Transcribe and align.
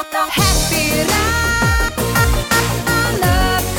Хеппі 0.00 0.98
ранок 0.98 1.92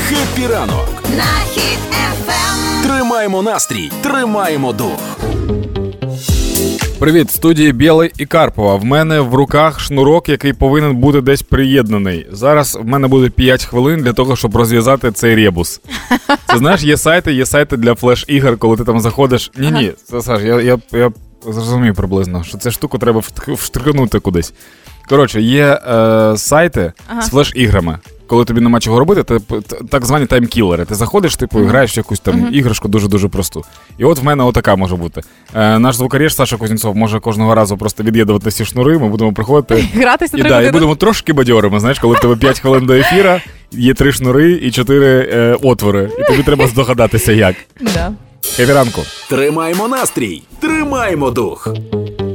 Хеппі 0.08 0.48
ранок! 0.48 0.88
на 1.18 1.46
Хіт-ФМ. 1.52 2.84
Тримаємо 2.84 3.42
настрій, 3.42 3.92
тримаємо 4.02 4.74
дух. 4.74 5.00
Привіт, 7.00 7.28
в 7.28 7.32
студії 7.32 7.74
Білий 7.74 8.12
і 8.18 8.26
Карпова. 8.26 8.76
В 8.76 8.86
мене 8.86 9.20
в 9.20 9.36
руках 9.36 9.80
шнурок, 9.80 10.30
який 10.30 10.54
повинен 10.54 10.96
бути 10.96 11.22
десь 11.22 11.42
приєднаний. 11.42 12.28
Зараз 12.32 12.80
в 12.82 12.86
мене 12.86 13.08
буде 13.08 13.30
5 13.30 13.66
хвилин 13.66 14.02
для 14.02 14.14
того, 14.14 14.36
щоб 14.36 14.56
розв'язати 14.56 15.12
цей 15.12 15.36
ребус. 15.36 15.82
Це 16.48 16.58
знаєш, 16.58 16.84
є 16.84 16.98
сайти, 16.98 17.34
є 17.34 17.46
сайти 17.46 17.78
для 17.78 17.96
флеш-ігор, 17.96 18.58
коли 18.58 18.78
ти 18.78 18.84
там 18.84 19.00
заходиш. 19.00 19.52
Ні, 19.58 19.72
ні, 19.72 19.92
це 20.04 20.22
Саш, 20.22 20.42
я, 20.42 20.62
я, 20.62 20.80
я 20.92 21.12
зрозумів 21.44 21.96
приблизно, 21.96 22.44
що 22.44 22.58
цю 22.58 22.72
штуку 22.72 22.98
треба 22.98 23.22
вштрикнути 23.48 24.20
кудись. 24.20 24.54
Коротше, 25.10 25.42
є 25.42 25.66
е, 25.88 26.38
сайти 26.38 26.94
Ага. 27.08 27.22
з 27.22 27.30
флеш-іграми. 27.30 27.98
Коли 28.28 28.46
тобі 28.46 28.62
нема 28.62 28.80
чого 28.80 29.00
робити, 29.00 29.24
ти, 29.24 29.40
т- 29.40 29.76
так 29.90 30.06
звані 30.06 30.26
таймкілери. 30.26 30.86
Ти 30.86 30.96
заходиш, 30.96 31.36
типу, 31.36 31.62
і 31.62 31.66
граєш 31.66 31.96
в 31.96 31.98
якусь 31.98 32.20
там 32.20 32.48
іграшку 32.54 32.88
дуже-дуже 32.88 33.28
просту. 33.28 33.64
І 33.98 34.04
от 34.06 34.20
в 34.20 34.24
мене 34.24 34.44
отака 34.44 34.76
може 34.76 34.96
бути. 34.96 35.22
Е, 35.56 35.80
наш 35.80 35.96
звукарєш 35.96 36.36
Саша 36.36 36.58
Кузнєцов 36.58 36.96
може 36.96 37.20
кожного 37.20 37.56
разу 37.56 37.78
просто 37.78 38.04
від'єднувати 38.04 38.50
всі 38.50 38.66
шнури, 38.66 38.98
ми 39.00 39.10
будемо 39.10 39.34
приходити. 39.34 39.86
Гратися 39.94 40.38
І, 40.38 40.42
треба 40.42 40.62
да, 40.62 40.68
і 40.68 40.72
будемо 40.72 40.96
трошки 40.96 41.34
бадьорими. 41.34 41.80
Знаєш, 41.80 42.00
коли 42.00 42.16
в 42.16 42.20
тебе 42.20 42.36
5 42.36 42.60
хвилин 42.60 42.86
до 42.86 42.94
ефіра, 42.94 43.42
є 43.72 43.94
3 43.94 44.12
шнури 44.12 44.52
і 44.52 44.72
4 44.72 45.30
е, 45.34 45.58
отвори. 45.64 46.10
І 46.20 46.24
тобі 46.24 46.44
треба 46.44 46.68
здогадатися 46.68 47.32
як. 47.32 47.56
Да. 47.82 48.14
Хепі 48.56 48.74
ранку. 48.74 49.02
Тримаємо 49.30 49.88
настрій, 49.88 50.44
тримаємо 50.60 51.32
дух. 51.32 51.68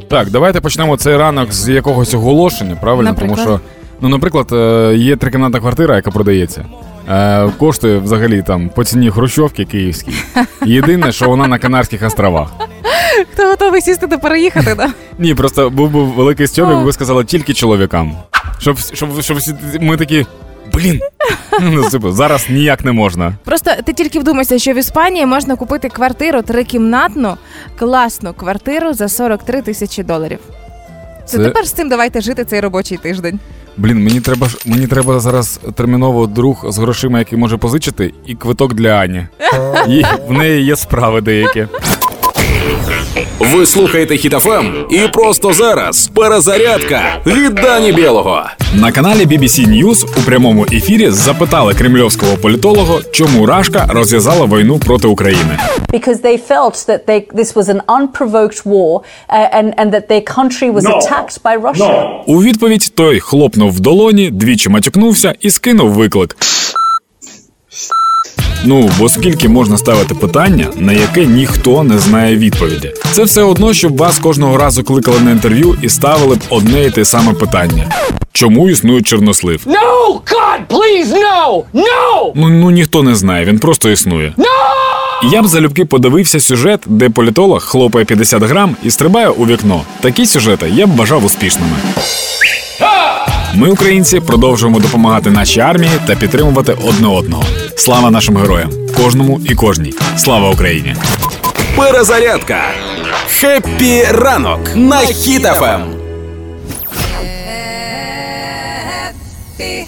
Так, 0.09 0.31
давайте 0.31 0.61
почнемо 0.61 0.97
цей 0.97 1.17
ранок 1.17 1.53
з 1.53 1.69
якогось 1.69 2.15
оголошення, 2.15 2.77
правильно? 2.81 3.11
Наприклад? 3.11 3.39
Тому 3.45 3.59
що, 3.59 3.61
ну, 4.01 4.09
наприклад, 4.09 4.49
е, 4.53 4.95
є 4.97 5.17
трикімнатна 5.17 5.61
квартира, 5.61 5.97
яка 5.97 6.11
продається. 6.11 6.65
Е, 7.11 7.49
коштує 7.59 7.99
взагалі 7.99 8.43
там 8.43 8.69
по 8.69 8.85
ціні 8.85 9.11
хрущовки 9.11 9.65
київській. 9.65 10.13
Єдине, 10.67 11.13
що 11.13 11.29
вона 11.29 11.47
на 11.47 11.59
Канарських 11.59 12.03
островах. 12.03 12.53
Хто 13.33 13.47
готовий 13.49 13.81
сісти 13.81 14.07
та 14.07 14.19
переїхати, 14.19 14.75
да? 14.75 14.89
Ні, 15.19 15.35
просто 15.35 15.71
був 15.71 15.91
би 15.91 16.05
великий 16.05 16.47
стьоб, 16.47 16.69
якби 16.69 16.85
ви 16.85 16.93
сказали 16.93 17.25
тільки 17.25 17.55
чоловікам. 17.55 18.17
Щоб, 18.59 18.79
щоб, 18.79 19.21
щоб 19.23 19.39
ми 19.81 19.97
такі. 19.97 20.27
Блін, 20.77 21.01
ну, 21.61 21.91
типу, 21.91 22.13
зараз 22.13 22.47
ніяк 22.51 22.85
не 22.85 22.93
можна. 22.93 23.35
Просто 23.45 23.71
ти 23.85 23.93
тільки 23.93 24.19
вдумайся, 24.19 24.59
що 24.59 24.73
в 24.73 24.77
Іспанії 24.79 25.27
можна 25.27 25.57
купити 25.57 25.89
квартиру 25.89 26.43
трикімнатну, 26.43 27.37
класну 27.79 28.33
квартиру 28.35 28.95
за 28.95 29.09
43 29.09 29.63
тисячі 29.63 30.03
доларів. 30.03 30.39
Це 31.27 31.37
Це- 31.39 31.45
тепер 31.45 31.67
з 31.67 31.73
цим 31.73 31.89
давайте 31.89 32.21
жити 32.21 32.45
цей 32.45 32.61
робочий 32.61 32.99
тиждень. 32.99 33.39
Блін, 33.77 34.05
мені 34.05 34.21
треба 34.21 34.49
ж 34.49 34.59
мені 34.67 34.87
треба 34.87 35.21
зараз 35.21 35.61
терміново 35.75 36.27
друг 36.27 36.65
з 36.69 36.79
грошима, 36.79 37.19
який 37.19 37.39
може 37.39 37.57
позичити, 37.57 38.15
і 38.27 38.35
квиток 38.35 38.75
для 38.75 38.91
Ані. 38.91 39.27
І 39.89 40.05
в 40.29 40.33
неї 40.33 40.65
є 40.65 40.77
справи 40.77 41.21
деякі. 41.21 41.67
Ви 43.39 43.67
слухаєте 43.67 44.17
Хітофем 44.17 44.75
і 44.91 44.99
просто 45.13 45.53
зараз 45.53 46.11
перезарядка 46.15 47.03
від 47.27 47.55
Дані 47.55 47.93
Білого. 47.93 48.43
На 48.75 48.93
каналі 48.93 49.27
BBC 49.27 49.69
News 49.69 50.05
у 50.19 50.23
прямому 50.27 50.67
ефірі 50.73 51.11
запитали 51.11 51.75
кремльовського 51.75 52.37
політолога, 52.37 52.95
чому 53.13 53.47
Рашка 53.47 53.87
розв'язала 53.89 54.47
війну 54.47 54.79
проти 54.79 55.09
України. 55.09 55.59
because 55.93 56.21
they 56.23 56.39
felt 56.49 56.75
that 56.89 57.01
they, 57.07 57.21
this 57.35 57.55
was 57.55 57.69
an 57.69 57.81
unprovoked 57.99 58.61
war 58.65 58.93
uh, 59.01 59.59
and, 59.59 59.69
and 59.81 59.89
that 59.95 60.05
their 60.09 60.25
country 60.37 60.69
was 60.71 60.85
attacked 60.87 61.43
by 61.43 61.57
Russia. 61.71 62.09
У 62.27 62.43
відповідь 62.43 62.93
той 62.95 63.21
хлопнув 63.21 63.71
в 63.73 63.81
долоні, 63.81 64.31
двічі 64.31 64.69
матюкнувся 64.69 65.35
і 65.41 65.51
скинув 65.51 65.91
виклик. 65.91 66.37
Ну, 68.69 68.91
бо 68.99 69.09
скільки 69.09 69.49
можна 69.49 69.79
ставити 69.79 70.15
питання, 70.15 70.67
на 70.77 70.93
яке 70.93 71.27
ніхто 71.27 71.83
не 71.83 71.99
знає 71.99 72.37
відповіді. 72.37 72.93
Це 73.13 73.25
все 73.25 73.43
одно, 73.43 73.75
щоб 73.75 73.97
вас 73.97 74.19
кожного 74.19 74.57
разу 74.57 74.85
кликали 74.85 75.21
на 75.21 75.31
інтерв'ю 75.31 75.79
і 75.83 75.89
ставили 75.89 76.37
б 76.37 76.41
одне 76.51 76.85
і 76.85 76.91
те 76.91 77.05
саме 77.05 77.33
питання: 77.33 77.91
чому 78.33 78.71
існує 78.71 79.03
чорнослив? 79.03 79.63
No! 79.67 80.13
God, 80.13 80.67
please, 80.69 81.13
no! 81.13 81.63
No! 81.75 82.33
Ну, 82.35 82.49
ну 82.49 82.71
ніхто 82.71 83.03
не 83.03 83.15
знає, 83.15 83.45
він 83.45 83.59
просто 83.59 83.91
існує. 83.91 84.35
І 85.25 85.29
Я 85.29 85.43
б 85.43 85.47
залюбки 85.47 85.85
подивився 85.85 86.41
сюжет, 86.41 86.81
де 86.87 87.11
політолог 87.11 87.63
хлопає 87.65 88.05
50 88.05 88.43
грам 88.43 88.77
і 88.85 88.91
стрибає 88.91 89.29
у 89.29 89.47
вікно. 89.47 89.83
Такі 90.01 90.27
сюжети 90.27 90.71
я 90.75 90.87
б 90.87 90.91
бажав 90.91 91.25
успішними. 91.25 91.77
Ми, 93.57 93.71
українці, 93.71 94.21
продовжуємо 94.21 94.79
допомагати 94.81 95.31
нашій 95.31 95.61
армії 95.61 95.93
та 96.07 96.17
підтримувати 96.17 96.73
одне 96.73 97.09
одного. 97.09 97.45
Слава 97.77 98.11
нашим 98.11 98.37
героям, 98.37 98.71
кожному 98.97 99.41
і 99.45 99.55
кожній. 99.55 99.95
Слава 100.17 100.51
Україні! 100.51 100.97
Перезарядка. 101.77 102.61
Хеппі 103.29 104.03
ранок 104.11 104.61
на 104.75 104.99
Хітофем. 104.99 105.83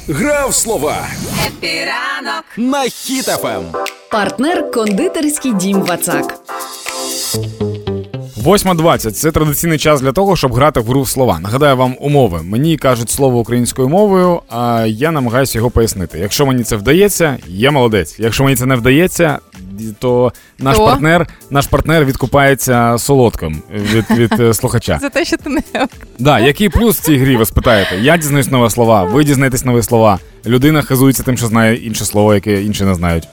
Грав 0.08 0.54
слова 0.54 0.96
Хеппі 1.42 1.66
ранок. 1.84 2.44
на 2.56 2.82
Хітофем. 2.82 3.62
Партнер 4.10 4.70
кондитерський 4.70 5.52
дім 5.54 5.80
Вацак. 5.82 6.34
8.20– 8.48 9.10
це 9.12 9.30
традиційний 9.30 9.78
час 9.78 10.00
для 10.00 10.12
того, 10.12 10.36
щоб 10.36 10.54
грати 10.54 10.80
в 10.80 10.84
гру 10.84 11.02
в 11.02 11.08
слова. 11.08 11.40
Нагадаю 11.40 11.76
вам 11.76 11.96
умови. 12.00 12.40
Мені 12.42 12.76
кажуть 12.76 13.10
слово 13.10 13.38
українською 13.38 13.88
мовою, 13.88 14.40
а 14.48 14.84
я 14.88 15.10
намагаюся 15.10 15.58
його 15.58 15.70
пояснити. 15.70 16.18
Якщо 16.18 16.46
мені 16.46 16.62
це 16.62 16.76
вдається, 16.76 17.36
я 17.46 17.70
молодець. 17.70 18.16
Якщо 18.18 18.44
мені 18.44 18.56
це 18.56 18.66
не 18.66 18.76
вдається, 18.76 19.38
то 19.98 20.32
наш 20.58 20.76
То? 20.76 20.86
партнер, 20.86 21.26
наш 21.50 21.66
партнер 21.66 22.04
відкупається 22.04 22.96
солодком 22.98 23.62
від, 23.74 24.10
від 24.10 24.40
е, 24.40 24.54
слухача. 24.54 24.98
За 25.02 25.08
те, 25.08 25.24
що 25.24 25.36
ти 25.36 25.50
не 25.50 25.62
Да, 26.18 26.40
який 26.40 26.68
плюс 26.68 26.98
в 26.98 27.02
цій 27.02 27.16
грі 27.16 27.36
ви 27.36 27.46
спитаєте? 27.46 27.98
Я 28.00 28.16
дізнаюсь 28.16 28.50
нові 28.50 28.70
слова, 28.70 29.04
ви 29.04 29.24
дізнаєтесь 29.24 29.64
нові 29.64 29.82
слова. 29.82 30.18
Людина 30.46 30.82
хизується 30.82 31.22
тим, 31.22 31.36
що 31.36 31.46
знає 31.46 31.76
інше 31.76 32.04
слово, 32.04 32.34
яке 32.34 32.62
інші 32.62 32.84
не 32.84 32.94
знають. 32.94 33.28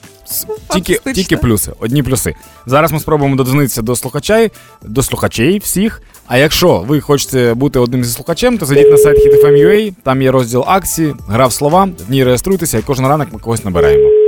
Тільки, 0.72 1.12
тільки 1.12 1.36
плюси, 1.36 1.72
одні 1.80 2.02
плюси. 2.02 2.34
Зараз 2.66 2.92
ми 2.92 3.00
спробуємо 3.00 3.36
додзвонитися 3.36 3.82
до 3.82 3.96
слухачей, 3.96 4.50
до 4.82 5.02
слухачей 5.02 5.58
всіх. 5.58 6.02
А 6.26 6.38
якщо 6.38 6.78
ви 6.88 7.00
хочете 7.00 7.54
бути 7.54 7.78
одним 7.78 8.04
зі 8.04 8.12
слухачем, 8.12 8.58
то 8.58 8.66
зайдіть 8.66 8.90
на 8.90 8.96
сайт 8.96 9.18
HitFM.ua, 9.26 9.94
там 10.02 10.22
є 10.22 10.30
розділ 10.30 10.64
акції, 10.66 11.14
гра 11.28 11.46
в 11.46 11.52
слова, 11.52 11.88
в 12.08 12.10
ній 12.10 12.24
реєструйтеся, 12.24 12.78
і 12.78 12.82
кожен 12.82 13.06
ранок 13.06 13.28
ми 13.32 13.38
когось 13.38 13.64
набираємо. 13.64 14.25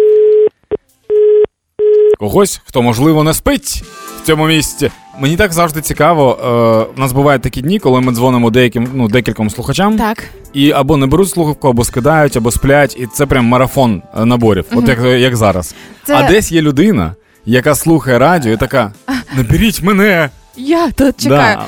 Когось, 2.19 2.61
хто 2.67 2.83
можливо 2.83 3.25
не 3.25 3.35
спить 3.35 3.83
в 4.23 4.27
цьому 4.27 4.47
місці. 4.47 4.91
Мені 5.21 5.37
так 5.37 5.53
завжди 5.53 5.81
цікаво. 5.81 6.39
Е, 6.43 6.93
у 6.97 7.01
нас 7.01 7.13
бувають 7.13 7.43
такі 7.43 7.61
дні, 7.63 7.79
коли 7.79 8.01
ми 8.01 8.13
дзвонимо 8.13 8.51
деяким, 8.51 8.89
ну, 8.95 9.09
декільком 9.09 9.51
слухачам, 9.51 9.99
Так. 9.99 10.25
і 10.53 10.71
або 10.73 10.97
не 10.97 11.07
беруть 11.07 11.31
слухавку, 11.31 11.69
або 11.69 11.85
скидають, 11.85 12.37
або 12.37 12.51
сплять, 12.51 12.97
і 13.01 13.07
це 13.07 13.27
прям 13.27 13.45
марафон 13.45 14.03
наборів. 14.15 14.25
наборів, 14.25 14.65
от 14.73 14.89
як, 14.89 15.21
як 15.21 15.37
зараз. 15.37 15.75
Це- 16.07 16.15
А 16.17 16.29
десь 16.29 16.53
є 16.53 16.63
людина, 16.63 17.15
яка 17.47 17.75
слухає 17.75 18.19
радіо, 18.19 18.53
і 18.53 18.57
така: 18.57 18.93
наберіть 19.37 19.83
мене. 19.83 20.31
Я 20.61 20.91
тут 20.91 21.21
чекаю. 21.21 21.59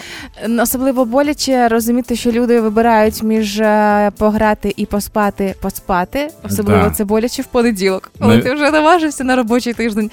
Да. 0.49 0.63
Особливо 0.63 1.05
боляче 1.05 1.69
розуміти, 1.69 2.17
що 2.17 2.31
люди 2.33 2.61
вибирають 2.61 3.23
між 3.23 3.61
е, 3.61 4.11
пограти 4.19 4.75
і 4.77 4.87
поспати, 4.87 5.55
поспати. 5.63 6.29
Особливо 6.45 6.83
Да. 6.83 6.91
це 6.91 7.05
боляче 7.05 7.43
в 7.43 7.47
понеділок, 7.47 8.11
коли 8.21 8.37
Не- 8.37 8.43
ти 8.43 8.55
вже 8.55 8.71
наважився 8.71 9.25
на 9.25 9.37
робочий 9.37 9.73
тиждень, 9.75 10.11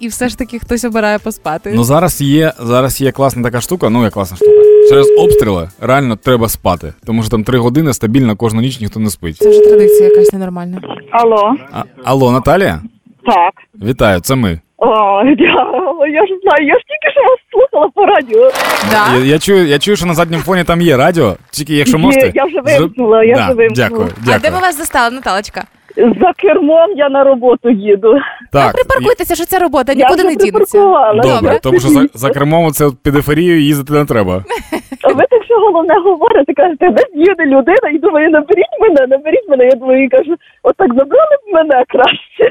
і 0.00 0.08
все 0.08 0.28
ж 0.28 0.38
таки 0.38 0.58
хтось 0.58 0.84
обирає 0.84 1.18
поспати. 1.18 1.72
Ну 1.74 1.84
зараз 1.84 2.20
є, 2.20 2.52
зараз 2.60 3.00
є 3.00 3.12
класна 3.12 3.42
така 3.42 3.60
штука, 3.60 3.90
ну 3.90 4.04
як 4.04 4.12
класна 4.12 4.36
штука. 4.36 4.52
Через 4.90 5.06
обстріли 5.18 5.68
реально 5.80 6.16
треба 6.16 6.48
спати, 6.48 6.94
тому 7.06 7.22
що 7.22 7.30
там 7.30 7.44
три 7.44 7.58
години 7.58 7.94
стабільно 7.94 8.36
кожну 8.36 8.60
ніч 8.60 8.80
ніхто 8.80 9.00
не 9.00 9.10
спить. 9.10 9.36
Це 9.36 9.48
вже 9.50 9.60
традиція 9.60 10.08
якась 10.08 10.32
ненормальна. 10.32 10.80
Алло, 11.12 11.54
А, 11.72 11.82
алло, 12.04 12.32
Наталія? 12.32 12.82
так. 13.26 13.84
Вітаю, 13.88 14.20
це 14.20 14.34
ми. 14.34 14.60
О, 14.84 15.22
дякую. 15.24 16.12
Я 16.12 16.26
ж 16.26 16.32
знаю, 16.42 16.66
я 16.66 16.74
ж 16.74 16.80
тільки 16.88 17.12
що 17.12 17.20
вас 17.22 17.38
слухала 17.52 17.88
по 17.94 18.06
радіо. 18.06 18.50
Да? 18.90 19.16
Я, 19.18 19.24
я 19.24 19.38
чую, 19.38 19.66
я 19.66 19.78
чую, 19.78 19.96
що 19.96 20.06
на 20.06 20.14
задньому 20.14 20.42
фоні 20.42 20.64
там 20.64 20.80
є 20.80 20.96
радіо. 20.96 21.36
Тільки 21.50 21.74
якщо 21.74 21.96
Є, 21.96 22.02
можете. 22.02 22.32
я 22.34 22.44
вже 22.44 22.56
зро- 22.58 22.78
вимкнула, 22.80 23.24
я 23.24 23.34
да, 23.34 23.44
вже 23.44 23.54
вимкнула. 23.54 23.88
Дякую, 23.88 24.08
А 24.22 24.24
де 24.24 24.32
дякую. 24.32 24.52
ми 24.52 24.58
вас 24.60 24.78
застали, 24.78 25.14
Наталочка? 25.14 25.64
За 25.96 26.32
кермом 26.38 26.90
я 26.96 27.08
на 27.08 27.24
роботу 27.24 27.70
їду. 27.70 28.14
Так, 28.52 28.72
Припаркуйтеся, 28.72 29.34
що 29.34 29.44
це 29.44 29.58
робота, 29.58 29.92
я 29.92 29.98
нікуди 29.98 30.22
вже 30.22 30.24
не 30.30 30.36
дінеться. 30.36 30.58
припаркувала. 30.78 31.22
Добре, 31.22 31.34
Добре. 31.40 31.58
тому 31.62 31.80
що 31.80 31.88
за, 31.88 32.06
за 32.14 32.30
кермом 32.30 32.72
це 32.72 32.90
під 33.02 33.16
еферією 33.16 33.60
їздити 33.62 33.92
не 33.92 34.04
треба. 34.04 34.44
А 35.02 35.08
ви 35.12 35.24
так 35.30 35.44
що 35.44 35.54
головне 35.54 35.94
говорите, 36.04 36.52
кажете, 36.54 36.90
десь 36.90 37.10
їде 37.14 37.44
людина 37.46 37.88
і 37.94 37.98
думає, 37.98 38.28
наберіть 38.30 38.76
мене, 38.80 39.06
наберіть 39.08 39.48
мене. 39.48 39.64
Я 39.64 39.70
думаю, 39.70 40.08
кажу, 40.10 40.34
отак 40.62 40.88
забрали 40.88 41.36
б 41.46 41.54
мене 41.54 41.84
краще. 41.88 42.50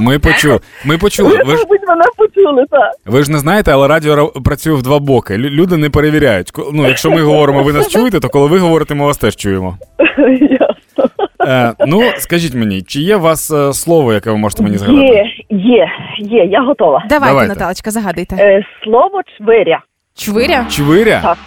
Ми 0.00 0.18
почули. 0.18 0.58
Ми 0.84 0.98
почули. 0.98 1.28
Ви, 1.28 1.36
Ви 1.44 1.56
ж 1.56 1.62
мабуть, 1.62 1.88
мене 1.88 2.04
почули, 2.18 2.64
так. 2.70 2.90
ви 3.06 3.22
ж 3.22 3.32
не 3.32 3.38
знаєте, 3.38 3.70
але 3.72 3.88
радіо 3.88 4.14
ра- 4.16 4.42
працює 4.44 4.74
в 4.74 4.82
два 4.82 4.98
боки. 4.98 5.34
Лю- 5.34 5.50
Люди 5.50 5.76
не 5.76 5.90
перевіряють. 5.90 6.50
Ко- 6.50 6.70
Ну, 6.72 6.86
якщо 6.88 7.10
ми 7.10 7.20
говоримо, 7.22 7.62
ви 7.62 7.72
нас 7.72 7.88
чуєте, 7.88 8.20
то 8.20 8.28
коли 8.28 8.48
ви 8.48 8.58
говорите, 8.58 8.94
ми 8.94 9.04
вас 9.04 9.18
теж 9.18 9.36
чуємо. 9.36 9.78
Ясно. 10.40 11.26
Е, 11.46 11.72
ну, 11.86 12.02
скажіть 12.18 12.54
мені, 12.54 12.82
чи 12.82 13.00
є 13.00 13.16
у 13.16 13.20
вас 13.20 13.50
е, 13.50 13.72
слово, 13.72 14.12
яке 14.12 14.30
ви 14.30 14.36
можете 14.36 14.62
мені 14.62 14.76
згадати? 14.78 15.06
Є, 15.06 15.24
є, 15.50 15.88
є, 16.18 16.44
я 16.44 16.62
готова. 16.62 17.04
Давайте, 17.08 17.32
Давайте. 17.32 17.54
Наталочка, 17.54 17.90
загадуйте. 17.90 18.36
Е, 18.38 18.62
слово 18.84 19.20
чвиря. 19.38 19.80
Чвиря? 20.16 20.66
Чвиря? 20.70 21.20
Так, 21.22 21.38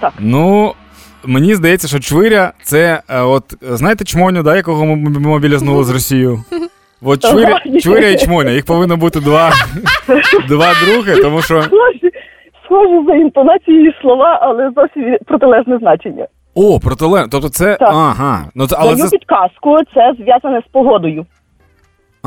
так. 0.00 0.12
Ну, 0.18 0.74
мені 1.24 1.54
здається, 1.54 1.88
що 1.88 1.98
чвиря 1.98 2.52
це 2.62 3.02
е, 3.08 3.20
от 3.20 3.42
знаєте 3.60 4.04
чмоню, 4.04 4.42
да, 4.42 4.56
якого 4.56 4.84
ми 4.84 4.96
мобілізнули 5.20 5.84
з 5.84 5.90
Росією? 5.90 6.44
От 7.02 7.30
чвиря, 7.30 7.60
чвиря 7.80 8.08
і 8.08 8.16
чмоня, 8.18 8.50
їх 8.50 8.64
повинно 8.64 8.96
бути 8.96 9.20
два, 9.20 9.50
два 10.48 10.72
други, 10.84 11.16
тому 11.22 11.42
що. 11.42 11.62
Схожі, 11.62 12.10
схожі 12.64 13.06
за 13.06 13.14
інтонацією 13.14 13.92
слова, 14.00 14.38
але 14.42 14.70
зовсім 14.76 15.16
протилежне 15.26 15.78
значення. 15.78 16.26
О, 16.54 16.80
протилежно. 16.80 17.28
Тобто 17.30 17.48
це. 17.48 17.76
Так. 17.76 17.88
Ага. 17.92 18.44
Ну, 18.54 18.66
це, 18.66 18.76
але 18.78 18.94
Даю 18.94 19.08
це. 19.08 19.16
підказку, 19.18 19.76
це 19.94 20.12
зв'язане 20.18 20.60
з 20.68 20.72
погодою. 20.72 21.26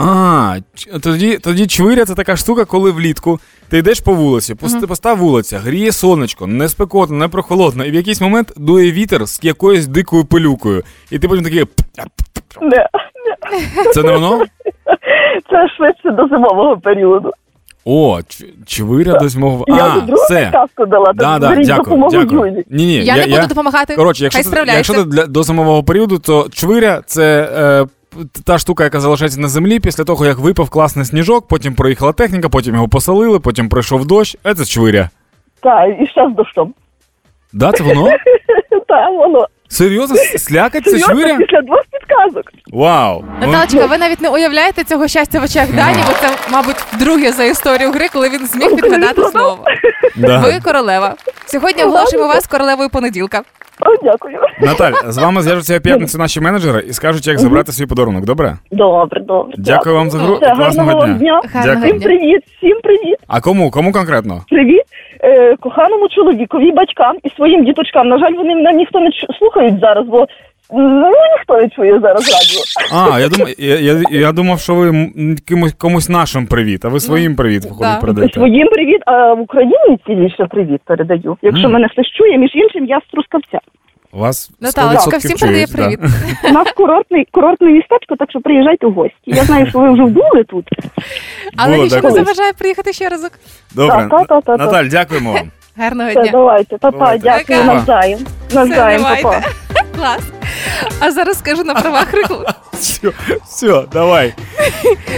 А, 0.02 0.56
тоді, 1.04 1.38
тоді 1.38 1.68
чвиря 1.68 2.06
це 2.06 2.16
така 2.16 2.36
штука, 2.36 2.66
коли 2.66 2.92
влітку 2.92 3.40
ти 3.70 3.78
йдеш 3.78 4.00
по 4.00 4.14
вулиці, 4.14 4.56
пусти, 4.56 4.88
поста 4.88 5.14
вулиця, 5.14 5.60
гріє 5.60 5.92
сонечко, 5.92 6.48
не 6.48 6.70
спекотно, 6.70 7.18
не 7.18 7.28
прохолодно, 7.28 7.86
і 7.86 7.92
в 7.92 7.96
якийсь 7.96 8.22
момент 8.22 8.54
дує 8.58 8.92
вітер 8.92 9.26
з 9.28 9.40
якоюсь 9.44 9.88
дикою 9.88 10.26
пилюкою. 10.26 10.84
І 11.12 11.20
ти 11.20 11.28
потім 11.28 11.44
такий. 11.44 11.64
Не, 12.62 12.88
Це 13.94 14.04
не 14.04 14.12
воно? 14.12 14.46
це 15.50 15.68
швидше 15.78 16.12
до 16.12 16.28
зимового 16.28 16.78
періоду. 16.78 17.32
О, 17.86 18.20
чвиря 18.68 19.20
до 19.20 19.30
зимового. 19.30 19.66
Я 19.68 19.76
А, 19.76 20.00
вже 20.00 20.14
все. 20.14 20.44
підказку 20.44 20.86
дала, 20.86 21.14
Да, 21.16 21.40
так 21.40 21.58
да, 21.58 21.64
дякую, 21.64 22.08
дякую. 22.12 22.52
Ні, 22.70 22.86
ні, 22.86 22.94
Я, 22.96 23.28
не 23.28 23.36
буду 23.36 23.48
допомагати. 23.48 23.96
Коротше, 23.96 24.24
якщо 24.24 24.38
Хай 24.38 24.44
справляється. 24.44 24.94
якщо 24.94 24.94
це 24.94 25.04
для 25.16 25.26
до 25.26 25.44
зимового 25.44 25.84
періоду, 25.84 26.20
то 26.20 26.48
чвиря 26.52 27.02
це 27.06 27.50
е, 27.58 27.88
та 28.46 28.58
штука, 28.58 28.84
яка 28.84 29.00
залишається 29.00 29.40
на 29.40 29.48
землі 29.48 29.80
після 29.80 30.04
того, 30.04 30.26
як 30.26 30.38
випав 30.38 30.70
класний 30.70 31.06
сніжок, 31.06 31.48
потім 31.48 31.76
проїхала 31.76 32.14
техніка, 32.14 32.50
потім 32.50 32.74
його 32.76 32.88
посолили, 32.88 33.40
потім 33.40 33.70
пройшов 33.70 34.06
дощ. 34.06 34.38
Це 34.58 34.66
чвиря. 34.66 35.10
Так, 35.64 35.90
і 36.02 36.08
ще 36.08 36.30
з 36.34 36.36
дощом. 36.36 36.74
Да, 37.54 37.72
це 37.72 37.84
воно? 37.84 38.10
Так, 38.88 39.10
воно. 39.18 39.48
Серйозно? 39.68 40.16
Слякать 40.16 40.84
це 40.84 41.00
чвиря? 41.00 41.38
після 41.38 41.62
двох 41.62 41.82
підказок. 41.92 42.44
Вау! 42.74 43.24
Наталочка, 43.42 43.86
ви 43.86 43.98
навіть 43.98 44.22
не 44.22 44.30
уявляєте 44.30 44.84
цього 44.84 45.08
щастя 45.08 45.40
в 45.40 45.44
очах 45.44 45.74
Дані, 45.76 46.04
бо 46.08 46.14
це, 46.14 46.30
мабуть, 46.52 46.76
вдруге 46.94 47.32
за 47.32 47.44
історію 47.44 47.92
гри, 47.92 48.08
коли 48.14 48.30
він 48.30 48.48
зміг 48.48 48.76
підгадати 48.76 49.22
слово. 49.24 49.66
да. 50.16 50.40
Ви 50.40 50.60
королева. 50.64 51.16
Сьогодні 51.46 51.84
оголошуємо 51.84 52.28
вас 52.28 52.48
королевою 52.48 52.90
понеділка. 52.90 53.42
Дякую. 54.04 54.38
Наталь, 54.62 54.92
з 55.08 55.18
вами 55.18 55.42
зв'яжуться 55.42 55.78
в 55.78 55.82
п'ятницю 55.82 56.18
наші 56.18 56.42
менеджери 56.42 56.84
і 56.90 56.94
скажуть, 56.94 57.28
як 57.28 57.40
забрати 57.40 57.72
свій 57.72 57.86
подарунок. 57.86 58.26
Добре? 58.26 58.58
Добре, 58.72 59.22
добре. 59.22 59.54
Дякую 59.58 59.96
вам 59.96 60.10
за 60.10 60.18
гру. 60.18 60.36
Все, 60.36 60.56
Класного 60.56 60.90
гарного 60.90 61.06
дня. 61.08 61.18
дня. 61.18 61.42
Гарного 61.54 61.86
Всім 61.88 61.98
дня. 61.98 62.06
привіт, 62.08 62.42
всім 62.58 62.80
привіт. 62.84 63.18
А 63.28 63.42
кому? 63.42 63.72
Кому 63.72 63.92
конкретно? 63.92 64.42
Привіт 64.50 64.82
е, 65.24 65.56
коханому 65.60 66.10
чоловікові, 66.10 66.72
батькам 66.72 67.16
і 67.24 67.30
своїм 67.30 67.66
діточкам. 67.66 68.08
На 68.08 68.18
жаль, 68.18 68.34
вони 68.34 68.56
мене 68.56 68.74
ніхто 68.74 69.00
не 69.00 69.08
чу- 69.10 69.38
слухають 69.40 69.80
зараз, 69.80 70.06
бо 70.08 70.26
ну, 70.72 71.12
ніхто 71.38 71.58
не 71.62 71.70
чує 71.70 72.00
зараз 72.00 72.24
радіо. 72.34 72.62
А, 73.14 73.20
я 73.20 73.30
думав, 73.30 73.48
я, 73.58 73.76
я, 73.80 74.04
я 74.12 74.32
думав, 74.32 74.60
що 74.60 74.76
ви 74.76 74.90
м, 74.90 75.38
комусь, 75.78 76.10
нашим 76.10 76.48
привіт, 76.48 76.86
а 76.86 76.88
ви 76.90 77.00
своїм 77.00 77.36
привіт 77.36 77.64
да. 77.80 77.98
передаєте. 78.02 78.34
Своїм 78.34 78.68
привіт, 78.68 79.02
а 79.06 79.34
в 79.34 79.42
Україні 79.42 80.00
ціліше 80.08 80.46
привіт 80.46 80.82
передаю. 80.86 81.38
Якщо 81.42 81.64
Мгм. 81.64 81.74
мене 81.74 81.88
хтось 81.90 82.08
чує, 82.18 82.38
між 82.38 82.56
іншим, 82.56 82.86
я 82.86 83.00
з 83.08 83.12
Трускавця. 83.12 83.60
Вас 84.12 84.52
Наталочка, 84.60 85.18
100% 85.18 85.18
всім 85.18 85.38
передає 85.38 85.68
привіт. 85.68 86.00
У 86.50 86.52
нас 86.54 86.72
курортний, 86.72 87.28
курортне 87.32 87.68
містечко, 87.68 88.16
так 88.20 88.30
що 88.30 88.40
приїжджайте 88.40 88.88
в 88.88 88.94
гості. 88.94 89.16
Я 89.26 89.44
знаю, 89.44 89.68
що 89.70 89.80
ви 89.80 89.94
вже 89.94 90.04
були 90.04 90.44
тут. 90.48 90.66
Але 91.58 91.72
Було, 91.74 91.84
нічого 91.84 92.02
не 92.04 92.12
заважає 92.12 92.54
приїхати 92.54 92.94
ще 92.94 93.10
разок. 93.10 93.32
Добре, 93.76 94.08
Та-та-та-та. 94.12 94.58
Наталь, 94.66 94.86
дякуємо 94.86 95.34
вам. 95.34 95.52
Гарного 95.78 96.10
Все, 96.10 96.22
дня. 96.22 96.32
давайте, 96.32 96.78
папа, 96.78 97.18
дякую 97.18 97.64
навзаєм. 97.64 98.20
Навзаєм, 98.54 99.02
папа. 99.04 99.42
Клас. 99.96 100.39
А 101.00 101.12
зараз 101.12 101.40
скажу 101.40 101.64
на 101.64 101.74
правах 101.74 102.14
реклами. 102.14 102.46
Все, 102.80 103.12
все, 103.46 103.86
давай. 103.94 104.34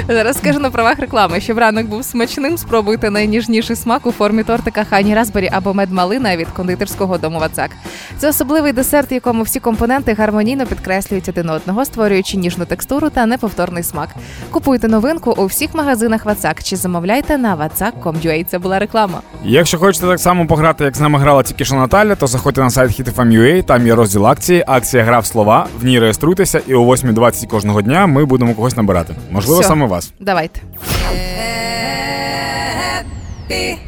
Зараз 0.08 0.38
скажу 0.38 0.60
на 0.60 0.70
правах 0.70 1.00
реклами, 1.00 1.42
щоб 1.42 1.58
ранок 1.58 1.88
був 1.88 2.06
смачним. 2.06 2.58
Спробуйте 2.58 3.10
найніжніший 3.10 3.76
смак 3.76 4.06
у 4.06 4.12
формі 4.12 4.44
тортика 4.44 4.84
Хані 4.90 5.16
Разбері 5.16 5.50
або 5.52 5.74
медмалина 5.74 6.38
від 6.38 6.48
кондитерського 6.48 7.18
дому 7.18 7.40
Вацак. 7.40 7.72
Це 8.18 8.30
особливий 8.30 8.74
десерт, 8.74 9.12
якому 9.12 9.44
всі 9.44 9.60
компоненти 9.60 10.14
гармонійно 10.14 10.66
підкреслюють 10.66 11.30
один 11.30 11.50
одного, 11.50 11.86
створюючи 11.86 12.38
ніжну 12.38 12.66
текстуру 12.66 13.10
та 13.10 13.26
неповторний 13.26 13.84
смак. 13.84 14.10
Купуйте 14.52 14.88
новинку 14.88 15.34
у 15.38 15.46
всіх 15.46 15.74
магазинах 15.74 16.26
Вацак 16.26 16.64
чи 16.64 16.76
замовляйте 16.76 17.38
на 17.38 17.56
vatsak.com.ua. 17.56 18.46
Це 18.46 18.60
була 18.60 18.80
реклама. 18.80 19.22
Якщо 19.44 19.78
хочете 19.78 20.08
так 20.08 20.20
само 20.20 20.48
пограти, 20.48 20.84
як 20.84 20.96
з 20.96 21.00
нами 21.00 21.20
грала 21.20 21.44
тільки 21.44 21.66
що 21.66 21.76
Наталя, 21.76 22.16
то 22.16 22.28
заходьте 22.28 22.62
на 22.62 22.70
сайт 22.70 23.00
HitFM.ua, 23.00 23.64
там 23.64 23.88
є 23.88 23.96
розділ 23.96 24.28
акції, 24.28 24.64
акція 24.68 25.04
гра 25.04 25.20
в 25.22 25.26
слова. 25.26 25.68
В 25.80 25.86
ній 25.86 26.00
реєструйтеся, 26.00 26.62
і 26.68 26.74
о 26.74 26.82
8.20 26.86 27.48
кожного 27.48 27.82
дня 27.82 28.08
ми 28.08 28.26
будемо 28.26 28.54
когось 28.54 28.76
набирати. 28.78 29.16
Можливо, 29.32 29.60
Всьо. 29.62 29.68
саме 29.70 29.86
вас. 29.86 30.12
Давайте. 30.20 30.62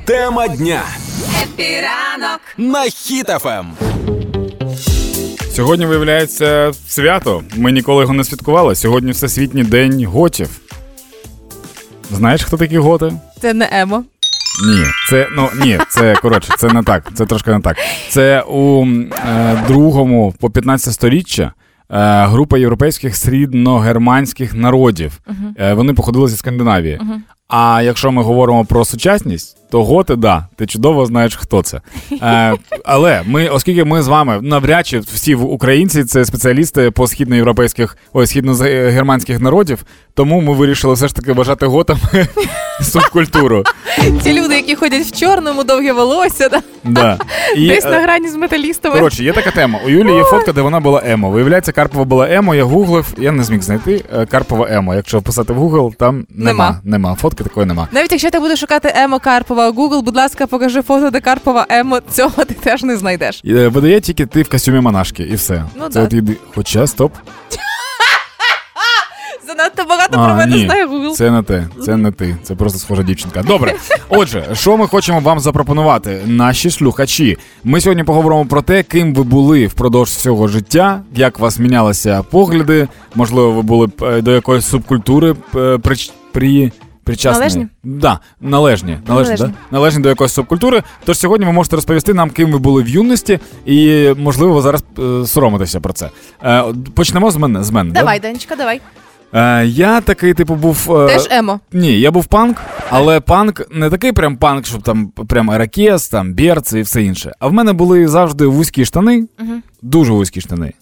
Тема 0.06 0.48
дня 0.48 0.82
Хеппі 1.44 1.92
ранок. 1.92 2.40
на 2.58 2.80
Хіт-ФМ. 2.84 3.66
Сьогодні 5.56 5.86
виявляється 5.86 6.72
свято. 6.88 7.44
Ми 7.56 7.72
ніколи 7.72 8.02
його 8.02 8.14
не 8.14 8.24
святкували. 8.24 8.76
Сьогодні 8.76 9.12
Всесвітній 9.12 9.64
день 9.64 10.06
готів. 10.06 10.50
Знаєш, 12.12 12.44
хто 12.44 12.58
такі 12.58 12.78
готи? 12.78 13.14
Це 13.42 13.54
не 13.54 13.70
емо. 13.72 14.04
Ні, 14.68 14.84
це 15.10 15.28
ну 15.36 15.50
ні, 15.66 15.80
це 15.90 16.16
коротше, 16.22 16.54
це 16.58 16.68
не 16.74 16.84
так. 16.84 17.12
Це 17.14 17.26
трошки 17.26 17.52
не 17.52 17.60
так. 17.60 17.78
Це 18.10 18.42
у 18.42 18.86
е, 18.86 19.64
другому 19.68 20.34
по 20.40 20.50
15 20.50 20.94
сторіччя. 20.94 21.44
е, 21.44 22.26
Група 22.26 22.58
європейських 22.58 23.16
східногерманських 23.16 24.54
народів. 24.54 25.20
Е, 25.60 25.74
Вони 25.74 25.94
походили 25.94 26.28
зі 26.28 26.38
Скандинавії. 26.38 27.00
А 27.48 27.82
якщо 27.84 28.12
ми 28.12 28.24
говоримо 28.24 28.66
про 28.66 28.86
сучасність, 28.86 29.58
то 29.74 29.84
готи, 29.84 30.16
да, 30.16 30.48
ти 30.56 30.66
чудово 30.66 31.06
знаєш, 31.06 31.36
хто 31.36 31.62
це. 31.62 31.82
Е, 32.22 32.54
але 32.86 33.22
ми, 33.26 33.48
оскільки 33.48 33.84
ми 33.84 34.02
з 34.02 34.08
вами 34.08 34.40
навряд 34.42 34.88
чи 34.88 35.00
всі 35.00 35.36
українці, 35.36 36.04
це 36.04 36.26
спеціалісти 36.26 36.92
по 36.92 37.08
східноєвропейських, 37.08 37.98
ой, 38.14 38.28
східногерманських 38.28 39.40
народів, 39.40 39.86
тому 40.14 40.42
ми 40.42 40.54
вирішили 40.54 40.94
все 40.94 41.08
ж 41.08 41.16
таки 41.16 41.34
вважати 41.34 41.66
готами 41.66 42.00
субкультуру. 42.82 43.64
Ті 44.24 44.42
люди, 44.42 44.56
які 44.56 44.76
ходять 44.76 45.02
в 45.02 45.20
чорному, 45.20 45.64
довге 45.64 45.94
волосся, 45.94 46.50
да? 46.50 46.62
Да. 46.84 47.18
І, 47.56 47.68
десь 47.68 47.84
на 47.84 48.00
е, 48.00 48.04
грані 48.04 48.30
з 48.30 48.36
металістами. 48.36 48.96
Коротше, 48.96 49.24
є 49.24 49.34
така 49.34 49.52
тема. 49.52 49.80
У 49.86 49.90
Юлі 49.90 50.14
є 50.14 50.24
фотка, 50.24 50.54
де 50.54 50.62
вона 50.62 50.80
була 50.80 51.02
емо. 51.06 51.30
Виявляється, 51.30 51.72
Карпова 51.72 52.06
була 52.06 52.28
емо. 52.30 52.56
Я 52.56 52.64
гуглив, 52.64 53.06
я 53.18 53.32
не 53.32 53.44
зміг 53.44 53.62
знайти 53.62 54.06
е, 54.14 54.26
Карпова 54.26 54.68
емо. 54.70 54.96
Якщо 54.96 55.20
вписати 55.20 55.54
в 55.54 55.64
Google, 55.64 55.96
там 55.96 56.26
нема. 56.30 56.52
Нема. 56.54 56.80
Нема. 56.84 57.16
Фотки 57.16 57.44
такої 57.44 57.66
нема. 57.66 57.88
Навіть 57.92 58.12
якщо 58.12 58.32
ти 58.32 58.40
будеш 58.40 58.60
шукати 58.60 58.94
Емо 58.96 59.20
Карпова 59.20 59.63
Google, 59.72 60.02
будь 60.02 60.16
ласка, 60.16 60.48
покажи 60.48 60.82
фото, 60.82 61.10
де 61.10 61.20
Карпова 61.20 61.66
Емо, 61.70 62.00
цього 62.12 62.46
ти 62.46 62.54
теж 62.54 62.84
не 62.84 62.98
знайдеш. 62.98 63.42
Е, 63.46 63.68
Видає 63.68 64.02
тільки 64.02 64.26
ти 64.26 64.42
в 64.42 64.50
костюмі 64.50 64.80
монашки, 64.80 65.24
і 65.24 65.36
все. 65.36 65.64
Ну 65.76 65.90
Це 65.90 66.00
да. 66.00 66.06
от 66.06 66.14
єди... 66.14 66.38
Хоча 66.56 66.88
стоп. 66.88 67.14
Занадто 69.48 69.84
багато 69.90 70.14
про 70.14 70.36
мене 70.36 70.56
ні, 70.56 70.66
знає 70.66 70.88
Google. 70.88 71.12
Це 71.12 71.32
не 71.32 71.44
ти, 71.44 71.68
це 71.86 71.98
не 71.98 72.12
ти, 72.12 72.38
це 72.44 72.56
просто 72.56 72.80
схожа 72.80 73.04
дівчинка. 73.04 73.44
Добре, 73.44 73.76
отже, 74.10 74.46
що 74.54 74.78
ми 74.78 74.88
хочемо 74.88 75.20
вам 75.20 75.40
запропонувати, 75.40 76.22
наші 76.26 76.72
слухачі. 76.72 77.38
Ми 77.64 77.82
сьогодні 77.82 78.04
поговоримо 78.04 78.46
про 78.46 78.62
те, 78.62 78.84
ким 78.84 79.14
ви 79.14 79.24
були 79.24 79.68
впродовж 79.68 80.10
всього 80.10 80.48
життя, 80.48 81.02
як 81.16 81.40
у 81.40 81.42
вас 81.42 81.60
мінялися 81.60 82.24
погляди. 82.24 82.88
Можливо, 83.16 83.52
ви 83.52 83.62
були 83.62 83.88
б, 83.88 84.04
е, 84.04 84.22
до 84.22 84.32
якоїсь 84.32 84.66
субкультури 84.66 85.36
е, 85.56 85.78
прич... 85.78 86.12
при... 86.32 86.72
Причасні. 87.04 87.40
Належні? 87.40 87.68
Да, 87.84 88.20
належні. 88.42 88.98
Належні, 89.08 89.30
Належні. 89.36 89.48
Да? 89.48 89.78
належні 89.78 90.04
до 90.04 90.10
якоїсь 90.10 90.34
субкультури. 90.34 90.84
Тож 91.06 91.18
сьогодні 91.18 91.46
ви 91.46 91.52
можете 91.52 91.76
розповісти 91.76 92.14
нам, 92.14 92.30
ким 92.30 92.52
ви 92.52 92.58
були 92.60 92.84
в 92.84 92.90
юності, 92.90 93.40
і 93.66 94.08
можливо 94.18 94.54
ви 94.54 94.62
зараз 94.62 94.84
е, 95.00 95.28
соромитеся 95.28 95.80
про 95.80 95.94
це. 95.94 96.10
Е, 96.44 96.64
почнемо 96.96 97.32
з 97.32 97.38
мене. 97.38 97.64
З 97.64 97.72
мене 97.72 97.92
да? 97.92 98.00
Давай, 98.00 98.20
Данечка, 98.20 98.56
давай. 98.56 98.82
Е, 99.34 99.66
я 99.66 100.02
такий, 100.02 100.34
типу, 100.34 100.56
був. 100.56 100.96
е, 100.98 101.08
Теж 101.08 101.28
емо. 101.32 101.60
Ні, 101.72 102.00
я 102.00 102.12
був 102.12 102.26
панк, 102.26 102.58
але 102.90 103.20
панк 103.20 103.62
не 103.72 103.90
такий 103.90 104.12
прям 104.12 104.38
панк, 104.38 104.66
щоб 104.66 104.82
там 104.82 105.08
прям 105.08 105.52
еракес, 105.52 106.10
там 106.10 106.34
берці 106.34 106.80
і 106.80 106.82
все 106.82 107.04
інше. 107.04 107.32
А 107.40 107.48
в 107.48 107.54
мене 107.54 107.74
були 107.74 108.08
завжди 108.08 108.46
вузькі 108.46 108.86
штани, 108.86 109.28
дуже 109.82 110.12
вузькі 110.14 110.42
штани. 110.42 110.74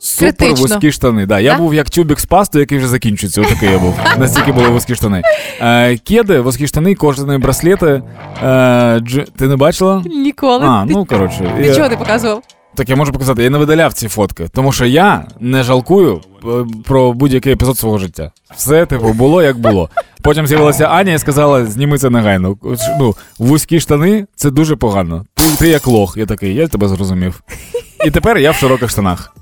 Супер 0.00 0.54
вузькі 0.54 0.92
штани. 0.92 1.26
Да, 1.26 1.40
я 1.40 1.56
був 1.58 1.74
як 1.74 1.90
тюбік 1.90 2.20
з 2.20 2.26
пастою, 2.26 2.62
який 2.62 2.78
вже 2.78 2.88
закінчується. 2.88 3.40
Отакий 3.40 3.70
я 3.70 3.78
був. 3.78 3.94
Настільки 4.18 4.52
були 4.52 4.68
вузькі 4.68 4.94
штани. 4.94 5.22
Е, 5.60 5.96
кеди, 5.96 6.40
вузькі 6.40 6.66
штани, 6.66 6.94
кожані 6.94 7.38
браслети. 7.38 8.02
Е, 8.42 9.00
дж... 9.00 9.18
Ти 9.38 9.46
не 9.46 9.56
бачила? 9.56 10.02
Ніколи. 10.06 10.64
А, 10.66 10.84
ну 10.84 11.04
коротше. 11.04 11.54
Ти 11.56 11.62
я- 11.62 11.74
чого 11.74 11.88
не 11.88 11.96
показував? 11.96 12.42
Так 12.74 12.88
я 12.88 12.96
можу 12.96 13.12
показати, 13.12 13.42
я 13.42 13.50
не 13.50 13.58
видаляв 13.58 13.92
ці 13.92 14.08
фотки, 14.08 14.48
тому 14.52 14.72
що 14.72 14.86
я 14.86 15.24
не 15.40 15.62
жалкую 15.62 16.20
е, 16.44 16.48
про 16.84 17.12
будь-який 17.12 17.52
епізод 17.52 17.78
свого 17.78 17.98
життя. 17.98 18.30
Все, 18.56 18.86
типу, 18.86 19.12
було 19.12 19.42
як 19.42 19.58
було. 19.58 19.90
Потім 20.22 20.46
з'явилася 20.46 20.84
Аня 20.84 21.12
і 21.12 21.18
сказала: 21.18 21.66
зніми 21.66 21.98
це 21.98 22.10
негайно. 22.10 22.56
Ну, 22.98 23.14
вузькі 23.38 23.80
штани 23.80 24.26
це 24.36 24.50
дуже 24.50 24.76
погано. 24.76 25.24
Ти, 25.34 25.44
ти 25.58 25.68
як 25.68 25.86
лох, 25.86 26.16
я 26.16 26.26
такий, 26.26 26.54
я 26.54 26.68
тебе 26.68 26.88
зрозумів. 26.88 27.42
І 28.06 28.10
тепер 28.10 28.38
я 28.38 28.50
в 28.50 28.54
широких 28.54 28.90
штанах. 28.90 29.32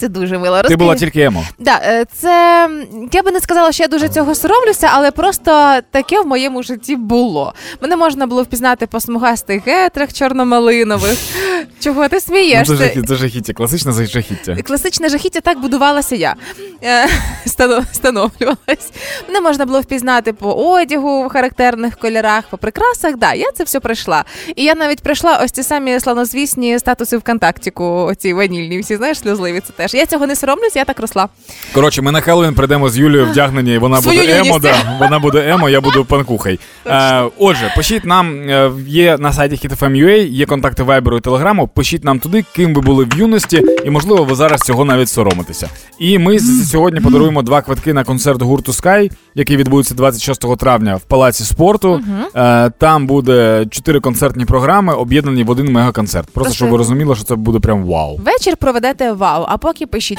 Це 0.00 0.08
дуже 0.08 0.38
мило. 0.38 0.62
Ти 0.62 0.76
була 0.76 0.94
тільки 0.96 1.20
емо. 1.22 1.46
Да, 1.58 1.80
е, 1.84 2.04
це 2.12 2.68
я 3.12 3.22
би 3.22 3.30
не 3.32 3.40
сказала, 3.40 3.72
що 3.72 3.82
я 3.82 3.88
дуже 3.88 4.08
цього 4.08 4.34
соромлюся, 4.34 4.90
але 4.92 5.10
просто 5.10 5.78
таке 5.90 6.20
в 6.20 6.26
моєму 6.26 6.62
житті 6.62 6.96
було. 6.96 7.54
Мене 7.80 7.96
можна 7.96 8.26
було 8.26 8.42
впізнати 8.42 8.86
по 8.86 9.00
смугастих 9.00 9.66
гетрах 9.66 10.12
чорномалинових. 10.12 11.18
Чого 11.80 12.08
ти 12.08 12.18
Ну, 12.28 12.64
це, 12.64 12.76
жахіття, 12.76 13.06
це 13.08 13.14
жахіття, 13.14 13.52
класичне 13.52 13.92
жахіття. 13.92 14.56
Класичне 14.62 15.08
жахіття 15.08 15.40
так 15.40 15.60
будувалася 15.60 16.16
я. 16.16 16.34
Е, 16.82 17.06
станов- 17.46 17.84
Становлювалась. 17.92 18.90
Мене 19.28 19.40
можна 19.40 19.66
було 19.66 19.80
впізнати 19.80 20.32
по 20.32 20.52
одягу 20.52 21.24
в 21.26 21.28
характерних 21.28 21.96
кольорах, 21.96 22.44
по 22.50 22.58
прикрасах. 22.58 23.16
Да, 23.16 23.34
я 23.34 23.52
це 23.54 23.64
все 23.64 23.80
пройшла. 23.80 24.24
І 24.56 24.64
я 24.64 24.74
навіть 24.74 25.00
пройшла 25.00 25.40
ось 25.44 25.50
ці 25.50 25.62
самі 25.62 26.00
славнозвісні 26.00 26.78
статуси 26.78 27.16
ВКонтактіку, 27.16 27.84
оці 27.84 28.32
ванільні, 28.32 28.80
всі 28.80 28.96
знаєш, 28.96 29.18
сльозливі. 29.18 29.60
Це 29.60 29.72
теж. 29.72 29.89
Я 29.94 30.06
цього 30.06 30.26
не 30.26 30.36
соромлюсь, 30.36 30.76
я 30.76 30.84
так 30.84 31.00
росла. 31.00 31.28
Коротше, 31.74 32.02
ми 32.02 32.12
на 32.12 32.20
Хеллоуін 32.20 32.54
прийдемо 32.54 32.88
з 32.88 32.98
Юлією 32.98 33.26
вдягнені, 33.26 33.74
і 33.74 33.78
вона 33.78 34.02
Свою 34.02 34.20
буде 34.20 34.38
емо, 34.40 34.58
да, 34.58 34.96
вона 35.00 35.18
буде 35.18 35.50
емо, 35.50 35.68
я 35.68 35.80
буду 35.80 36.04
панкухай. 36.04 36.58
Е, 36.86 37.24
отже, 37.38 37.72
пишіть 37.76 38.04
нам, 38.04 38.48
е, 38.48 38.70
є 38.86 39.16
на 39.18 39.32
сайті 39.32 39.68
HitFM.ua, 39.68 40.28
є 40.28 40.46
контакти 40.46 40.82
Вайберу 40.82 41.16
і 41.16 41.20
Телеграму. 41.20 41.68
Пишіть 41.68 42.04
нам 42.04 42.18
туди, 42.18 42.44
ким 42.56 42.74
ви 42.74 42.80
були 42.80 43.04
в 43.04 43.18
юності, 43.18 43.62
і 43.84 43.90
можливо, 43.90 44.24
ви 44.24 44.34
зараз 44.34 44.60
цього 44.60 44.84
навіть 44.84 45.08
соромитеся. 45.08 45.68
І 45.98 46.18
ми 46.18 46.38
сьогодні 46.40 47.00
подаруємо 47.00 47.42
два 47.42 47.62
квитки 47.62 47.92
на 47.92 48.04
концерт 48.04 48.42
гурту 48.42 48.72
Sky, 48.72 49.10
який 49.40 49.56
відбудеться 49.56 49.94
26 49.94 50.56
травня 50.56 50.96
в 50.96 51.00
Палаці 51.00 51.44
спорту. 51.44 52.00
Е, 52.36 52.70
там 52.78 53.06
буде 53.06 53.66
чотири 53.70 54.00
концертні 54.00 54.44
програми, 54.44 54.94
об'єднані 54.94 55.44
в 55.44 55.50
один 55.50 55.72
мегаконцерт. 55.72 56.24
Просто 56.26 56.34
Просто- 56.40 56.54
щоб 56.56 56.68
ви 56.68 56.76
розуміли, 56.76 57.14
що 57.14 57.24
це 57.24 57.34
буде 57.34 57.58
прям 57.60 57.84
вау. 57.84 58.16
Вечір 58.18 58.56
проведете 58.56 59.12
вау, 59.12 59.44
а 59.48 59.56
поки 59.56 59.86
пишіть. 59.86 60.18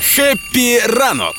Хеппі 0.00 0.78
ранок. 0.98 1.34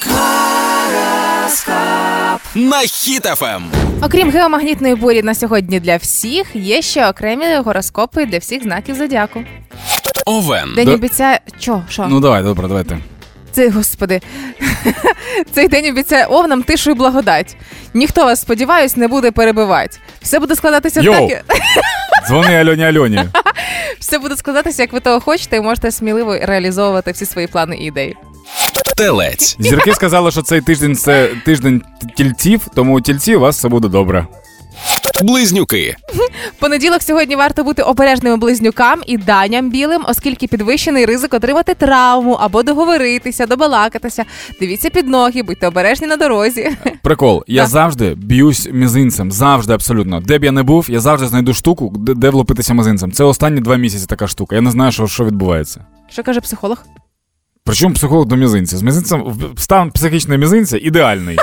На 2.55 2.81
Хіт-ФМ. 2.81 3.63
Окрім 4.01 4.31
геомагнітної 4.31 4.95
бурі 4.95 5.23
на 5.23 5.35
сьогодні 5.35 5.79
для 5.79 5.97
всіх, 5.97 6.45
є 6.55 6.81
ще 6.81 7.09
окремі 7.09 7.45
гороскопи 7.65 8.25
для 8.25 8.37
всіх 8.37 8.63
знаків 8.63 8.95
зодіаку. 8.95 9.39
Овен. 10.25 10.73
День 10.75 10.85
Да. 10.85 10.93
обіцяє. 10.93 11.39
Чо, 11.59 11.81
що? 11.89 12.05
Ну 12.09 12.19
давай, 12.19 12.43
добре, 12.43 12.67
давайте. 12.67 12.97
Це, 13.53 13.69
господи, 13.69 14.21
цей 15.51 15.67
день 15.67 15.85
обіцяє 15.85 16.25
овнам 16.25 16.63
тишу 16.63 16.91
і 16.91 16.93
благодать. 16.93 17.57
Ніхто 17.93 18.25
вас, 18.25 18.41
сподіваюсь, 18.41 18.97
не 18.97 19.07
буде 19.07 19.31
перебивати. 19.31 19.97
Все 20.21 20.39
буде 20.39 20.55
складатися 20.55 21.01
Йоу! 21.01 21.29
так, 21.29 21.45
Дзвони 22.27 22.55
Альоні 22.55 22.83
Альоні. 22.83 23.23
все 23.99 24.19
буде 24.19 24.35
складатися, 24.37 24.81
як 24.81 24.93
ви 24.93 24.99
того 24.99 25.19
хочете, 25.19 25.57
і 25.57 25.61
можете 25.61 25.91
сміливо 25.91 26.37
реалізовувати 26.41 27.11
всі 27.11 27.25
свої 27.25 27.47
плани 27.47 27.77
і 27.77 27.85
ідеї. 27.85 28.15
Телець. 28.97 29.55
Зірки 29.59 29.93
сказали, 29.93 30.31
що 30.31 30.41
цей 30.41 30.61
тиждень 30.61 30.95
це 30.95 31.29
тиждень 31.45 31.81
тільців, 32.17 32.61
тому 32.75 32.97
у 32.97 33.01
тільці 33.01 33.35
у 33.35 33.39
вас 33.39 33.57
все 33.57 33.67
буде 33.69 33.87
добре. 33.87 34.27
Близнюки. 35.23 35.95
Понеділок 36.59 37.01
сьогодні 37.01 37.35
варто 37.35 37.63
бути 37.63 37.81
обережними 37.81 38.37
близнюкам 38.37 39.01
і 39.05 39.17
даням 39.17 39.69
білим, 39.71 40.01
оскільки 40.07 40.47
підвищений 40.47 41.05
ризик 41.05 41.33
отримати 41.33 41.73
травму 41.73 42.33
або 42.33 42.63
договоритися, 42.63 43.45
добалакатися. 43.45 44.23
Дивіться 44.59 44.89
під 44.89 45.07
ноги, 45.07 45.43
будьте 45.43 45.67
обережні 45.67 46.07
на 46.07 46.15
дорозі. 46.17 46.77
Прикол, 47.03 47.43
я 47.47 47.61
Так. 47.61 47.69
завжди 47.71 48.15
б'юсь 48.15 48.69
мізинцем, 48.71 49.31
завжди 49.31 49.73
абсолютно. 49.73 50.19
Де 50.21 50.39
б 50.39 50.43
я 50.43 50.51
не 50.51 50.63
був, 50.63 50.85
я 50.89 50.99
завжди 50.99 51.27
знайду 51.27 51.53
штуку, 51.53 51.93
де, 51.97 52.13
де 52.13 52.29
влупитися 52.29 52.73
мізинцем. 52.73 53.11
Це 53.11 53.23
останні 53.23 53.61
два 53.61 53.75
місяці 53.75 54.05
така 54.05 54.27
штука. 54.27 54.55
Я 54.55 54.61
не 54.61 54.71
знаю, 54.71 54.91
що, 54.91 55.07
що 55.07 55.25
відбувається. 55.25 55.85
Що 56.09 56.23
каже 56.23 56.41
психолог? 56.41 56.77
Причому 57.65 57.95
психолог 57.95 58.25
до 58.25 58.35
мізинця. 58.35 58.77
З 58.77 58.81
мізинцем 58.81 59.23
стан 59.57 59.91
психічного 59.91 60.37
мізинця 60.39 60.77
ідеальний. 60.77 61.37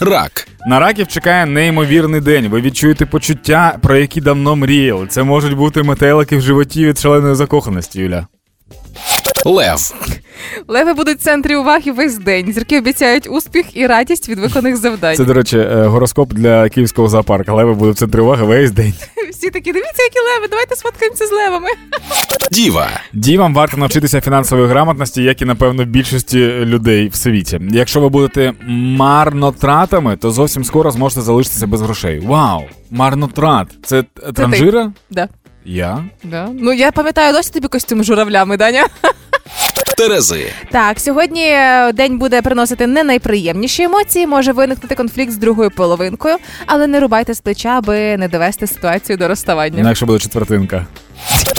Рак. 0.00 0.48
На 0.66 0.80
раків 0.80 1.06
чекає 1.06 1.46
неймовірний 1.46 2.20
день. 2.20 2.48
Ви 2.48 2.60
відчуєте 2.60 3.06
почуття, 3.06 3.78
про 3.82 3.96
які 3.96 4.20
давно 4.20 4.56
мріяли. 4.56 5.06
Це 5.06 5.22
можуть 5.22 5.56
бути 5.56 5.82
метелики 5.82 6.36
в 6.36 6.40
животі 6.40 6.86
від 6.86 6.98
шаленої 6.98 7.34
закоханості, 7.34 8.00
Юля. 8.00 8.26
Лев. 9.44 9.94
Леви 10.68 10.92
будуть 10.94 11.18
в 11.18 11.22
центрі 11.22 11.56
уваги 11.56 11.92
весь 11.92 12.18
день. 12.18 12.52
Зірки 12.52 12.78
обіцяють 12.78 13.26
успіх 13.30 13.76
і 13.76 13.86
радість 13.86 14.28
від 14.28 14.38
виконаних 14.38 14.76
завдань. 14.76 15.16
Це, 15.16 15.24
до 15.24 15.32
речі, 15.34 15.58
е, 15.58 15.84
гороскоп 15.86 16.32
для 16.32 16.68
київського 16.68 17.08
зоопарку. 17.08 17.54
Леви 17.54 17.74
буде 17.74 17.90
в 17.90 17.94
центрі 17.94 18.20
уваги 18.20 18.44
весь 18.44 18.70
день. 18.70 18.94
Всі 19.30 19.50
такі, 19.50 19.72
дивіться, 19.72 20.02
які 20.02 20.18
леви, 20.18 20.48
давайте 20.50 20.76
сфоткаємося 20.76 21.26
з 21.26 21.32
левами. 21.32 21.68
Діва. 22.52 22.88
Дівам 23.12 23.54
варто 23.54 23.76
навчитися 23.76 24.20
фінансової 24.20 24.68
грамотності, 24.68 25.22
як 25.22 25.42
і 25.42 25.44
напевно 25.44 25.84
більшості 25.84 26.38
людей 26.48 27.08
в 27.08 27.14
світі. 27.14 27.60
Якщо 27.70 28.00
ви 28.00 28.08
будете 28.08 28.52
марнотратами, 28.68 30.16
то 30.16 30.30
зовсім 30.30 30.64
скоро 30.64 30.90
зможете 30.90 31.20
залишитися 31.20 31.66
без 31.66 31.82
грошей. 31.82 32.20
Вау! 32.20 32.62
Марнотрат. 32.90 33.68
Це 33.84 34.02
т- 34.02 34.32
транжира? 34.32 34.92
Да. 35.10 35.28
Я? 35.64 36.04
Да. 36.24 36.48
Ну 36.60 36.72
я 36.72 36.92
пам'ятаю 36.92 37.32
досі 37.32 37.52
тобі 37.52 37.68
костюм 37.68 38.02
з 38.02 38.06
журавлями, 38.06 38.56
Даня. 38.56 38.86
Терези. 39.98 40.46
Так, 40.70 41.00
сьогодні 41.00 41.44
е, 41.44 41.92
день 41.92 42.18
буде 42.18 42.42
приносити 42.42 42.86
не 42.86 43.04
найприємніші 43.04 43.82
емоції. 43.82 44.26
Може 44.26 44.52
виникнути 44.52 44.94
конфлікт 44.94 45.32
з 45.32 45.36
другою 45.36 45.70
половинкою, 45.70 46.36
але 46.66 46.86
не 46.86 47.00
рубайте 47.00 47.34
з 47.34 47.40
плеча, 47.40 47.68
аби 47.68 48.16
не 48.16 48.28
довести 48.28 48.66
ситуацію 48.66 49.16
до 49.16 49.28
розставання. 49.28 49.80
Інакше 49.80 50.06
буде 50.06 50.18
четвертинка. 50.18 50.86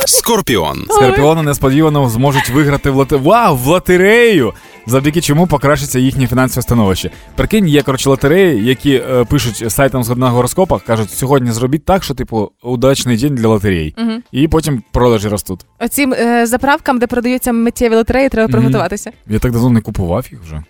Скорпіон. 0.06 0.84
Скорпіони 0.90 1.42
несподівано 1.42 2.08
зможуть 2.08 2.48
виграти 2.50 2.90
в 2.90 2.94
лоте... 2.94 3.16
Вау, 3.16 3.56
в 3.56 3.66
лотерею! 3.66 4.52
Завдяки 4.86 5.20
чому 5.20 5.46
покращиться 5.46 5.98
їхнє 5.98 6.26
фінансове 6.26 6.62
становище. 6.62 7.10
Прикинь, 7.36 7.68
є 7.68 7.82
коротше 7.82 8.10
лотереї, 8.10 8.64
які 8.64 8.94
е, 8.94 9.24
пишуть 9.24 9.72
сайтам 9.72 10.04
з 10.04 10.10
одного 10.10 10.36
гороскопа, 10.36 10.78
кажуть, 10.78 11.10
сьогодні 11.10 11.50
зробіть 11.50 11.84
так, 11.84 12.04
що 12.04 12.14
типу 12.14 12.52
удачний 12.62 13.16
день 13.16 13.34
для 13.34 13.48
лотерей. 13.48 13.94
Мгм. 13.98 14.22
І 14.32 14.48
потім 14.48 14.82
продажі 14.92 15.28
ростуть. 15.28 15.60
Оцім 15.80 16.12
е, 16.12 16.46
заправкам, 16.46 16.98
де 16.98 17.06
продаються 17.06 17.52
миттєві 17.52 17.94
лотереї, 17.94 18.28
треба 18.28 18.52
приготуватися. 18.52 19.10
Я 19.26 19.38
так 19.38 19.52
давно 19.52 19.70
не 19.70 19.80
купував 19.80 20.26
їх 20.30 20.40
вже. 20.42 20.62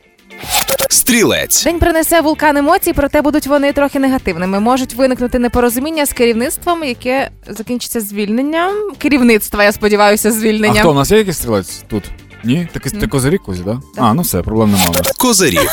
Стрілець. 0.91 1.65
День 1.65 1.79
принесе 1.79 2.21
вулкан 2.21 2.57
емоцій, 2.57 2.93
проте 2.93 3.23
будуть 3.23 3.47
вони 3.47 3.73
трохи 3.73 3.99
негативними. 3.99 4.61
Можуть 4.61 4.95
виникнути 4.95 5.39
непорозуміння 5.39 6.07
з 6.07 6.13
керівництвом, 6.13 6.85
яке 6.85 7.31
закінчиться 7.49 8.01
звільненням. 8.01 8.73
Керівництва, 8.99 9.65
я 9.65 9.73
сподіваюся, 9.73 10.29
А 10.69 10.73
хто 10.81 10.91
у 10.91 10.95
нас 10.95 11.11
є 11.11 11.19
якийсь 11.19 11.37
стрілець 11.37 11.83
тут? 11.89 12.05
Ні? 12.45 12.69
Ти, 12.73 12.91
ти 12.91 13.07
козиріг 13.07 13.41
козі, 13.41 13.63
да? 13.63 13.81
А, 13.97 14.15
ну 14.15 14.23
все, 14.23 14.43
проблем 14.43 14.71
немає. 14.71 14.91
Козиріг. 15.19 15.71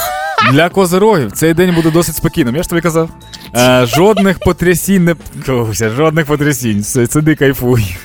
Для 0.51 0.69
козирогів 0.69 1.31
цей 1.31 1.53
день 1.53 1.75
буде 1.75 1.91
досить 1.91 2.15
спокійним. 2.15 2.55
Я 2.55 2.63
ж 2.63 2.69
тобі 2.69 2.81
казав. 2.81 3.09
Е, 3.55 3.85
жодних 3.85 4.39
потрясінь 4.39 5.05
не 5.05 5.15
жодних 5.95 6.25
потрясінь. 6.25 6.81
Все, 6.81 7.07
Сиди, 7.07 7.35
кайфуй. 7.35 7.97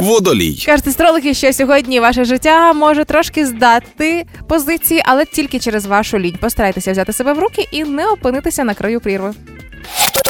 Водолій. 0.00 0.62
Кажуть 0.66 0.86
астрологи, 0.86 1.34
що 1.34 1.52
сьогодні 1.52 2.00
ваше 2.00 2.24
життя 2.24 2.72
може 2.72 3.04
трошки 3.04 3.46
здати 3.46 4.24
позиції, 4.48 5.02
але 5.06 5.24
тільки 5.24 5.58
через 5.58 5.86
вашу 5.86 6.18
лінь. 6.18 6.36
Постарайтеся 6.40 6.92
взяти 6.92 7.12
себе 7.12 7.32
в 7.32 7.38
руки 7.38 7.68
і 7.72 7.84
не 7.84 8.06
опинитися 8.06 8.64
на 8.64 8.74
краю 8.74 9.00
прірви. 9.00 9.34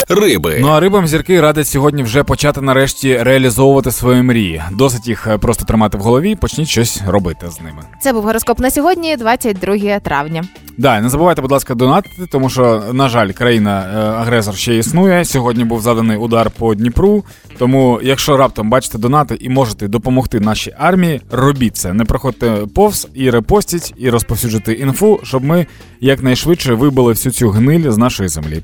Риби. 0.09 0.57
Ну 0.61 0.67
а 0.67 0.79
рибам 0.79 1.07
зірки 1.07 1.41
радять 1.41 1.67
сьогодні 1.67 2.03
вже 2.03 2.23
почати 2.23 2.61
нарешті 2.61 3.17
реалізовувати 3.23 3.91
свої 3.91 4.21
мрії. 4.21 4.63
Досить 4.71 5.07
їх 5.07 5.27
е, 5.27 5.37
просто 5.37 5.65
тримати 5.65 5.97
в 5.97 6.01
голові, 6.01 6.35
почніть 6.35 6.67
щось 6.67 7.01
робити 7.07 7.49
з 7.49 7.61
ними. 7.61 7.81
Це 8.01 8.13
був 8.13 8.23
гороскоп 8.23 8.59
на 8.59 8.71
сьогодні, 8.71 9.17
22 9.17 9.99
травня. 9.99 10.43
Да, 10.77 11.01
не 11.01 11.09
забувайте, 11.09 11.41
будь 11.41 11.51
ласка, 11.51 11.75
донатити, 11.75 12.27
тому 12.31 12.49
що, 12.49 12.83
на 12.93 13.09
жаль, 13.09 13.31
країна-агресор 13.31 14.55
ще 14.55 14.77
існує. 14.77 15.25
Сьогодні 15.25 15.63
був 15.63 15.81
заданий 15.81 16.17
удар 16.17 16.51
по 16.57 16.75
Дніпру. 16.75 17.23
Тому, 17.57 17.99
якщо 18.03 18.37
раптом 18.37 18.69
бачите 18.69 18.97
донати 18.97 19.37
і 19.39 19.49
можете 19.49 19.87
допомогти 19.87 20.39
нашій 20.39 20.73
армії, 20.77 21.21
робіть 21.31 21.77
це. 21.77 21.93
Не 21.93 22.05
проходьте 22.05 22.57
повз 22.75 23.07
і 23.13 23.29
репостіть, 23.29 23.93
і 23.97 24.09
розповсюджуйте 24.09 24.73
інфу, 24.73 25.19
щоб 25.23 25.43
ми 25.43 25.67
якнайшвидше 26.01 26.73
вибили 26.73 27.13
всю 27.13 27.33
цю 27.33 27.49
гниль 27.49 27.91
з 27.91 27.97
нашої 27.97 28.29
землі. 28.29 28.63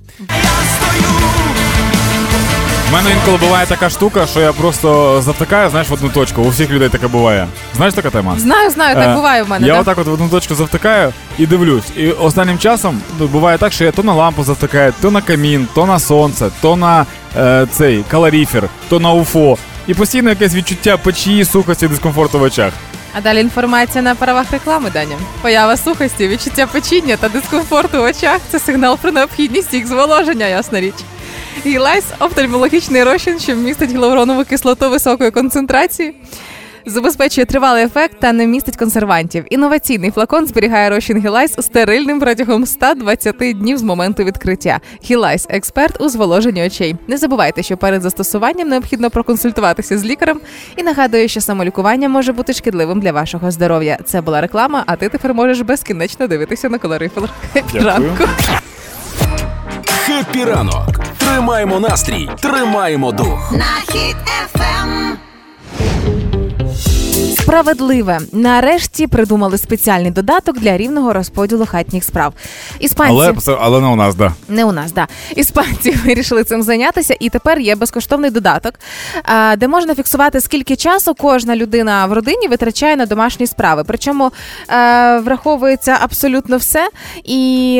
У 2.94 2.96
мене 2.96 3.12
інколи 3.12 3.38
буває 3.38 3.66
така 3.66 3.90
штука, 3.90 4.26
що 4.28 4.40
я 4.40 4.54
просто 4.54 5.22
завтикаю, 5.22 5.70
знаєш, 5.70 5.90
в 5.90 5.94
одну 5.94 6.10
точку. 6.10 6.42
У 6.42 6.50
всіх 6.50 6.70
людей 6.70 6.90
таке 6.90 7.08
буває. 7.08 7.48
Знаєш 7.76 7.94
така 7.94 8.10
тема? 8.10 8.40
Знаю, 8.40 8.70
знаю, 8.70 8.96
так 8.96 9.10
Е, 9.10 9.16
буває 9.16 9.44
в 9.44 9.50
мене. 9.50 9.68
Я 9.68 9.74
да? 9.74 9.80
отак 9.80 9.98
от 9.98 10.08
в 10.08 10.14
одну 10.14 10.30
точку 10.30 10.56
завтикаю 10.56 11.14
і 11.38 11.46
дивлюсь. 11.46 11.84
І 11.98 12.12
останнім 12.12 12.58
часом 12.60 13.02
ну, 13.20 13.28
буває 13.28 13.58
так, 13.58 13.74
що 13.74 13.84
я 13.84 13.92
то 13.92 14.04
на 14.04 14.14
лампу 14.14 14.44
завтикаю, 14.44 14.94
то 15.02 15.12
на 15.12 15.22
камін, 15.22 15.68
то 15.76 15.86
на 15.86 16.00
сонце, 16.00 16.50
то 16.62 16.76
на 16.76 17.06
е, 17.38 17.68
цей 17.72 18.04
калоріфер, 18.12 18.70
то 18.90 19.00
на 19.00 19.12
уфо. 19.12 19.58
І 19.88 19.94
постійно 19.94 20.30
якесь 20.30 20.56
відчуття 20.56 20.98
печі, 20.98 21.46
сухості, 21.46 21.88
дискомфорту 21.88 22.40
в 22.40 22.42
очах. 22.42 22.74
А 23.18 23.22
далі 23.22 23.40
інформація 23.42 24.02
на 24.02 24.16
правах 24.16 24.52
реклами, 24.52 24.90
Даня. 24.94 25.16
Поява 25.42 25.78
сухості, 25.78 26.28
відчуття 26.28 26.68
печіння 26.72 27.18
та 27.18 27.30
дискомфорту 27.30 27.98
в 27.98 28.04
очах 28.04 28.40
це 28.52 28.60
сигнал 28.60 28.98
про 29.02 29.12
необхідність 29.12 29.74
їх 29.74 29.88
зволоження, 29.88 30.46
ясна 30.48 30.80
річ. 30.82 30.94
Гілайс 31.66 32.06
офтальмологічний 32.20 33.04
розчин, 33.04 33.40
що 33.40 33.56
містить 33.56 33.92
гіалуронову 33.92 34.44
кислоту 34.46 34.90
високої 34.90 35.32
концентрації. 35.32 36.16
Забезпечує 36.86 37.46
тривалий 37.46 37.84
ефект 37.84 38.20
та 38.20 38.32
не 38.34 38.48
містить 38.48 38.78
консервантів. 38.78 39.46
Інноваційний 39.50 40.12
флакон 40.12 40.48
зберігає 40.48 40.90
розчин 40.90 41.18
Гілайс 41.18 41.56
стерильним 41.60 42.20
протягом 42.20 42.66
120 42.66 43.36
днів 43.38 43.78
з 43.78 43.84
моменту 43.84 44.24
відкриття. 44.24 44.80
Гілайс 45.06 45.46
експерт 45.50 46.02
у 46.02 46.10
зволоженні 46.10 46.66
очей. 46.66 46.96
Не 47.08 47.18
забувайте, 47.18 47.64
що 47.64 47.78
перед 47.78 48.02
застосуванням 48.02 48.70
необхідно 48.70 49.10
проконсультуватися 49.10 49.98
з 49.98 50.06
лікарем. 50.06 50.42
І 50.76 50.84
нагадую, 50.84 51.30
що 51.30 51.42
самолікування 51.42 52.10
може 52.10 52.34
бути 52.34 52.54
шкідливим 52.54 53.00
для 53.00 53.12
вашого 53.12 53.52
здоров'я. 53.52 53.98
Це 54.06 54.22
була 54.22 54.42
реклама, 54.42 54.84
а 54.86 54.96
ти 54.96 55.10
тепер 55.10 55.34
можеш 55.34 55.62
безкінечно 55.62 56.28
дивитися 56.28 56.70
на 56.70 56.78
колорифер. 56.78 57.30
Дякую. 57.54 57.84
Ранку. 57.84 58.24
Хеппі 59.86 60.44
ранок. 60.44 61.13
Тримаємо 61.24 61.80
настрій, 61.80 62.30
тримаємо 62.40 63.12
дух. 63.12 63.52
На 63.52 63.94
Хіт-ФМ. 63.94 65.18
Справедливе. 67.44 68.20
Нарешті 68.32 69.08
придумали 69.08 69.58
спеціальний 69.58 70.12
додаток 70.12 70.60
для 70.60 70.78
рівного 70.78 71.14
розподілу 71.14 71.66
хатніх 71.66 72.04
справ. 72.04 72.34
Іспанці 72.80 73.14
Але, 73.14 73.58
але 73.62 73.82
не 73.82 73.88
у 73.88 73.96
нас, 73.96 74.16
да. 74.16 74.34
не 74.50 74.66
у 74.66 74.72
нас, 74.72 74.92
да. 74.92 75.08
Іспанці 75.36 75.92
вирішили 76.06 76.44
цим 76.44 76.64
зайнятися, 76.64 77.16
і 77.20 77.30
тепер 77.30 77.60
є 77.60 77.76
безкоштовний 77.76 78.30
додаток, 78.32 78.74
де 79.58 79.68
можна 79.68 79.96
фіксувати, 79.96 80.42
скільки 80.42 80.76
часу 80.76 81.16
кожна 81.16 81.56
людина 81.56 82.06
в 82.06 82.14
родині 82.14 82.48
витрачає 82.48 82.96
на 82.96 83.06
домашні 83.06 83.48
справи. 83.48 83.84
Причому 83.88 84.32
е, 84.70 85.20
враховується 85.20 85.98
абсолютно 86.02 86.58
все, 86.58 86.90
і 87.24 87.76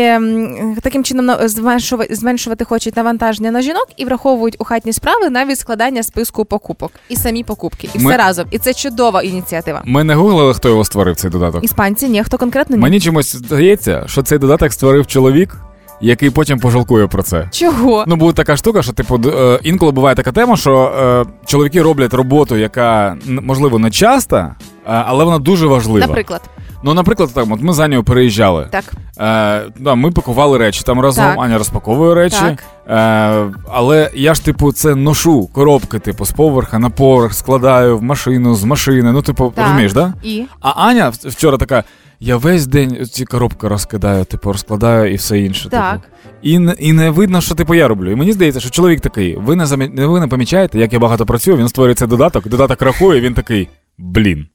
таким 0.82 1.04
чином 1.04 1.26
на- 1.26 1.38
зменшува- 1.38 2.16
зменшувати 2.16 2.66
хочуть 2.66 2.98
навантаження 2.98 3.52
на 3.52 3.62
жінок 3.62 3.88
і 3.98 4.06
враховують 4.06 4.56
у 4.60 4.64
хатні 4.64 4.94
справи 4.94 5.30
навіть 5.30 5.60
складання 5.60 6.04
списку 6.04 6.46
покупок 6.46 6.92
і 7.10 7.16
самі 7.16 7.44
покупки, 7.44 7.90
і 7.94 8.00
Ми- 8.00 8.10
все 8.10 8.18
разом. 8.18 8.46
І 8.52 8.58
це 8.58 8.74
чудова 8.74 9.22
ініціатива. 9.22 9.53
Ми 9.86 10.04
не 10.04 10.16
гуглили, 10.16 10.54
хто 10.54 10.70
його 10.70 10.84
створив, 10.84 11.16
цей 11.16 11.32
додаток. 11.32 11.64
Іспанці, 11.64 12.10
ні, 12.10 12.24
хто 12.24 12.38
конкретно 12.38 12.76
ні. 12.76 12.82
Мені 12.82 13.00
чомусь 13.00 13.36
здається, 13.36 14.04
що 14.08 14.22
цей 14.22 14.38
додаток 14.38 14.74
створив 14.74 15.08
чоловік, 15.08 15.58
який 16.02 16.30
потім 16.30 16.60
пожалкує 16.60 17.08
про 17.08 17.24
це. 17.24 17.48
Чого? 17.52 18.04
Ну, 18.08 18.16
була 18.16 18.34
така 18.34 18.58
штука, 18.58 18.82
що 18.82 18.94
типу 18.94 19.22
е, 19.26 19.60
інколи 19.64 19.92
буває 19.92 20.16
така 20.16 20.32
тема, 20.32 20.58
що 20.58 20.94
е, 21.00 21.46
чоловіки 21.46 21.82
роблять 21.82 22.14
роботу, 22.14 22.56
яка 22.58 23.18
можливо 23.28 23.80
не 23.80 23.92
часта, 23.92 24.38
е, 24.40 24.80
але 24.86 25.24
вона 25.24 25.40
дуже 25.40 25.68
важлива. 25.68 26.08
Наприклад, 26.08 26.42
Ну, 26.86 26.94
наприклад, 26.94 27.30
так, 27.34 27.46
от 27.52 27.62
ми 27.62 27.74
за 27.74 27.88
нею 27.88 28.04
переїжджали. 28.04 28.68
так. 28.72 28.84
Е, 29.20 29.72
да, 29.80 29.96
ми 29.96 30.12
пакували 30.12 30.58
речі 30.58 30.82
там 30.86 31.00
разом, 31.00 31.26
Так. 31.26 31.36
Аня 31.40 31.58
розпаковує 31.58 32.16
речі. 32.16 32.38
Так. 32.42 32.64
Е, 32.90 33.54
але 33.72 34.12
я 34.14 34.34
ж, 34.34 34.46
типу, 34.46 34.72
це 34.72 34.96
ношу 34.96 35.48
коробки, 35.48 36.00
типу, 36.00 36.26
з 36.26 36.32
поверха 36.32 36.80
на 36.80 36.90
поверх, 36.90 37.34
складаю 37.34 37.98
в 37.98 38.04
машину, 38.04 38.56
з 38.56 38.64
машини. 38.64 39.12
Ну, 39.12 39.22
типу, 39.22 39.54
Так. 39.56 39.64
розумієш, 39.66 39.94
да? 39.94 40.14
І 40.24 40.44
А 40.62 40.70
Аня 40.70 41.10
в- 41.10 41.30
вчора 41.30 41.58
така: 41.58 41.84
я 42.20 42.38
весь 42.38 42.68
день 42.68 43.06
ці 43.12 43.26
коробки 43.26 43.68
розкидаю, 43.68 44.26
типу, 44.26 44.52
розкладаю 44.52 45.14
і 45.14 45.16
все 45.16 45.40
інше. 45.40 45.70
Так. 45.70 45.94
Типу. 45.94 46.04
І, 46.42 46.60
не- 46.60 46.76
і 46.80 46.94
не 46.94 47.10
видно, 47.10 47.42
що 47.42 47.56
типу 47.56 47.76
я 47.76 47.88
роблю. 47.88 48.12
І 48.12 48.16
мені 48.16 48.32
здається, 48.34 48.60
що 48.60 48.70
чоловік 48.70 49.02
такий, 49.02 49.36
ви 49.38 49.56
не 49.56 49.66
замі... 49.66 49.88
ви 50.06 50.20
не 50.20 50.28
помічаєте, 50.28 50.80
як 50.80 50.94
я 50.94 51.00
багато 51.00 51.26
працюю, 51.26 51.58
він 51.58 51.68
створює 51.68 51.94
цей 51.96 52.08
додаток, 52.08 52.48
додаток 52.48 52.82
рахує, 52.82 53.22
він 53.22 53.34
такий. 53.34 53.70
Блін. 53.98 54.48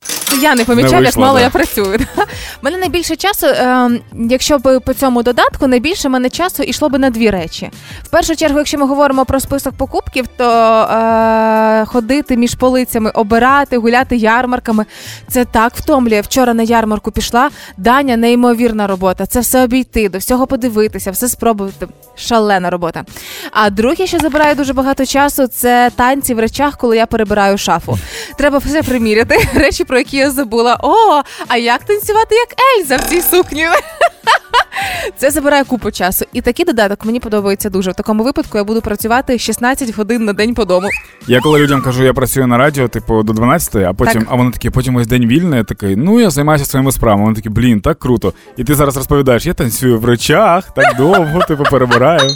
Я 0.43 0.55
не 0.55 0.65
помічаю, 0.65 0.93
Не 0.93 0.99
як 0.99 1.05
вийшло, 1.05 1.23
мало 1.23 1.39
да. 1.39 1.45
я 1.45 1.51
працюю. 1.51 1.99
У 2.17 2.23
мене 2.63 2.79
найбільше 2.79 3.17
часу, 3.17 3.47
е, 3.47 3.91
якщо 4.15 4.59
б 4.59 4.81
по 4.81 4.95
цьому 4.95 5.23
додатку, 5.23 5.67
найбільше 5.67 6.09
мене 6.09 6.31
часу 6.31 6.63
йшло 6.63 6.89
б 6.89 6.99
на 6.99 7.11
дві 7.11 7.31
речі. 7.31 7.71
В 8.03 8.09
першу 8.09 8.37
чергу, 8.37 8.59
якщо 8.59 8.79
ми 8.79 8.87
говоримо 8.87 9.25
про 9.25 9.41
список 9.41 9.75
покупків, 9.75 10.27
то 10.37 10.45
е, 10.83 11.85
ходити 11.85 12.37
між 12.37 12.55
полицями, 12.55 13.11
обирати, 13.11 13.77
гуляти 13.77 14.17
ярмарками, 14.17 14.85
це 15.29 15.45
так 15.45 15.77
втомлює. 15.77 16.21
Вчора 16.21 16.55
на 16.55 16.63
ярмарку 16.63 17.11
пішла 17.11 17.51
Даня, 17.77 18.17
неймовірна 18.17 18.87
робота. 18.87 19.27
Це 19.27 19.41
все 19.41 19.65
обійти, 19.65 20.09
до 20.09 20.19
всього 20.19 20.47
подивитися, 20.47 21.11
все 21.11 21.29
спробувати. 21.29 21.87
Шалена 22.17 22.71
робота. 22.71 23.05
А 23.53 23.71
друге, 23.71 24.07
що 24.07 24.19
забирає 24.19 24.55
дуже 24.55 24.73
багато 24.73 25.07
часу, 25.07 25.47
це 25.47 25.91
танці 25.97 26.35
в 26.35 26.39
речах, 26.39 26.77
коли 26.77 26.97
я 26.97 27.07
перебираю 27.07 27.59
шафу. 27.59 27.99
Треба 28.39 28.59
все 28.59 28.83
приміряти, 28.83 29.38
речі, 29.55 29.85
про 29.85 29.99
які 29.99 30.17
я 30.17 30.31
забула. 30.31 30.79
О, 30.83 31.23
а 31.49 31.57
як 31.57 31.85
танцювати 31.85 32.35
як 32.35 32.49
Ельза 32.79 32.97
в 32.97 33.01
цій 33.01 33.23
сукні? 33.23 33.67
Це 35.17 35.31
забирає 35.31 35.65
купу 35.65 35.91
часу. 35.91 36.25
І 36.33 36.41
такий 36.41 36.65
додаток 36.65 37.05
мені 37.05 37.21
подобається 37.21 37.71
дуже. 37.71 37.91
В 37.91 37.95
такому 37.95 38.25
випадку 38.25 38.59
я 38.59 38.65
буду 38.65 38.81
працювати 38.81 39.39
16 39.39 39.97
годин 39.97 40.25
на 40.25 40.33
день 40.33 40.55
по 40.55 40.65
дому. 40.65 40.89
Я 41.27 41.41
коли 41.41 41.59
людям 41.59 41.83
кажу, 41.83 42.05
я 42.05 42.13
працюю 42.13 42.47
на 42.47 42.59
радіо, 42.59 42.89
типу, 42.89 43.23
до 43.23 43.33
12, 43.33 43.77
а 43.77 43.93
потім, 43.93 44.21
Так. 44.21 44.29
а 44.31 44.35
вони 44.35 44.51
такі, 44.51 44.71
потім 44.71 44.97
ось 44.97 45.07
день 45.07 45.27
вільний, 45.27 45.59
я 45.59 45.65
такий, 45.65 45.97
ну 45.97 46.21
я 46.21 46.31
займаюся 46.31 46.65
своїми 46.65 46.93
справами. 46.93 47.25
Вони 47.25 47.37
такі, 47.37 47.49
блін, 47.49 47.81
так 47.81 47.99
круто. 47.99 48.33
І 48.57 48.65
ти 48.65 48.75
зараз 48.75 48.97
розповідаєш, 48.97 49.47
я 49.47 49.55
танцюю 49.55 49.99
в 49.99 50.05
речах, 50.05 50.65
так 50.75 50.97
довго, 50.97 51.41
типу, 51.49 51.65
перебираю. 51.65 52.31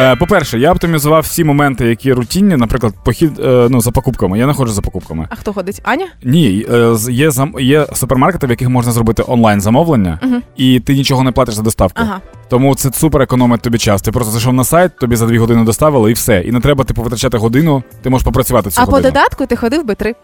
Е, 0.00 0.16
По-перше, 0.16 0.58
я 0.58 0.72
оптимізував 0.72 1.22
всі 1.22 1.44
моменти, 1.44 1.86
які 1.86 2.12
рутинні, 2.12 2.56
наприклад, 2.56 2.94
похід 3.04 3.40
е, 3.40 3.68
ну, 3.70 3.80
за 3.80 3.90
покупками. 3.90 4.38
Я 4.38 4.46
не 4.46 4.52
ходжу 4.52 4.72
за 4.72 4.82
покупками. 4.82 5.26
А 5.30 5.36
хто 5.36 5.52
ходить? 5.52 5.80
Аня? 5.84 6.06
Ні, 6.24 6.66
е, 6.72 6.96
є 7.10 7.30
є 7.58 7.86
супермаркети, 7.94 8.46
в 8.46 8.50
яких 8.50 8.68
можна 8.68 8.92
зробити 8.92 9.24
онлайн 9.26 9.60
замовлення, 9.60 10.20
і 10.56 10.80
ти 10.80 10.94
нічого 10.94 11.22
не 11.22 11.32
платиш 11.32 11.54
за 11.54 11.62
доставку. 11.62 12.02
Ага. 12.02 12.20
Тому 12.48 12.74
це 12.74 12.90
супер 12.92 13.22
економить 13.22 13.60
тобі 13.60 13.78
час. 13.78 14.02
Ти 14.02 14.12
просто 14.12 14.32
зайшов 14.32 14.52
на 14.52 14.64
сайт, 14.64 14.98
тобі 14.98 15.16
за 15.16 15.26
дві 15.26 15.38
години 15.38 15.64
доставили 15.64 16.10
і 16.10 16.14
все. 16.14 16.40
І 16.40 16.52
не 16.52 16.60
треба 16.60 16.84
типу 16.84 17.02
витрачати 17.02 17.38
годину, 17.38 17.82
ти 18.02 18.10
можеш 18.10 18.24
попрацювати 18.24 18.70
цю 18.70 18.80
А 18.82 18.86
по 18.86 19.00
додатку 19.00 19.46
ти 19.46 19.56
ходив 19.56 19.84
би 19.84 19.94
три. 19.94 20.14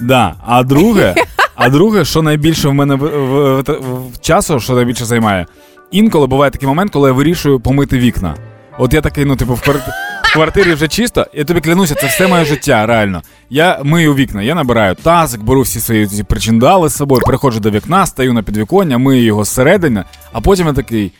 Да. 0.00 0.34
А 0.46 0.62
друге, 0.62 1.14
а 1.54 1.68
друге, 1.68 2.04
що 2.04 2.22
найбільше 2.22 2.68
в 2.68 2.74
мене 2.74 2.94
в, 2.94 2.98
в, 2.98 3.62
в, 3.62 4.12
в 4.14 4.20
часу, 4.20 4.60
що 4.60 4.72
найбільше 4.72 5.04
займає, 5.04 5.46
інколи 5.90 6.26
буває 6.26 6.50
такий 6.50 6.68
момент, 6.68 6.92
коли 6.92 7.08
я 7.08 7.12
вирішую 7.12 7.60
помити 7.60 7.98
вікна. 7.98 8.34
От 8.78 8.94
я 8.94 9.00
такий, 9.00 9.24
ну, 9.24 9.36
типу, 9.36 9.54
в, 9.54 9.60
кварти... 9.60 9.92
в 10.24 10.32
квартирі 10.32 10.74
вже 10.74 10.88
чисто, 10.88 11.26
я 11.34 11.44
тобі 11.44 11.60
клянуся, 11.60 11.94
це 11.94 12.06
все 12.06 12.26
моє 12.26 12.44
життя, 12.44 12.86
реально. 12.86 13.22
Я 13.50 13.80
мию 13.84 14.14
вікна, 14.14 14.42
я 14.42 14.54
набираю 14.54 14.94
тазик, 14.94 15.42
беру 15.42 15.60
всі 15.60 15.80
свої 15.80 16.06
ці 16.06 16.22
причиндали 16.22 16.88
з 16.88 16.96
собою, 16.96 17.22
переходжу 17.26 17.60
до 17.60 17.70
вікна, 17.70 18.06
стаю 18.06 18.32
на 18.32 18.42
підвіконня, 18.42 18.98
мию 18.98 19.24
його 19.24 19.44
зсередини, 19.44 20.04
а 20.32 20.40
потім 20.40 20.66
я 20.66 20.72
такий. 20.72 21.12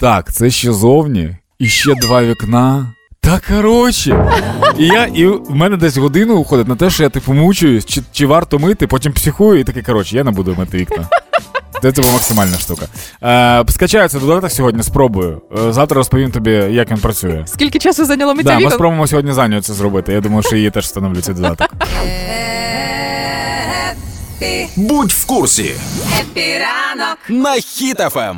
Так, 0.00 0.32
це 0.32 0.50
ще 0.50 0.72
зовні, 0.72 1.36
і 1.58 1.66
ще 1.66 1.94
два 1.94 2.22
вікна. 2.22 2.92
Та 3.20 3.40
коротше. 3.48 4.32
І 4.78 4.86
я, 4.86 5.04
і 5.04 5.26
в 5.26 5.54
мене 5.54 5.76
десь 5.76 5.96
годину 5.96 6.36
уходить 6.36 6.68
на 6.68 6.76
те, 6.76 6.90
що 6.90 7.02
я 7.02 7.08
типу 7.08 7.32
мучуюсь, 7.32 7.84
чи, 7.84 8.02
чи 8.12 8.26
варто 8.26 8.58
мити, 8.58 8.86
потім 8.86 9.12
психую, 9.12 9.60
і 9.60 9.64
такий, 9.64 9.82
коротше, 9.82 10.16
я 10.16 10.24
не 10.24 10.30
буду 10.30 10.54
мити 10.58 10.78
вікна. 10.78 11.08
Це 11.92 12.00
була 12.00 12.12
максимальна 12.12 12.58
штука. 12.58 12.86
Е, 13.22 13.64
скачаю 13.72 14.08
додаток 14.08 14.52
сьогодні, 14.52 14.82
спробую. 14.82 15.42
Е, 15.58 15.72
завтра 15.72 15.94
розповім 15.94 16.30
тобі, 16.30 16.50
як 16.50 16.90
він 16.90 16.98
працює. 16.98 17.44
Скільки 17.46 17.78
часу 17.78 18.04
зайняло 18.04 18.34
миття 18.34 18.48
Да, 18.48 18.58
ми 18.58 18.70
спробуємо 18.70 19.06
сьогодні 19.06 19.32
за 19.32 19.48
нього 19.48 19.62
це 19.62 19.74
зробити. 19.74 20.12
Я 20.12 20.20
думаю, 20.20 20.42
що 20.42 20.56
її 20.56 20.70
теж 20.70 20.84
встановлю 20.84 21.20
цей 21.20 21.34
додаток. 21.34 21.68
Будь 24.76 25.12
в 25.12 25.26
курсі 25.26 25.74
Хеппі 26.20 26.69
ранок. 26.69 27.18
на 27.28 27.54
Хіт-ФМ. 27.54 28.36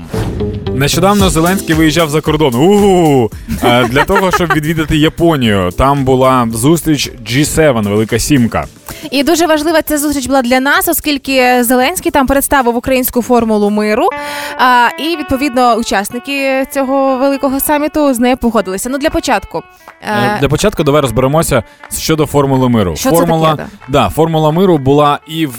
Нещодавно 0.77 1.31
Зеленський 1.31 1.75
виїжджав 1.75 2.11
за 2.11 2.21
кордон. 2.21 2.55
Угу! 2.55 3.31
Для 3.63 4.05
того, 4.05 4.31
щоб 4.31 4.53
відвідати 4.53 4.97
Японію. 4.97 5.71
Там 5.79 6.05
була 6.05 6.49
зустріч 6.53 7.11
G7, 7.27 7.89
Велика 7.89 8.19
Сімка. 8.19 8.67
І 9.11 9.23
дуже 9.23 9.47
важлива 9.47 9.83
ця 9.83 9.99
зустріч 9.99 10.27
була 10.27 10.43
для 10.43 10.61
нас, 10.61 10.89
оскільки 10.89 11.65
Зеленський 11.65 12.13
там 12.13 12.27
представив 12.27 12.77
українську 12.77 13.23
формулу 13.23 13.71
миру. 13.71 14.09
А, 14.59 14.89
і 14.99 15.17
відповідно 15.17 15.75
учасники 15.75 16.67
цього 16.71 17.19
великого 17.19 17.61
саміту 17.61 18.15
з 18.15 18.19
нею 18.19 18.37
погодилися. 18.37 18.89
Ну 18.89 18.99
для 18.99 19.11
початку. 19.11 19.63
Е, 20.03 20.13
е, 20.13 20.39
Для 20.41 20.49
початку 20.49 20.85
давай 20.85 21.03
розберемося 21.03 21.63
щодо 21.99 22.27
формули 22.27 22.69
миру. 22.69 22.97
Що 22.97 23.11
це 23.11 23.17
формула, 23.17 23.51
таке, 23.51 23.69
да, 23.89 24.09
формула 24.09 24.51
миру 24.51 24.79
була 24.79 25.19
і 25.27 25.47
в, 25.47 25.53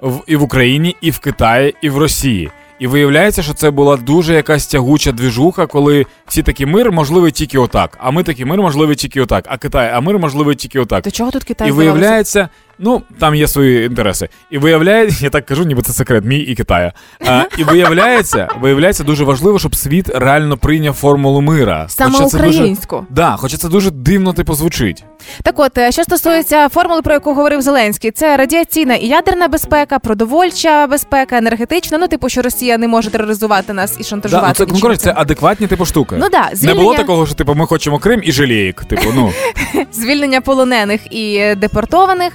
в 0.00 0.22
і 0.26 0.36
в 0.36 0.42
Україні, 0.42 0.96
і 1.00 1.10
в 1.10 1.18
Китаї, 1.18 1.74
і 1.82 1.90
в 1.90 1.98
Росії. 1.98 2.50
І 2.82 2.86
виявляється, 2.86 3.42
що 3.42 3.54
це 3.54 3.70
була 3.70 3.96
дуже 3.96 4.34
якась 4.34 4.66
тягуча 4.66 5.12
двіжуха, 5.12 5.66
коли 5.66 6.06
всі 6.26 6.42
такі 6.42 6.66
мир 6.66 6.92
можливий 6.92 7.32
тільки 7.32 7.58
отак. 7.58 7.98
А 8.00 8.10
ми 8.10 8.22
такі 8.22 8.44
мир 8.44 8.62
можливий 8.62 8.96
тільки 8.96 9.20
отак. 9.20 9.44
А 9.48 9.56
Китай, 9.56 9.90
а 9.94 10.00
мир 10.00 10.18
можливий 10.18 10.56
тільки 10.56 10.80
отак. 10.80 11.04
До 11.04 11.10
чого 11.10 11.30
тут 11.30 11.44
Китай 11.44 11.68
І 11.68 11.72
виявляється, 11.72 12.48
ну 12.78 13.02
там 13.18 13.34
є 13.34 13.48
свої 13.48 13.86
інтереси. 13.86 14.28
І 14.50 14.58
виявляється, 14.58 15.24
я 15.24 15.30
так 15.30 15.46
кажу, 15.46 15.64
ніби 15.64 15.82
це 15.82 15.92
секрет, 15.92 16.24
мій 16.24 16.38
і 16.38 16.54
Китая. 16.54 16.92
А, 17.26 17.42
і 17.58 17.64
виявляється, 17.64 18.48
виявляється 18.60 19.04
дуже 19.04 19.24
важливо, 19.24 19.58
щоб 19.58 19.76
світ 19.76 20.08
реально 20.08 20.56
прийняв 20.56 20.94
формулу 20.94 21.40
мира. 21.40 21.86
Саме 21.88 22.12
Хоча 22.12 22.26
це 22.26 22.38
дуже- 22.38 22.50
українську. 22.58 23.06
Да, 23.10 23.36
хоча 23.38 23.56
це 23.56 23.68
дуже 23.68 23.90
дивно 23.90 24.32
типу 24.32 24.54
звучить. 24.54 25.04
Так 25.42 25.58
от, 25.58 25.78
е, 25.78 25.92
що 25.92 26.02
стосується 26.02 26.68
формули, 26.68 27.02
про 27.02 27.14
яку 27.14 27.34
говорив 27.34 27.62
Зеленський, 27.62 28.10
це 28.10 28.36
радіаційна 28.36 28.94
і 28.94 29.06
ядерна 29.06 29.48
безпека, 29.48 29.98
продовольча 29.98 30.86
безпека, 30.86 31.38
енергетична. 31.38 31.98
Ну, 31.98 32.08
типу, 32.08 32.28
що 32.28 32.42
Росія 32.42 32.78
не 32.78 32.88
може 32.88 33.10
тероризувати 33.10 33.72
нас 33.72 33.96
і 34.00 34.04
шантажувати. 34.04 34.54
Да, 34.58 34.64
ну 34.70 34.74
це, 34.74 34.80
коротше, 34.82 35.00
це 35.00 35.14
адекватні 35.16 35.66
типу 35.66 35.84
штуки. 35.86 36.16
Ну 36.18 36.28
да, 36.28 36.50
Не 36.62 36.74
було 36.74 36.94
такого, 36.94 37.26
що 37.26 37.34
типу 37.34 37.54
ми 37.54 37.66
хочемо 37.66 37.98
Крим 37.98 38.20
і 38.24 38.32
жалієк. 38.32 38.84
Типу, 38.84 39.02
ну 39.14 39.32
звільнення 39.92 40.40
полонених 40.40 41.00
і 41.10 41.54
депортованих, 41.54 42.32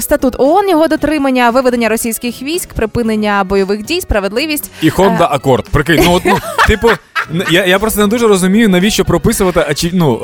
статут 0.00 0.34
ООН, 0.38 0.68
його 0.68 0.88
дотримання, 0.88 1.50
виведення 1.50 1.88
російських 1.88 2.42
військ, 2.42 2.68
припинення 2.74 3.44
бойових 3.44 3.82
дій, 3.84 4.00
справедливість. 4.00 4.70
і 4.82 4.90
Honda 4.90 5.40
Accord. 5.40 5.70
Прикинь, 5.70 6.00
ну 6.04 6.12
от 6.14 6.22
ну, 6.24 6.38
типу, 6.66 6.90
я, 7.50 7.64
я 7.66 7.78
просто 7.78 8.00
не 8.00 8.06
дуже 8.06 8.28
розумію, 8.28 8.68
навіщо 8.68 9.04
прописувати 9.04 9.66
очі, 9.70 9.90
ну, 9.94 10.20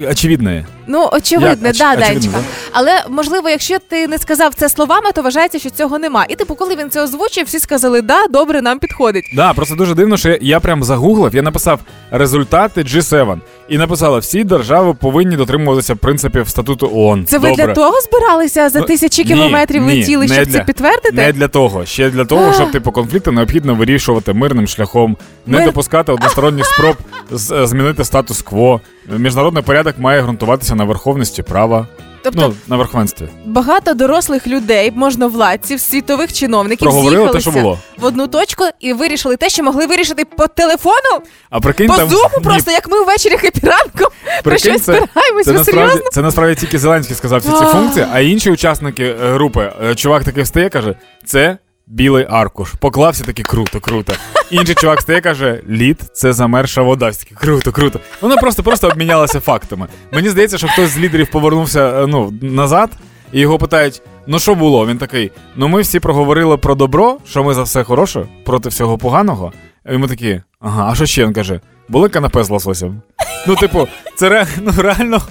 е, 0.00 0.06
очевидне. 0.10 0.66
Ну, 0.86 1.08
очевидно, 1.12 1.48
Як? 1.48 1.58
Да, 1.60 1.70
очевидно, 1.70 2.06
Данечка. 2.06 2.32
да? 2.32 2.44
Але 2.72 3.04
можливо, 3.08 3.50
якщо 3.50 3.78
ти 3.88 4.08
не 4.08 4.18
сказав 4.18 4.54
це 4.54 4.68
словами, 4.68 5.12
то 5.14 5.22
вважається, 5.22 5.58
що 5.58 5.70
цього 5.70 5.98
нема. 5.98 6.26
І 6.28 6.34
типу, 6.34 6.54
коли 6.54 6.76
він 6.76 6.90
це 6.90 7.02
озвучив, 7.02 7.46
всі 7.46 7.58
сказали, 7.58 8.02
да, 8.02 8.26
добре, 8.26 8.62
нам 8.62 8.78
підходить. 8.78 9.24
Да, 9.36 9.52
просто 9.54 9.74
дуже 9.74 9.94
дивно, 9.94 10.16
що 10.16 10.28
я, 10.28 10.38
я 10.40 10.60
прям 10.60 10.82
загуглив, 10.84 11.34
я 11.34 11.42
написав 11.42 11.80
результати 12.10 12.82
G7 12.82 13.38
і 13.70 13.78
написала, 13.78 14.18
всі 14.18 14.44
держави 14.44 14.94
повинні 14.94 15.36
дотримуватися 15.36 15.96
принципів 15.96 16.48
статуту 16.48 16.90
ООН. 16.94 17.26
Це 17.26 17.38
ви 17.38 17.48
Добре. 17.48 17.66
для 17.66 17.74
того 17.74 18.00
збиралися 18.00 18.68
за 18.68 18.78
Ну, 18.80 18.84
тисячі 18.86 19.22
ні, 19.24 19.28
кілометрів 19.28 19.82
ні, 19.82 19.98
летіли, 20.00 20.28
щоб 20.28 20.44
для- 20.46 20.52
це 20.52 20.64
підтвердити? 20.64 21.12
Не 21.12 21.32
для 21.32 21.48
того, 21.48 21.86
ще 21.86 22.10
для 22.10 22.24
того, 22.24 22.52
щоб 22.52 22.70
типу 22.70 22.92
конфлікти 22.92 23.30
необхідно 23.30 23.74
вирішувати 23.74 24.32
мирним 24.32 24.66
шляхом, 24.66 25.16
не 25.46 25.56
Мир... 25.56 25.66
допускати 25.66 26.12
односторонніх 26.12 26.66
спроб 26.66 26.96
е, 27.32 27.66
змінити 27.66 28.04
статус-кво. 28.04 28.80
Міжнародний 29.18 29.62
порядок 29.62 29.98
має 29.98 30.22
ґрунтуватися 30.22 30.74
на 30.74 30.84
верховності 30.84 31.42
права. 31.42 31.86
Тобто 32.22 32.40
Ну, 32.48 32.54
на 32.66 32.76
верховенстві. 32.76 33.26
багато 33.44 33.94
дорослих 33.94 34.46
людей, 34.46 34.92
можновладців, 34.96 35.80
світових 35.80 36.32
чиновників 36.32 36.84
Проговорили 36.88 37.28
те, 37.32 37.40
що 37.40 37.50
було. 37.50 37.78
в 37.98 38.04
одну 38.04 38.26
точку 38.26 38.64
і 38.80 38.92
вирішили 38.92 39.36
те, 39.36 39.48
що 39.48 39.62
могли 39.62 39.86
вирішити 39.86 40.24
по 40.24 40.46
телефону, 40.46 41.22
А 41.50 41.60
прикинь, 41.60 41.88
по 41.88 41.96
там 41.96 42.08
зуму, 42.08 42.28
ні, 42.38 42.44
просто 42.44 42.70
як 42.70 42.88
ми 42.90 43.04
ввечері 43.04 43.36
хепіранком 43.36 44.08
про 44.44 44.56
щось 44.58 44.82
це, 44.82 44.92
спираємось. 45.06 45.44
це 45.44 45.52
Ви 45.52 45.58
насправді 45.58 45.90
серйозно? 45.90 46.10
це 46.12 46.22
насправді 46.22 46.54
тільки 46.60 46.78
Зеленський 46.78 47.16
сказав 47.16 47.40
всі 47.40 47.48
ці 47.50 47.64
функції, 47.64 48.06
а 48.12 48.20
інші 48.20 48.50
учасники 48.50 49.04
е, 49.04 49.32
групи, 49.32 49.72
е, 49.84 49.94
чувак 49.94 50.24
таки 50.24 50.42
встає, 50.42 50.68
каже: 50.68 50.94
це 51.24 51.58
білий 51.90 52.26
аркуш. 52.30 52.72
Поклався 52.80 53.24
такий 53.24 53.44
круто, 53.44 53.80
круто. 53.80 54.12
Інший 54.50 54.74
чувак 54.74 55.00
стає, 55.00 55.20
каже: 55.20 55.62
лід 55.68 56.02
це 56.12 56.32
замерша 56.32 56.82
вода. 56.82 57.10
Такі 57.12 57.34
круто, 57.34 57.72
круто. 57.72 58.00
Воно 58.20 58.36
просто 58.36 58.62
просто 58.62 58.88
обмінялося 58.88 59.40
фактами. 59.40 59.86
Мені 60.12 60.28
здається, 60.28 60.58
що 60.58 60.68
хтось 60.68 60.90
з 60.90 60.98
лідерів 60.98 61.30
повернувся 61.30 62.02
е, 62.02 62.06
ну, 62.06 62.34
назад. 62.42 62.90
І 63.32 63.40
його 63.40 63.58
питають: 63.58 64.02
ну 64.26 64.38
що 64.38 64.54
було? 64.54 64.86
Він 64.86 64.98
такий: 64.98 65.32
ну 65.56 65.68
ми 65.68 65.80
всі 65.80 66.00
проговорили 66.00 66.56
про 66.56 66.74
добро, 66.74 67.18
що 67.26 67.44
ми 67.44 67.54
за 67.54 67.62
все 67.62 67.84
хороше, 67.84 68.26
проти 68.44 68.68
всього 68.68 68.98
поганого. 68.98 69.52
І 69.92 69.96
ми 69.96 70.08
такі, 70.08 70.40
ага, 70.60 70.88
а 70.90 70.94
що 70.94 71.06
ще 71.06 71.24
він 71.24 71.32
каже? 71.32 71.60
Були 71.88 72.08
канапе 72.08 72.44
з 72.44 72.50
лососем? 72.50 73.02
Ну, 73.46 73.56
типу, 73.56 73.88
це 74.16 74.28
ре, 74.28 74.46
ну, 74.60 74.72
реально. 74.78 75.22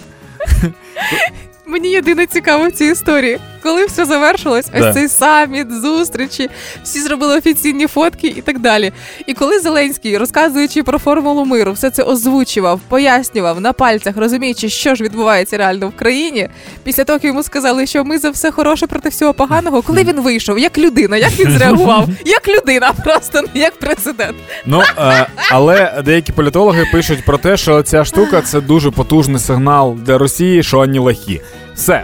Мені 1.67 1.89
єдине 1.89 2.25
цікаво 2.25 2.67
в 2.67 2.71
цій 2.71 2.85
історії. 2.85 3.39
Коли 3.69 3.85
все 3.85 4.05
завершилось, 4.05 4.65
ось 4.73 4.81
Да. 4.81 4.93
цей 4.93 5.07
саміт, 5.07 5.71
зустрічі, 5.81 6.49
всі 6.83 7.01
зробили 7.01 7.37
офіційні 7.37 7.87
фотки 7.87 8.27
і 8.27 8.41
так 8.41 8.59
далі. 8.59 8.91
І 9.25 9.33
коли 9.33 9.59
Зеленський, 9.59 10.17
розказуючи 10.17 10.83
про 10.83 10.99
формулу 10.99 11.45
миру, 11.45 11.71
все 11.73 11.89
це 11.89 12.03
озвучував, 12.03 12.79
пояснював 12.87 13.61
на 13.61 13.73
пальцях, 13.73 14.17
розуміючи, 14.17 14.69
що 14.69 14.95
ж 14.95 15.03
відбувається 15.03 15.57
реально 15.57 15.87
в 15.87 15.95
країні. 15.95 16.49
Після 16.83 17.03
того, 17.03 17.15
як 17.15 17.23
йому 17.23 17.43
сказали, 17.43 17.87
що 17.87 18.05
ми 18.05 18.17
за 18.17 18.29
все 18.29 18.51
хороше 18.51 18.87
проти 18.87 19.09
всього 19.09 19.33
поганого, 19.33 19.81
коли 19.81 20.03
він 20.03 20.21
вийшов, 20.21 20.59
як 20.59 20.77
людина, 20.77 21.17
як 21.17 21.39
він 21.39 21.51
зреагував, 21.51 22.07
як 22.25 22.47
людина, 22.47 22.93
просто 23.03 23.41
не 23.41 23.61
як 23.61 23.79
президент. 23.79 24.35
Ну, 24.65 24.81
е, 24.97 25.27
але 25.51 26.01
деякі 26.05 26.31
політологи 26.31 26.87
пишуть 26.91 27.25
про 27.25 27.37
те, 27.37 27.57
що 27.57 27.81
ця 27.83 28.05
штука 28.05 28.41
це 28.41 28.61
дуже 28.61 28.91
потужний 28.91 29.39
сигнал 29.39 29.95
для 30.05 30.17
Росії, 30.17 30.63
що 30.63 30.77
вони 30.77 30.99
лахі. 30.99 31.41
Все. 31.75 32.03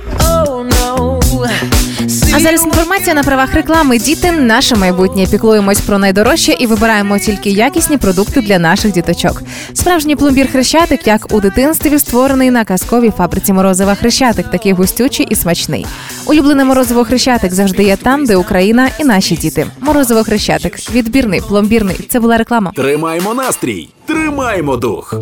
А 2.36 2.39
зараз 2.39 2.63
інформація 2.63 3.13
на 3.13 3.23
правах 3.23 3.53
реклами. 3.53 3.97
Діти 3.97 4.31
наше 4.31 4.75
майбутнє. 4.75 5.27
Піклуємось 5.31 5.81
про 5.81 5.97
найдорожче 5.97 6.55
і 6.60 6.67
вибираємо 6.67 7.19
тільки 7.19 7.49
якісні 7.49 7.97
продукти 7.97 8.41
для 8.41 8.60
наших 8.60 8.91
діточок. 8.91 9.43
Справжній 9.73 10.15
пломбір 10.15 10.51
хрещатик, 10.51 11.08
як 11.08 11.34
у 11.34 11.41
дитинстві, 11.41 11.99
створений 11.99 12.51
на 12.51 12.65
казковій 12.65 13.12
фабриці 13.17 13.53
морозива 13.53 13.95
хрещатик, 13.95 14.51
такий 14.51 14.73
густючий 14.73 15.27
і 15.29 15.36
смачний. 15.36 15.86
Улюблене 16.25 16.65
морозиво 16.65 17.03
хрещатик 17.03 17.53
завжди 17.53 17.84
є 17.84 17.95
там, 17.95 18.25
де 18.25 18.36
Україна 18.36 18.89
і 18.99 19.03
наші 19.03 19.36
діти. 19.36 19.67
Морозиво 19.79 20.23
хрещатик, 20.23 20.91
відбірний, 20.91 21.41
пломбірний. 21.41 21.95
Це 22.10 22.19
була 22.19 22.38
реклама. 22.38 22.71
Тримаймо 22.75 23.34
настрій, 23.34 23.89
тримаймо 24.05 24.77
дух. 24.77 25.15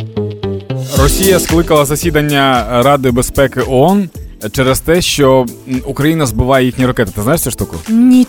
Росія 0.97 1.39
скликала 1.39 1.86
засідання 1.86 2.65
Ради 2.83 3.12
безпеки 3.12 3.62
ООН 3.67 4.09
через 4.51 4.79
те, 4.79 5.01
що 5.01 5.45
Україна 5.86 6.25
збиває 6.25 6.65
їхні 6.65 6.86
ракети. 6.86 7.12
Ти 7.15 7.21
знаєш 7.21 7.41
цю 7.41 7.51
штуку? 7.51 7.75
Ні. 7.89 8.27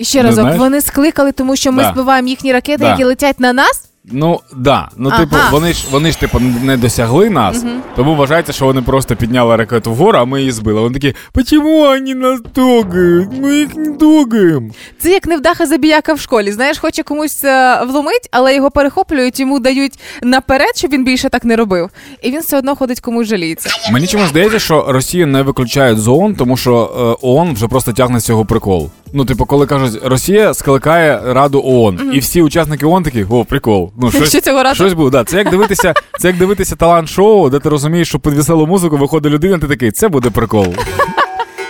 Ще 0.00 0.22
разок, 0.22 0.54
вони 0.56 0.80
скликали, 0.80 1.32
тому 1.32 1.56
що 1.56 1.72
ми 1.72 1.82
Да. 1.82 1.92
збиваємо 1.92 2.28
їхні 2.28 2.52
ракети, 2.52 2.78
Да. 2.78 2.90
які 2.90 3.04
летять 3.04 3.40
на 3.40 3.52
нас. 3.52 3.82
Ну 4.12 4.40
да. 4.56 4.88
Ну, 4.96 5.08
Ага. 5.12 5.20
типу, 5.20 5.36
вони 5.50 5.72
ж 5.72 5.86
вони 5.90 6.10
ж 6.10 6.20
типу 6.20 6.40
не 6.40 6.76
досягли 6.76 7.30
нас, 7.30 7.64
тому 7.96 8.14
вважається, 8.16 8.52
що 8.52 8.64
вони 8.64 8.82
просто 8.82 9.16
підняли 9.16 9.56
ракету 9.56 9.92
вгору, 9.92 10.18
а 10.18 10.24
ми 10.24 10.40
її 10.40 10.52
збили. 10.52 10.80
Вони 10.80 10.94
такі, 10.98 11.14
чому 11.46 11.78
вони 11.80 12.14
нас 12.14 12.40
трогають? 12.54 13.28
Ми 13.42 13.56
їх 13.56 13.76
не 13.76 13.92
трогаємо. 13.92 14.70
Це 14.98 15.10
як 15.10 15.26
невдаха 15.26 15.66
забіяка 15.66 16.14
в 16.14 16.20
школі. 16.20 16.52
Знаєш, 16.52 16.78
хоче 16.78 17.02
комусь 17.02 17.44
е, 17.44 17.82
вломить, 17.84 18.28
але 18.30 18.54
його 18.54 18.70
перехоплюють, 18.70 19.40
йому 19.40 19.60
дають 19.60 19.98
наперед, 20.22 20.76
щоб 20.76 20.90
він 20.90 21.04
більше 21.04 21.28
так 21.28 21.44
не 21.44 21.56
робив. 21.56 21.90
І 22.22 22.30
він 22.30 22.40
все 22.40 22.58
одно 22.58 22.76
ходить 22.76 23.00
комусь 23.00 23.28
жаліється. 23.28 23.70
Мені 23.92 24.06
чомусь 24.06 24.28
здається, 24.28 24.58
що 24.58 24.84
Росію 24.88 25.26
не 25.26 25.42
виключають 25.42 25.98
з 25.98 26.08
ООН, 26.08 26.34
тому 26.34 26.56
що 26.56 26.74
е, 27.22 27.26
ООН 27.26 27.54
вже 27.54 27.68
просто 27.68 27.92
тягне 27.92 28.20
з 28.20 28.24
цього 28.24 28.44
прикол. 28.44 28.90
Ну, 29.12 29.24
типу, 29.24 29.46
коли 29.46 29.66
кажуть, 29.66 30.00
Росія 30.04 30.54
скликає 30.54 31.20
Раду 31.24 31.62
ООН, 31.64 32.10
і 32.14 32.18
всі 32.18 32.42
учасники 32.42 32.86
ООН 32.86 33.02
такі, 33.02 33.26
о, 33.30 33.44
прикол. 33.44 33.92
Ну, 34.00 34.10
щось, 34.10 34.28
Що 34.28 34.40
цього 34.40 34.62
разу? 34.62 34.74
щось 34.74 34.92
було. 34.92 35.10
Да, 35.10 35.24
це 35.24 35.36
як 35.38 35.50
дивитися, 35.50 35.94
це 36.20 36.28
як 36.28 36.36
дивитися 36.36 36.76
талант-шоу, 36.76 37.50
де 37.50 37.58
ти 37.58 37.68
розумієш, 37.68 38.08
що 38.08 38.18
під 38.18 38.34
веселу 38.34 38.66
музику 38.66 38.96
виходить 38.96 39.32
людина, 39.32 39.58
ти 39.58 39.66
такий, 39.66 39.90
це 39.92 40.08
буде 40.08 40.30
прикол. 40.30 40.74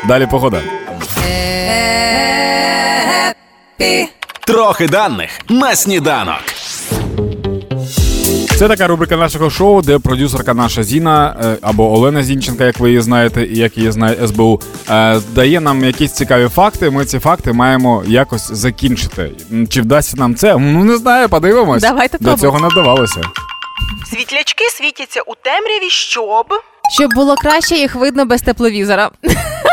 Далі 0.09 0.27
погода. 0.31 0.61
Трохи 4.47 4.87
даних 4.89 5.31
на 5.49 5.75
сніданок. 5.77 6.41
Це 8.59 8.69
така 8.69 8.87
рубрика 8.87 9.17
нашого 9.17 9.51
шоу, 9.51 9.83
де 9.83 9.99
продюсерка 9.99 10.55
наша 10.55 10.83
Зіна 10.83 11.37
е, 11.45 11.57
або 11.63 11.95
Олена 11.95 12.23
Зінченка, 12.23 12.65
як 12.65 12.79
ви 12.79 12.89
її 12.89 13.01
знаєте, 13.01 13.43
і 13.43 13.59
як 13.59 13.77
її 13.77 13.91
знає 13.93 14.29
СБУ, 14.29 14.61
е, 14.91 15.21
дає 15.35 15.61
нам 15.61 15.85
якісь 15.85 16.13
цікаві 16.13 16.49
факти. 16.49 16.91
Ми 16.91 17.05
ці 17.05 17.19
факти 17.19 17.53
маємо 17.53 18.03
якось 18.07 18.53
закінчити. 18.53 19.31
Чи 19.69 19.83
вдасться 19.83 20.17
нам 20.17 20.35
це? 20.35 20.57
Ну 20.59 20.85
не 20.85 20.97
знаю, 20.97 21.29
подивимось. 21.29 21.83
Давайте 21.83 22.19
До 22.21 22.35
цього 22.35 22.61
не 22.61 22.69
вдавалося. 22.69 23.21
Світлячки 24.11 24.65
світяться 24.65 25.21
у 25.21 25.35
темряві, 25.43 25.91
щоб 25.91 26.47
Щоб 26.91 27.11
було 27.15 27.35
краще, 27.35 27.75
їх 27.75 27.95
видно 27.95 28.27
без 28.27 28.43
тепловізора. 28.43 29.11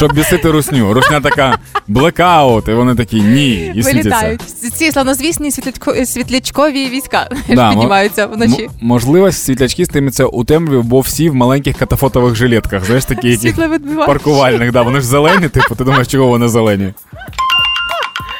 щоб 0.00 0.12
бісити 0.12 0.50
русню. 0.50 0.94
Русня 0.94 1.20
така 1.20 1.58
блекаут, 1.88 2.68
і 2.68 2.72
вони 2.72 2.94
такі 2.94 3.20
ні, 3.20 3.54
і 3.54 3.82
світяться. 3.82 3.92
Вилітають. 3.92 4.40
Ці 4.74 4.92
славнозвісні 4.92 5.50
світлячко- 5.50 6.06
світлячкові 6.06 6.88
війська 6.88 7.28
Да, 7.48 7.64
мо- 7.66 7.70
піднімаються 7.72 8.26
вночі. 8.26 8.62
М- 8.64 8.70
можливо, 8.80 9.32
світлячки 9.32 9.84
стимуться 9.86 10.24
у 10.24 10.44
темряві, 10.44 10.82
бо 10.82 11.00
всі 11.00 11.30
в 11.30 11.34
маленьких 11.34 11.76
катафотових 11.78 12.34
жилетках. 12.34 12.84
Знаєш, 12.84 13.04
такі 13.04 13.28
які 13.28 13.40
Світловідбивач. 13.42 14.06
паркувальних. 14.06 14.72
Да, 14.72 14.82
вони 14.82 15.00
ж 15.00 15.06
зелені, 15.06 15.48
типу, 15.48 15.74
ти 15.74 15.84
думаєш, 15.84 16.06
чого 16.08 16.26
вони 16.26 16.48
зелені? 16.48 16.94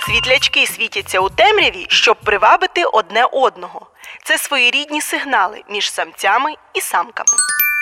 Світлячки 0.06 0.66
світяться 0.66 1.20
у 1.20 1.28
темряві, 1.28 1.86
щоб 1.88 2.16
привабити 2.24 2.84
одне 2.92 3.24
одного. 3.32 3.86
Це 4.24 4.38
своєрідні 4.38 5.00
сигнали 5.00 5.56
між 5.70 5.90
самцями 5.92 6.50
і 6.74 6.80
самками. 6.80 7.29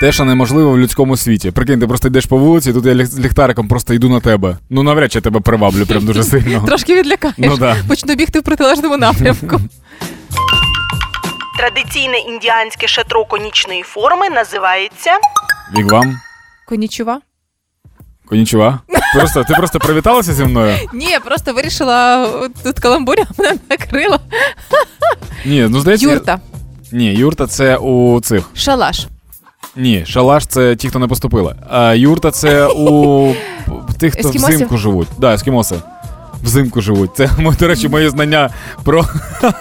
Те, 0.00 0.12
що 0.12 0.24
неможливо 0.24 0.70
в 0.70 0.78
людському 0.78 1.16
світі. 1.16 1.50
Прикинь, 1.50 1.80
ти 1.80 1.86
просто 1.86 2.08
йдеш 2.08 2.26
по 2.26 2.36
вулиці, 2.36 2.72
тут 2.72 2.86
я 2.86 2.94
ліхтариком 2.94 3.68
просто 3.68 3.94
йду 3.94 4.08
на 4.08 4.20
тебе. 4.20 4.56
Ну 4.70 4.82
навряд 4.82 5.12
чи 5.12 5.18
я 5.18 5.22
тебе 5.22 5.40
приваблю 5.40 5.86
прям 5.86 6.06
дуже 6.06 6.24
сильно. 6.24 6.64
Трошки 6.66 6.94
відлякаєш. 6.96 7.36
Ну 7.38 7.56
да. 7.56 7.76
Почну 7.88 8.14
бігти 8.14 8.40
в 8.40 8.42
протилежному 8.42 8.96
напрямку. 8.96 9.60
Традиційне 11.58 12.18
індіанське 12.18 12.88
шатро 12.88 13.24
конічної 13.24 13.82
форми 13.82 14.30
називається 14.30 15.10
Вігвам, 15.76 16.16
Конічува? 16.68 17.20
конічува. 18.26 18.78
Просто 19.14 19.44
ти 19.44 19.54
просто 19.54 19.78
привіталася 19.78 20.32
зі 20.34 20.44
мною? 20.44 20.76
Ні, 20.94 21.04
я 21.10 21.20
просто 21.20 21.52
вирішила 21.52 22.28
тут 22.64 22.78
каламбуря 22.78 23.24
мене 23.38 23.56
накрила. 23.70 24.20
Ні, 25.46 25.66
ну 25.70 25.80
здається. 25.80 26.10
Юрта, 26.10 26.40
Ні, 26.92 27.14
юрта 27.14 27.46
це 27.46 27.76
у 27.76 28.20
цих. 28.20 28.50
шалаш. 28.54 29.06
Ні, 29.76 30.04
шалаш 30.06 30.46
це 30.46 30.76
ті, 30.76 30.88
хто 30.88 30.98
не 30.98 31.06
поступили. 31.06 31.54
А 31.70 31.94
юрта 31.94 32.30
це 32.30 32.66
у 32.66 33.32
тих, 33.98 34.12
хто 34.12 34.28
Ескімосів? 34.28 34.56
взимку 34.56 34.76
живуть. 34.76 35.08
Да, 35.18 35.34
ескімоси. 35.34 35.76
Взимку 36.44 36.80
живуть. 36.80 37.10
Це, 37.16 37.30
до 37.60 37.66
речі, 37.68 37.88
мої 37.88 38.08
знання 38.08 38.50
про, 38.84 39.04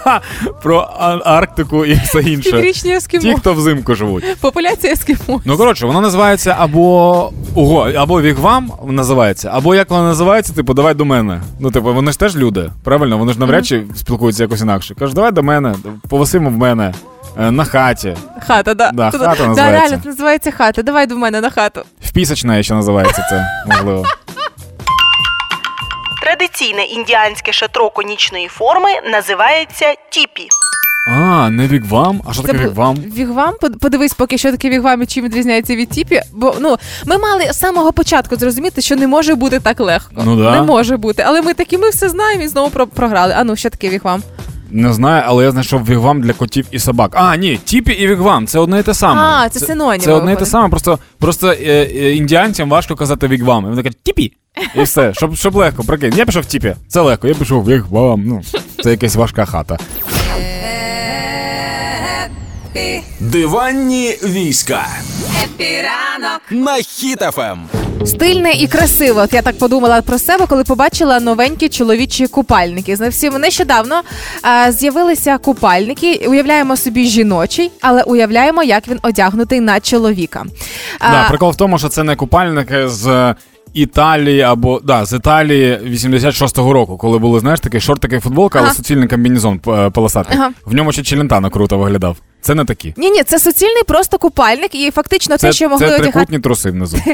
про 0.63 0.77
Арктику 1.25 1.85
і 1.85 1.93
все 1.93 2.21
інше. 2.21 2.51
Піврічні 2.51 2.99
Ті, 3.21 3.35
хто 3.39 3.53
взимку 3.53 3.95
живуть. 3.95 4.23
Популяція 4.41 4.93
ескімо. 4.93 5.41
Ну 5.45 5.57
коротше, 5.57 5.85
воно 5.85 6.01
називається 6.01 6.55
або 6.59 7.31
ого, 7.55 7.89
або 7.95 8.21
вігвам 8.21 8.71
називається, 8.87 9.49
або 9.53 9.75
як 9.75 9.89
воно 9.89 10.03
називається, 10.03 10.53
типу, 10.53 10.73
давай 10.73 10.93
до 10.93 11.05
мене. 11.05 11.41
Ну, 11.59 11.71
типу, 11.71 11.93
вони 11.93 12.11
ж 12.11 12.19
теж 12.19 12.35
люди, 12.35 12.69
правильно? 12.83 13.17
Вони 13.17 13.33
ж 13.33 13.39
навряд 13.39 13.65
чи 13.65 13.83
спілкуються 13.95 14.43
якось 14.43 14.61
інакше. 14.61 14.95
Кажуть, 14.95 15.15
давай 15.15 15.31
до 15.31 15.43
мене, 15.43 15.75
повисимо 16.09 16.49
в 16.49 16.57
мене. 16.57 16.93
Е, 17.39 17.51
На 17.51 17.65
хаті. 17.65 18.15
Хата, 18.47 18.73
да. 18.73 18.91
Да, 18.93 19.11
Тут- 19.11 19.21
хата 19.21 19.35
да, 19.43 19.47
називається. 19.47 19.79
реально, 19.81 19.99
це 20.03 20.09
називається 20.09 20.51
хата. 20.51 20.81
Давай 20.83 21.07
до 21.07 21.15
мене 21.17 21.41
на 21.41 21.49
хату. 21.49 21.81
Впісочна 22.01 22.63
ще 22.63 22.73
називається 22.73 23.25
це, 23.29 23.45
можливо. 23.67 24.05
традиційне 26.23 26.83
індіанське 26.83 27.51
шатро 27.53 27.89
конічної 27.89 28.47
форми 28.47 28.89
називається 29.11 29.95
тіпі. 30.09 30.47
А, 31.09 31.49
не 31.49 31.67
вігвам? 31.67 32.21
А 32.29 32.33
що 32.33 32.41
таке 32.41 32.57
бу- 32.57 32.63
вігвам? 32.63 32.95
Вігвам, 32.95 33.53
Под- 33.61 33.79
подивись, 33.79 34.13
поки 34.13 34.37
що 34.37 34.51
таке 34.51 34.69
вігвам 34.69 35.01
і 35.01 35.05
чим 35.05 35.25
відрізняється 35.25 35.75
від 35.75 35.89
тіпі. 35.89 36.21
Бо 36.33 36.55
ну 36.59 36.77
ми 37.05 37.17
мали 37.17 37.43
з 37.53 37.59
самого 37.59 37.93
початку 37.93 38.35
зрозуміти, 38.35 38.81
що 38.81 38.95
не 38.95 39.07
може 39.07 39.35
бути 39.35 39.59
так 39.59 39.79
легко. 39.79 40.11
Ну 40.25 40.35
да. 40.43 40.51
Не 40.51 40.61
може 40.61 40.97
бути. 40.97 41.23
Але 41.27 41.41
ми 41.41 41.53
такі, 41.53 41.77
ми 41.77 41.89
все 41.89 42.09
знаємо 42.09 42.43
і 42.43 42.47
знову 42.47 42.69
про- 42.69 42.87
програли. 42.87 43.33
А 43.37 43.43
ну 43.43 43.55
що 43.55 43.69
таке 43.69 43.89
вігвам? 43.89 44.23
Не 44.71 44.93
знаю, 44.93 45.23
але 45.25 45.43
я 45.43 45.51
знайшов 45.51 45.85
вігвам 45.85 46.21
для 46.21 46.33
котів 46.33 46.65
і 46.71 46.79
собак. 46.79 47.11
А, 47.15 47.35
ні, 47.35 47.59
тіпі 47.63 47.91
і 47.91 48.07
вігвам 48.07 48.47
це 48.47 48.59
одне 48.59 48.79
і 48.79 48.83
те 48.83 48.93
саме. 48.93 49.21
А, 49.21 49.49
це 49.49 49.59
синоніми 49.59 50.05
Це 50.05 50.11
одне 50.11 50.33
і 50.33 50.35
те 50.35 50.45
саме, 50.45 50.69
просто, 50.69 50.99
просто 51.19 51.51
е, 51.51 51.55
е, 51.95 52.15
індіанцям 52.15 52.69
важко 52.69 52.95
казати 52.95 53.27
вігвам. 53.27 53.63
Вони 53.63 53.83
кажуть 53.83 53.97
тіпі. 54.03 54.33
І 54.75 54.83
все, 54.83 55.13
щоб, 55.13 55.35
щоб 55.35 55.55
легко, 55.55 55.83
прикинь. 55.83 56.13
Я 56.15 56.25
пішов 56.25 56.41
в 56.41 56.45
тіпі. 56.45 56.75
Це 56.87 57.01
легко, 57.01 57.27
я 57.27 57.33
пішов 57.33 57.67
вігвам. 57.67 58.23
Ну, 58.25 58.41
це 58.83 58.91
якась 58.91 59.15
важка 59.15 59.45
хата. 59.45 59.77
Диванні 63.19 64.17
війська 64.23 64.87
Хеппі 65.43 65.92
ранок. 65.92 66.41
на 66.51 66.75
Хіт-ФМ. 66.77 67.59
Стильне 68.05 68.51
і 68.51 68.67
красиво. 68.67 69.19
От 69.19 69.33
я 69.33 69.41
так 69.41 69.57
подумала 69.57 70.01
про 70.01 70.17
себе, 70.19 70.45
коли 70.47 70.63
побачила 70.63 71.19
новенькі 71.19 71.69
чоловічі 71.69 72.27
купальники. 72.27 72.95
Зовсім 72.95 73.33
нещодавно 73.33 74.01
а, 74.41 74.71
з'явилися 74.71 75.37
купальники. 75.37 76.25
Уявляємо 76.27 76.77
собі 76.77 77.05
жіночий, 77.05 77.71
але 77.81 78.03
уявляємо, 78.03 78.63
як 78.63 78.87
він 78.87 78.99
одягнутий 79.01 79.59
на 79.59 79.79
чоловіка. 79.79 80.45
А, 80.99 81.11
Да, 81.11 81.27
прикол 81.29 81.51
в 81.51 81.55
тому, 81.55 81.77
що 81.79 81.89
це 81.89 82.03
не 82.03 82.15
купальники 82.15 82.87
з 82.89 83.35
Італії 83.73 84.41
або 84.41 84.79
да, 84.83 85.05
з 85.05 85.13
Італії 85.13 85.79
86-го 85.85 86.73
року, 86.73 86.97
коли 86.97 87.17
були, 87.19 87.39
знаєш, 87.39 87.59
такі 87.59 87.79
шортики 87.79 88.15
і 88.15 88.19
футболка, 88.19 88.59
але 88.59 88.67
Ага. 88.67 88.75
суцільний 88.75 89.07
комбінезон 89.07 89.59
е, 89.67 89.89
полосатий. 89.89 90.37
Ага. 90.39 90.49
В 90.65 90.73
ньому 90.73 90.91
ще 90.91 91.03
Челентано 91.03 91.49
круто 91.49 91.77
виглядав. 91.77 92.17
Це 92.41 92.55
не 92.55 92.65
такі. 92.65 92.93
Ні, 92.97 93.11
ні, 93.11 93.23
це 93.23 93.39
суцільний 93.39 93.83
просто 93.83 94.17
купальник, 94.17 94.75
і 94.75 94.91
фактично 94.91 95.37
Це, 95.37 95.47
те, 95.47 95.53
що 95.53 95.69
могли 95.69 95.87
це 95.87 95.95
одягати. 95.95 96.39
труси 96.39 96.71
внизу. 96.71 96.97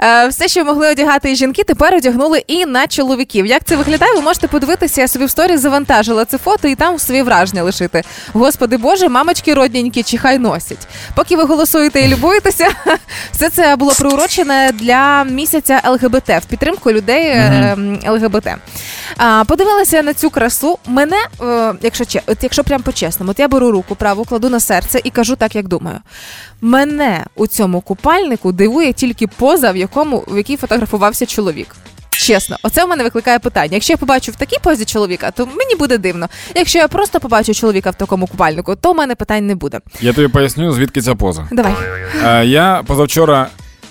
Е, 0.00 0.28
все, 0.28 0.48
що 0.48 0.64
могли 0.64 0.90
одягати 0.90 1.32
і 1.32 1.36
жінки, 1.36 1.64
тепер 1.64 1.94
одягнули 1.94 2.42
і 2.46 2.66
на 2.66 2.86
чоловіків. 2.86 3.46
Як 3.46 3.64
це 3.64 3.76
виглядає, 3.76 4.14
ви 4.14 4.20
можете 4.20 4.48
подивитися. 4.48 5.00
Я 5.00 5.08
собі 5.08 5.24
в 5.24 5.30
сторі 5.30 5.56
завантажила 5.56 6.24
це 6.24 6.38
фото 6.38 6.68
і 6.68 6.74
там 6.74 6.98
свої 6.98 7.22
враження 7.22 7.62
лишити. 7.62 8.02
Господи 8.32 8.76
Боже, 8.76 9.08
мамочки 9.08 9.54
родненькі, 9.54 10.02
чи 10.02 10.18
хай 10.18 10.38
носять. 10.38 10.88
Поки 11.14 11.36
ви 11.36 11.42
голосуєте 11.44 12.00
і 12.00 12.08
любуєтеся, 12.08 12.68
все 13.32 13.50
це 13.50 13.76
було 13.76 13.92
приурочене 13.98 14.70
для 14.74 15.24
місяця 15.24 15.80
ЛГБТ 15.84 16.28
в 16.28 16.44
підтримку 16.48 16.92
людей 16.92 17.26
е, 17.26 17.76
ЛГБТ. 18.08 18.48
Подивилася 19.46 20.02
на 20.02 20.14
цю 20.14 20.30
красу. 20.30 20.78
Мене, 20.86 21.16
е, 21.42 21.74
якщо 21.82 22.04
от 22.26 22.38
якщо 22.42 22.64
прям 22.64 22.82
по-чесному, 22.82 23.30
от 23.30 23.38
я 23.38 23.48
беру 23.48 23.70
руку 23.70 23.94
праву, 23.94 24.24
кладу 24.24 24.48
на 24.48 24.60
серце 24.82 25.00
і 25.04 25.10
кажу 25.10 25.36
так, 25.36 25.54
як 25.54 25.68
думаю. 25.68 25.98
Мене 26.60 27.24
у 27.34 27.46
цьому 27.46 27.80
купальнику 27.80 28.52
дивує 28.52 28.92
тільки 28.92 29.26
поза, 29.26 29.72
в 29.72 29.76
якому 29.76 30.24
в 30.28 30.36
якій 30.36 30.56
фотографувався 30.56 31.26
чоловік. 31.26 31.76
Чесно, 32.10 32.56
оце 32.62 32.84
в 32.84 32.88
мене 32.88 33.04
викликає 33.04 33.38
питання. 33.38 33.70
Якщо 33.74 33.92
я 33.92 33.96
побачу 33.96 34.32
в 34.32 34.36
такій 34.36 34.56
позі 34.62 34.84
чоловіка, 34.84 35.30
то 35.30 35.46
мені 35.46 35.74
буде 35.78 35.98
дивно. 35.98 36.28
Якщо 36.54 36.78
я 36.78 36.88
просто 36.88 37.20
побачу 37.20 37.54
чоловіка 37.54 37.90
в 37.90 37.94
такому 37.94 38.26
купальнику, 38.26 38.76
то 38.76 38.92
в 38.92 38.96
мене 38.96 39.14
питань 39.14 39.46
не 39.46 39.54
буде. 39.54 39.80
Я 40.00 40.12
тобі 40.12 40.28
поясню, 40.28 40.72
звідки 40.72 41.00
ця 41.00 41.14
поза. 41.14 41.48
Давай, 41.52 41.72
Е, 42.24 42.46
я 42.46 42.82
позавчора 42.86 43.48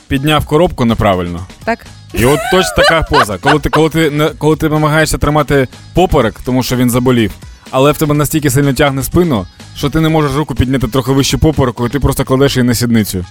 підняв 0.08 0.46
коробку 0.46 0.86
неправильно. 0.86 1.46
так. 1.66 1.80
І 2.14 2.26
от 2.26 2.40
точно 2.52 2.74
така 2.76 3.02
поза. 3.02 3.38
Коли 3.38 3.60
ти, 3.60 3.70
коли 3.70 3.90
ти, 3.90 4.32
коли 4.38 4.56
ти 4.56 4.70
намагаєшся 4.70 5.18
тримати 5.18 5.68
поперек, 5.94 6.36
тому 6.46 6.64
що 6.64 6.76
він 6.76 6.90
заболів, 6.90 7.32
але 7.72 7.92
в 7.92 7.98
тебе 7.98 8.14
настільки 8.14 8.50
сильно 8.50 8.74
тягне 8.74 9.04
спину, 9.04 9.46
що 9.76 9.90
ти 9.90 10.00
не 10.00 10.10
можеш 10.10 10.36
руку 10.36 10.56
підняти 10.56 10.88
трохи 10.88 11.12
вище 11.12 11.38
попереку, 11.38 11.86
і 11.88 11.90
ти 11.90 12.00
просто 12.00 12.26
кладеш 12.26 12.56
її 12.56 12.68
на 12.68 12.74
сідницю 12.74 13.26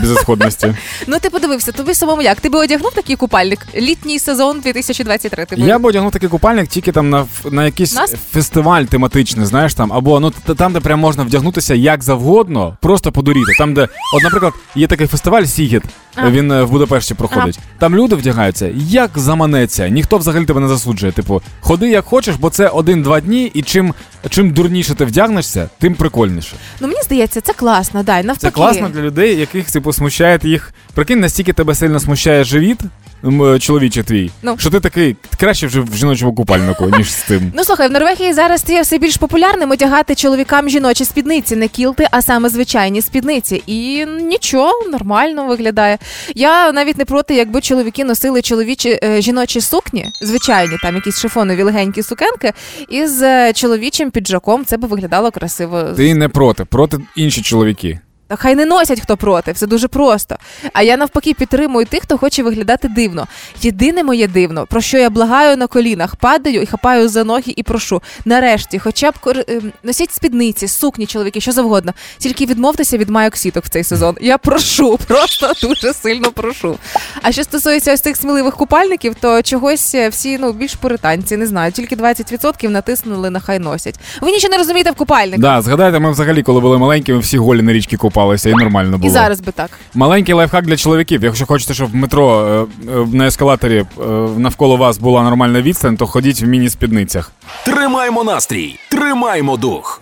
безісходності. 0.00 0.74
Ну 1.06 1.16
ти 1.20 1.30
подивився, 1.30 1.72
тобі 1.72 1.94
самому 1.94 2.22
як? 2.22 2.40
Ти 2.40 2.48
би 2.48 2.58
одягнув 2.58 2.92
такий 2.94 3.16
купальник? 3.16 3.66
Літній 3.76 4.18
сезон 4.18 4.60
2023. 4.60 5.44
Ти 5.44 5.56
би... 5.56 5.62
Я 5.62 5.78
б 5.78 5.84
одягнув 5.84 6.12
такий 6.12 6.28
купальник 6.28 6.68
тільки 6.68 6.92
там 6.92 7.10
на, 7.10 7.26
на 7.50 7.64
якийсь 7.64 7.94
Нас? 7.94 8.14
фестиваль 8.32 8.82
тематичний, 8.84 9.46
знаєш 9.46 9.74
там, 9.74 9.92
або 9.92 10.20
ну 10.20 10.30
там, 10.30 10.72
де 10.72 10.80
прям 10.80 11.00
можна 11.00 11.22
вдягнутися 11.24 11.74
як 11.74 12.02
завгодно, 12.02 12.76
просто 12.80 13.12
подуріти. 13.12 13.52
Там, 13.58 13.74
де, 13.74 13.88
от, 14.16 14.22
наприклад, 14.22 14.52
є 14.74 14.86
такий 14.86 15.06
фестиваль 15.06 15.44
Сігіт, 15.44 15.82
А. 16.14 16.30
він 16.30 16.52
е, 16.52 16.62
в 16.62 16.70
Будапешті 16.70 17.14
проходить. 17.14 17.58
Там 17.78 17.96
люди 17.96 18.16
вдягаються 18.16 18.70
як 18.76 19.10
заманеться. 19.14 19.88
Ніхто 19.88 20.18
взагалі 20.18 20.44
тебе 20.44 20.60
не 20.60 20.68
засуджує. 20.68 21.12
Типу, 21.12 21.42
ходи 21.60 21.88
як 21.88 22.04
хочеш, 22.04 22.36
бо 22.36 22.50
це 22.50 22.68
один-два 22.68 23.20
дні, 23.20 23.50
і 23.54 23.62
чим, 23.62 23.94
чим 24.28 24.50
дурніше 24.50 24.94
ти 24.94 25.04
вдягнешся, 25.04 25.68
тим 25.78 25.94
прикольніше. 25.94 26.56
Ну 26.80 26.88
мені 26.88 27.02
здається, 27.02 27.40
це 27.40 27.52
класно, 27.52 28.02
Дай 28.02 28.24
навпаки. 28.24 28.46
Це 28.46 28.50
класно 28.50 28.88
для 28.88 29.00
людей, 29.00 29.36
яких 29.36 29.70
типу 29.70 29.92
смущає 29.92 30.38
їх. 30.42 30.74
Прикинь, 30.94 31.20
настільки 31.20 31.52
тебе 31.52 31.74
сильно 31.74 32.00
смущає 32.00 32.44
живіт. 32.44 32.80
М, 33.24 33.58
Чоловічий 33.60 34.02
твій, 34.02 34.30
Ну. 34.42 34.56
що 34.58 34.70
ти 34.70 34.80
такий 34.80 35.16
краще 35.40 35.66
вже 35.66 35.80
в 35.80 35.94
жіночому 35.96 36.34
купальнику, 36.34 36.90
ніж 36.98 37.12
з 37.12 37.14
цим. 37.14 37.52
Ну 37.56 37.64
слухай, 37.64 37.88
в 37.88 37.92
Норвегії 37.92 38.32
зараз 38.32 38.60
стає 38.60 38.82
все 38.82 38.98
більш 38.98 39.16
популярним 39.16 39.70
одягати 39.70 40.14
чоловікам 40.14 40.68
жіночі 40.68 41.04
спідниці, 41.04 41.56
не 41.56 41.68
кілти, 41.68 42.06
а 42.10 42.22
саме 42.22 42.48
звичайні 42.48 43.02
спідниці. 43.02 43.62
І 43.66 44.06
нічого, 44.06 44.72
нормально 44.92 45.46
виглядає. 45.46 45.98
Я 46.34 46.72
навіть 46.72 46.98
не 46.98 47.04
проти, 47.04 47.34
якби 47.34 47.60
чоловіки 47.60 48.04
носили 48.04 48.42
чоловічі 48.42 48.98
е, 49.04 49.20
жіночі 49.22 49.60
сукні, 49.60 50.06
звичайні, 50.20 50.78
там 50.82 50.94
якісь 50.94 51.20
шифонові 51.20 51.62
легенькі 51.62 52.02
сукенки, 52.02 52.52
із 52.88 53.22
е, 53.22 53.52
чоловічим 53.52 54.10
піджаком. 54.10 54.64
Це 54.64 54.76
би 54.76 54.88
виглядало 54.88 55.30
красиво. 55.30 55.82
Ти 55.96 56.14
не 56.14 56.28
проти, 56.28 56.64
проти 56.64 56.98
інші 57.16 57.42
чоловіки. 57.42 58.00
Хай 58.36 58.54
не 58.54 58.64
носять 58.64 59.00
хто 59.00 59.16
проти, 59.16 59.52
все 59.52 59.66
дуже 59.66 59.88
просто. 59.88 60.36
А 60.72 60.82
я 60.82 60.96
навпаки 60.96 61.34
підтримую 61.34 61.86
тих, 61.86 62.02
хто 62.02 62.18
хоче 62.18 62.42
виглядати 62.42 62.88
дивно. 62.88 63.26
Єдине 63.62 64.02
моє 64.02 64.28
дивно, 64.28 64.66
про 64.66 64.80
що 64.80 64.98
я 64.98 65.10
благаю 65.10 65.56
на 65.56 65.66
колінах, 65.66 66.16
падаю 66.16 66.62
і 66.62 66.66
хапаю 66.66 67.08
за 67.08 67.24
ноги 67.24 67.54
і 67.56 67.62
прошу. 67.62 68.02
Нарешті, 68.24 68.78
хоча 68.78 69.10
б 69.10 69.14
ем, 69.48 69.72
носіть 69.82 70.12
спідниці, 70.12 70.68
сукні, 70.68 71.06
чоловіки, 71.06 71.40
що 71.40 71.52
завгодно. 71.52 71.92
Тільки 72.18 72.46
відмовтеся 72.46 72.98
від 72.98 73.08
майок 73.08 73.36
сіток 73.36 73.64
в 73.64 73.68
цей 73.68 73.84
сезон. 73.84 74.16
Я 74.20 74.38
прошу, 74.38 74.98
просто 75.06 75.52
дуже 75.62 75.92
сильно 75.92 76.32
прошу. 76.32 76.78
А 77.22 77.32
що 77.32 77.44
стосується 77.44 77.94
ось 77.94 78.00
цих 78.00 78.16
сміливих 78.16 78.56
купальників, 78.56 79.14
то 79.20 79.42
чогось 79.42 79.94
е, 79.94 80.08
всі 80.08 80.38
ну 80.38 80.52
більш 80.52 80.74
пуританці, 80.74 81.36
не 81.36 81.46
знаю, 81.46 81.72
тільки 81.72 81.96
20% 81.96 82.68
натиснули 82.68 83.30
на 83.30 83.40
хай 83.40 83.58
носять. 83.58 84.00
Ви 84.20 84.30
нічого 84.30 84.50
не 84.50 84.58
розумієте 84.58 84.90
в 84.90 84.94
купальниках. 84.94 85.40
Да, 85.40 85.62
згадайте, 85.62 85.98
ми 85.98 86.10
взагалі, 86.10 86.42
коли 86.42 86.60
були 86.60 86.78
маленькими, 86.78 87.18
всі 87.18 87.38
голі 87.38 87.62
на 87.62 87.72
річці 87.72 87.96
купалися, 88.24 88.50
і 88.50 88.54
нормально 88.54 88.98
було. 88.98 89.08
І 89.08 89.12
зараз 89.12 89.40
би 89.40 89.52
так. 89.52 89.70
Маленький 89.94 90.34
лайфхак 90.34 90.66
для 90.66 90.76
чоловіків. 90.76 91.24
Якщо 91.24 91.46
хочете, 91.46 91.74
щоб 91.74 91.90
в 91.90 91.94
метро 91.94 92.46
е, 92.46 92.90
е, 92.92 93.06
на 93.12 93.26
ескалаторі 93.26 93.76
е, 93.78 94.04
навколо 94.36 94.76
вас 94.76 94.98
була 94.98 95.22
нормальна 95.22 95.62
відстань, 95.62 95.96
то 95.96 96.06
ходіть 96.06 96.42
в 96.42 96.46
міні-спідницях. 96.46 97.32
Тримаємо 97.64 98.24
настрій, 98.24 98.78
тримаємо 98.90 99.56
дух. 99.56 100.00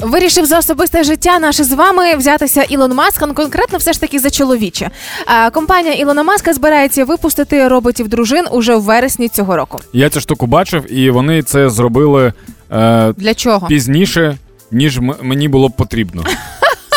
Вирішив 0.00 0.46
за 0.46 0.58
особисте 0.58 1.04
життя 1.04 1.38
наше 1.38 1.64
з 1.64 1.72
вами 1.72 2.14
взятися 2.16 2.62
Ілон 2.62 2.94
Маск, 2.94 3.24
ну, 3.26 3.34
конкретно 3.34 3.78
все 3.78 3.92
ж 3.92 4.00
таки 4.00 4.18
за 4.18 4.30
чоловіче. 4.30 4.90
А, 5.26 5.50
компанія 5.50 5.94
Ілона 5.94 6.22
Маска 6.22 6.54
збирається 6.54 7.04
випустити 7.04 7.68
роботів 7.68 8.08
дружин 8.08 8.44
уже 8.52 8.76
в 8.76 8.82
вересні 8.82 9.28
цього 9.28 9.56
року. 9.56 9.80
Я 9.92 10.10
цю 10.10 10.20
штуку 10.20 10.46
бачив, 10.46 10.92
і 10.92 11.10
вони 11.10 11.42
це 11.42 11.70
зробили 11.70 12.32
е, 12.72 13.12
Для 13.16 13.34
чого? 13.34 13.66
пізніше, 13.66 14.38
ніж 14.72 14.98
м- 14.98 15.14
мені 15.22 15.48
було 15.48 15.68
б 15.68 15.76
потрібно. 15.76 16.24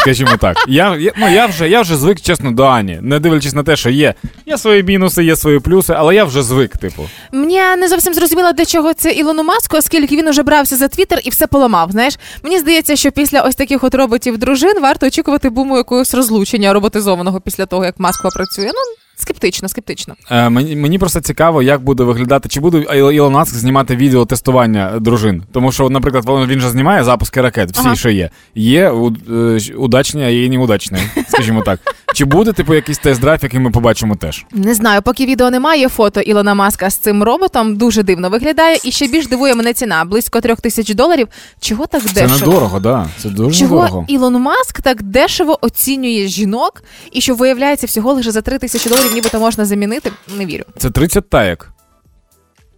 Скажімо 0.02 0.32
так, 0.40 0.58
я, 0.68 0.96
я, 0.96 1.12
ну, 1.18 1.30
я, 1.30 1.46
вже, 1.46 1.70
я 1.70 1.82
вже 1.82 1.98
звик, 1.98 2.22
чесно, 2.22 2.52
до 2.52 2.64
Ані, 2.64 3.00
не 3.02 3.20
дивлячись 3.20 3.54
на 3.54 3.64
те, 3.64 3.76
що 3.76 3.90
є. 3.90 4.14
Є 4.46 4.58
свої 4.58 4.84
мінуси, 4.84 5.24
є 5.24 5.36
свої 5.36 5.60
плюси, 5.60 5.94
але 5.98 6.16
я 6.16 6.24
вже 6.24 6.44
звик, 6.44 6.78
типу. 6.78 7.10
Мені 7.32 7.60
не 7.78 7.88
зовсім 7.88 8.14
зрозуміло, 8.14 8.54
для 8.54 8.66
чого 8.66 8.94
це 8.94 9.12
Ілону 9.12 9.44
Маску, 9.44 9.78
оскільки 9.78 10.16
він 10.18 10.28
уже 10.28 10.44
брався 10.44 10.76
за 10.76 10.88
Твіттер 10.88 11.20
і 11.24 11.30
все 11.30 11.48
поламав. 11.48 11.92
Знаєш, 11.92 12.18
мені 12.44 12.60
здається, 12.60 12.96
що 12.96 13.12
після 13.12 13.42
ось 13.42 13.56
таких 13.56 13.84
от 13.84 13.96
роботів 13.96 14.38
дружин 14.38 14.82
варто 14.82 15.08
очікувати 15.08 15.50
буму 15.50 15.78
якогось 15.78 16.14
розлучення 16.14 16.74
роботизованого 16.74 17.42
після 17.42 17.66
того, 17.66 17.86
як 17.86 18.00
Маск 18.00 18.24
попрацює. 18.24 18.66
Ну 18.66 18.82
скептично, 19.22 19.70
скептично. 19.70 20.16
Е, 20.32 20.50
мені, 20.50 20.76
мені 20.76 21.00
просто 21.00 21.20
цікаво, 21.22 21.62
як 21.64 21.84
буде 21.84 22.04
виглядати, 22.04 22.50
чи 22.50 22.60
буде 22.60 22.78
Іл- 22.78 23.12
Ілон 23.12 23.34
Маск 23.34 23.56
знімати 23.56 23.96
відео 23.96 24.26
тестування 24.26 25.00
дружин. 25.00 25.44
Тому 25.54 25.72
що, 25.72 25.90
наприклад, 25.90 26.26
він 26.28 26.46
він 26.46 26.60
же 26.60 26.70
знімає 26.70 27.04
запуски 27.04 27.42
ракет, 27.42 27.72
всі 27.72 27.82
Ага. 27.86 27.96
що 27.96 28.10
є. 28.10 28.30
Є 28.56 28.90
у- 28.90 29.14
е, 29.32 29.60
удачні, 29.78 30.24
а 30.24 30.28
є 30.30 30.50
неудачні, 30.50 30.98
скажімо 31.28 31.62
так. 31.66 31.80
Чи 32.14 32.26
буде, 32.26 32.54
типу, 32.54 32.74
якийсь 32.74 33.00
тест-драйв, 33.00 33.40
який 33.44 33.60
ми 33.60 33.72
побачимо 33.72 34.16
теж? 34.16 34.46
Не 34.52 34.74
знаю, 34.74 35.02
поки 35.02 35.26
відео 35.26 35.50
немає 35.52 35.90
фото 35.90 36.22
Ілона 36.22 36.54
Маска 36.54 36.90
з 36.90 36.98
цим 36.98 37.24
роботом 37.24 37.76
дуже 37.76 38.04
дивно 38.04 38.30
виглядає, 38.30 38.78
і 38.84 38.92
ще 38.92 39.08
більш 39.08 39.28
дивує 39.28 39.56
мене 39.56 39.74
ціна 39.74 40.06
близько 40.06 40.42
трьох 40.42 40.62
тисяч 40.62 40.94
доларів. 40.94 41.28
Чого 41.60 41.86
так 41.88 42.02
Це 42.02 42.14
дешево? 42.14 42.34
недорого, 42.40 42.80
да. 42.80 43.08
Це 43.22 43.30
дуже 43.30 43.60
Чого 43.60 43.76
недорого. 43.76 44.06
Ілон 44.08 44.34
Маск 44.42 44.82
так 44.82 45.04
дешево 45.04 45.58
оцінює 45.62 46.28
жінок, 46.28 46.84
і 47.12 47.22
що 47.22 47.36
виявляється 47.36 47.88
всього 47.88 48.14
лише 48.14 48.32
за 48.32 48.42
три 48.42 48.58
тисячі 48.58 48.90
доларів, 48.90 49.11
нібито 49.14 49.40
можна 49.40 49.66
замінити? 49.66 50.12
Не 50.38 50.46
вірю. 50.46 50.64
Це 50.78 50.90
30 50.90 51.30
таєк. 51.30 51.72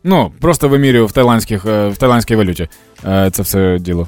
Ну, 0.03 0.31
просто 0.41 0.69
вимірюю 0.69 1.05
в 1.07 1.11
тайландських, 1.11 1.65
е, 1.65 1.87
в 1.87 1.97
тайландській 1.97 2.35
валюті. 2.35 2.67
е, 3.07 3.29
Це 3.33 3.41
все 3.41 3.77
діло. 3.79 4.07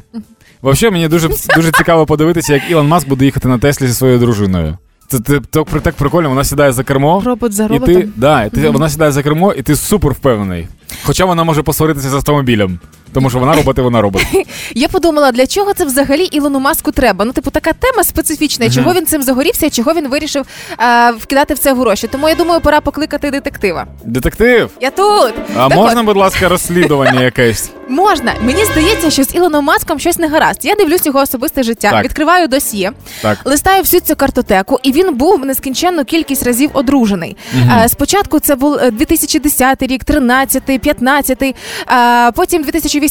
Взагалі, 0.64 0.94
мені 0.94 1.08
дуже, 1.08 1.30
дуже 1.56 1.72
цікаво 1.72 2.06
подивитися, 2.06 2.54
як 2.54 2.72
Ілон 2.72 2.88
Маск 2.88 3.08
буде 3.08 3.26
їхати 3.26 3.48
на 3.48 3.58
Теслі 3.58 3.88
зі 3.88 3.94
своєю 3.94 4.20
дружиною. 4.20 4.78
Це, 5.08 5.20
це 5.20 5.40
так, 5.40 5.82
так 5.82 5.96
прикольно, 5.96 6.30
вона 6.30 6.44
сідає 6.44 6.72
за 6.72 6.84
кермо. 6.84 7.22
Робот 7.26 7.54
за 7.54 7.64
І 7.66 7.68
роботом. 7.68 7.96
ти, 7.96 8.10
да, 8.16 8.44
і 8.44 8.50
ти, 8.50 8.70
вона 8.70 8.90
сідає 8.90 9.12
за 9.12 9.24
кермо, 9.24 9.54
і 9.54 9.62
ти 9.62 9.76
супер 9.76 10.12
впевнений. 10.12 10.68
Хоча 11.04 11.26
вона 11.26 11.44
може 11.44 11.64
посваритися 11.64 12.10
з 12.10 12.14
автомобілем, 12.14 12.80
тому 13.16 13.30
що 13.30 13.40
вона 13.40 13.56
робот 13.56 13.78
і 13.78 13.82
вона 13.82 14.02
робот. 14.02 14.22
Я 14.76 14.88
подумала, 14.88 15.32
для 15.32 15.48
чого 15.48 15.74
це 15.74 15.86
взагалі 15.86 16.24
Ілону 16.24 16.60
Маску 16.60 16.92
треба? 16.92 17.26
Ну, 17.26 17.32
типу, 17.32 17.52
така 17.52 17.74
тема 17.74 18.04
специфічна, 18.04 18.66
і 18.66 18.72
чого 18.72 18.94
він 18.94 19.06
цим 19.06 19.24
загорівся, 19.24 19.66
і 19.66 19.70
чого 19.70 19.94
він 19.94 20.08
вирішив 20.08 20.46
е, 20.80 21.12
вкидати 21.12 21.54
в 21.54 21.60
це 21.60 21.74
гроші. 21.74 22.08
Тому 22.08 22.30
я 22.30 22.36
думаю, 22.36 22.62
пора 22.62 22.82
покликати 22.82 23.32
детектива. 23.32 23.88
Детектив, 24.04 24.70
Я 24.82 24.92
тут. 24.92 25.34
а 25.58 25.70
Так 25.70 25.78
можна, 25.78 26.00
от, 26.00 26.06
будь 26.06 26.18
ласка, 26.18 26.50
розслідування 26.50 27.22
якесь? 27.22 27.70
можна. 27.90 28.34
Мені 28.42 28.66
здається, 28.66 29.10
що 29.10 29.24
з 29.24 29.36
Ілоном 29.36 29.66
Маском 29.66 30.00
щось 30.00 30.18
не 30.18 30.28
гаразд. 30.28 30.66
Я 30.66 30.76
дивлюсь 30.76 31.06
його 31.06 31.20
особисте 31.20 31.64
життя, 31.64 31.92
Так. 31.92 32.04
відкриваю 32.04 32.48
досьє, 32.48 32.92
Так. 33.22 33.38
листаю 33.46 33.82
всю 33.82 34.02
цю 34.02 34.16
картотеку, 34.16 34.80
і 34.84 34.92
він 34.92 35.16
був 35.16 35.46
нескінченну 35.46 36.06
кількість 36.06 36.44
разів 36.44 36.70
одружений. 36.74 37.38
Е, 37.84 37.90
спочатку 37.90 38.40
це 38.40 38.56
був 38.56 38.74
е, 38.74 38.92
2010 38.92 39.82
рік, 39.82 40.04
13, 40.04 40.64
15, 40.82 41.42
е, 41.44 42.32
потім 42.32 42.64
2018, 42.64 43.05